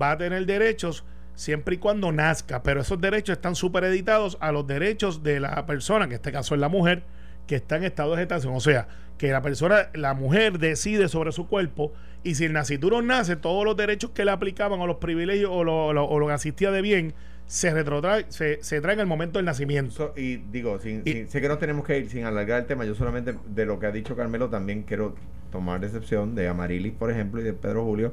va 0.00 0.12
a 0.12 0.18
tener 0.18 0.44
derechos 0.44 1.04
siempre 1.36 1.76
y 1.76 1.78
cuando 1.78 2.10
nazca, 2.10 2.62
pero 2.62 2.80
esos 2.80 3.00
derechos 3.00 3.36
están 3.36 3.54
supereditados 3.54 4.36
a 4.40 4.50
los 4.50 4.66
derechos 4.66 5.22
de 5.22 5.38
la 5.38 5.66
persona, 5.66 6.06
que 6.08 6.14
en 6.14 6.20
este 6.20 6.32
caso 6.32 6.54
es 6.54 6.60
la 6.60 6.68
mujer, 6.68 7.04
que 7.46 7.54
está 7.54 7.76
en 7.76 7.84
estado 7.84 8.12
de 8.12 8.18
gestación. 8.18 8.54
O 8.54 8.60
sea, 8.60 8.88
que 9.18 9.30
la 9.30 9.42
persona, 9.42 9.90
la 9.94 10.14
mujer 10.14 10.58
decide 10.58 11.08
sobre 11.08 11.32
su 11.32 11.46
cuerpo 11.46 11.92
y 12.24 12.34
si 12.34 12.46
el 12.46 12.52
nacituro 12.52 13.02
nace, 13.02 13.36
todos 13.36 13.64
los 13.64 13.76
derechos 13.76 14.10
que 14.10 14.24
le 14.24 14.32
aplicaban 14.32 14.80
o 14.80 14.86
los 14.86 14.96
privilegios 14.96 15.50
o 15.52 15.62
lo, 15.62 16.26
que 16.26 16.32
asistía 16.32 16.70
de 16.70 16.82
bien 16.82 17.14
se 17.46 17.72
retrotrae, 17.72 18.26
se, 18.30 18.60
se 18.64 18.80
trae 18.80 18.94
en 18.94 19.00
el 19.00 19.06
momento 19.06 19.38
del 19.38 19.46
nacimiento. 19.46 20.12
y 20.16 20.36
digo, 20.36 20.80
sin, 20.80 21.04
sé 21.04 21.40
que 21.40 21.48
no 21.48 21.58
tenemos 21.58 21.86
que 21.86 21.98
ir 21.98 22.10
sin 22.10 22.24
alargar 22.24 22.62
el 22.62 22.66
tema, 22.66 22.84
yo 22.84 22.96
solamente 22.96 23.34
de 23.46 23.66
lo 23.66 23.78
que 23.78 23.86
ha 23.86 23.92
dicho 23.92 24.16
Carmelo 24.16 24.48
también 24.48 24.82
quiero 24.82 25.14
tomar 25.52 25.84
excepción 25.84 26.34
de 26.34 26.48
Amarilis, 26.48 26.92
por 26.92 27.10
ejemplo, 27.10 27.40
y 27.40 27.44
de 27.44 27.52
Pedro 27.52 27.84
Julio, 27.84 28.12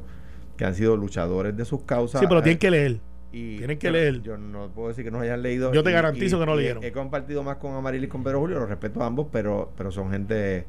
que 0.56 0.66
han 0.66 0.76
sido 0.76 0.96
luchadores 0.96 1.58
de 1.58 1.66
sus 1.66 1.82
causas. 1.82 2.22
Sí, 2.22 2.28
pero 2.28 2.44
tienen 2.44 2.60
que 2.60 2.70
leer 2.70 3.00
tienen 3.34 3.80
que 3.80 3.92
leer. 3.92 4.22
Yo 4.22 4.38
no 4.38 4.70
puedo 4.70 4.90
decir 4.90 5.04
que 5.04 5.12
no 5.12 5.20
hayan 5.20 5.42
leído. 5.42 5.74
Yo 5.74 5.84
te 5.84 5.92
garantizo 5.92 6.40
que 6.40 6.46
no 6.46 6.56
leyeron. 6.56 6.84
He, 6.84 6.92
compartido 6.92 7.44
más 7.44 7.58
con 7.58 7.74
Amaril 7.74 8.04
y 8.04 8.08
con 8.08 8.24
Pedro 8.24 8.40
Julio, 8.40 8.60
los 8.60 8.70
respeto 8.70 9.02
a 9.02 9.08
ambos, 9.08 9.28
pero, 9.32 9.72
pero 9.76 9.92
son 9.92 10.12
gente, 10.12 10.66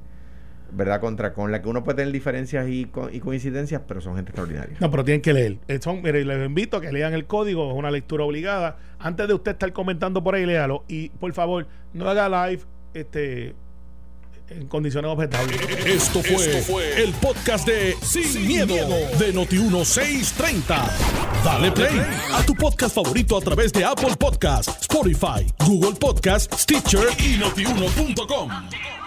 ¿verdad? 0.72 1.00
Contra 1.00 1.34
con 1.34 1.52
la 1.52 1.60
que 1.60 1.68
uno 1.68 1.84
puede 1.84 1.96
tener 1.96 2.12
diferencias 2.12 2.66
y, 2.68 2.90
y 3.12 3.20
coincidencias, 3.20 3.82
pero 3.86 4.00
son 4.00 4.16
gente 4.16 4.30
extraordinaria. 4.30 4.76
No, 4.80 4.90
pero 4.90 5.04
tienen 5.04 5.20
que 5.20 5.34
leer. 5.34 5.58
Eh, 5.68 5.78
son, 5.80 6.02
mire, 6.02 6.24
les 6.24 6.46
invito 6.46 6.78
a 6.78 6.80
que 6.80 6.90
lean 6.90 7.12
el 7.12 7.26
código, 7.26 7.70
es 7.70 7.76
una 7.76 7.90
lectura 7.90 8.24
obligada. 8.24 8.78
Antes 8.98 9.28
de 9.28 9.34
usted 9.34 9.52
estar 9.52 9.72
comentando 9.72 10.24
por 10.24 10.34
ahí, 10.34 10.46
léalo. 10.46 10.84
Y 10.88 11.10
por 11.10 11.32
favor, 11.34 11.66
no 11.92 12.08
haga 12.08 12.48
live 12.48 12.62
este 12.94 13.54
en 14.48 14.66
condiciones 14.68 15.10
objetables. 15.10 15.60
Esto 15.86 16.22
fue, 16.22 17.02
el 17.02 17.12
podcast 17.14 17.66
de 17.66 17.96
Sin, 18.02 18.46
miedo, 18.46 18.74
de 19.18 19.34
Noti1630. 19.34 20.90
Dale 21.44 21.72
play 21.72 22.00
a 22.32 22.44
tu 22.44 22.54
podcast 22.54 22.94
favorito 22.94 23.36
a 23.36 23.40
través 23.40 23.72
de 23.72 23.84
Apple 23.84 24.16
Podcasts, 24.18 24.82
Spotify, 24.82 25.46
Google 25.66 25.94
Podcasts, 25.98 26.62
Stitcher 26.62 27.08
y 27.18 27.36
notiuno.com. 27.38 29.03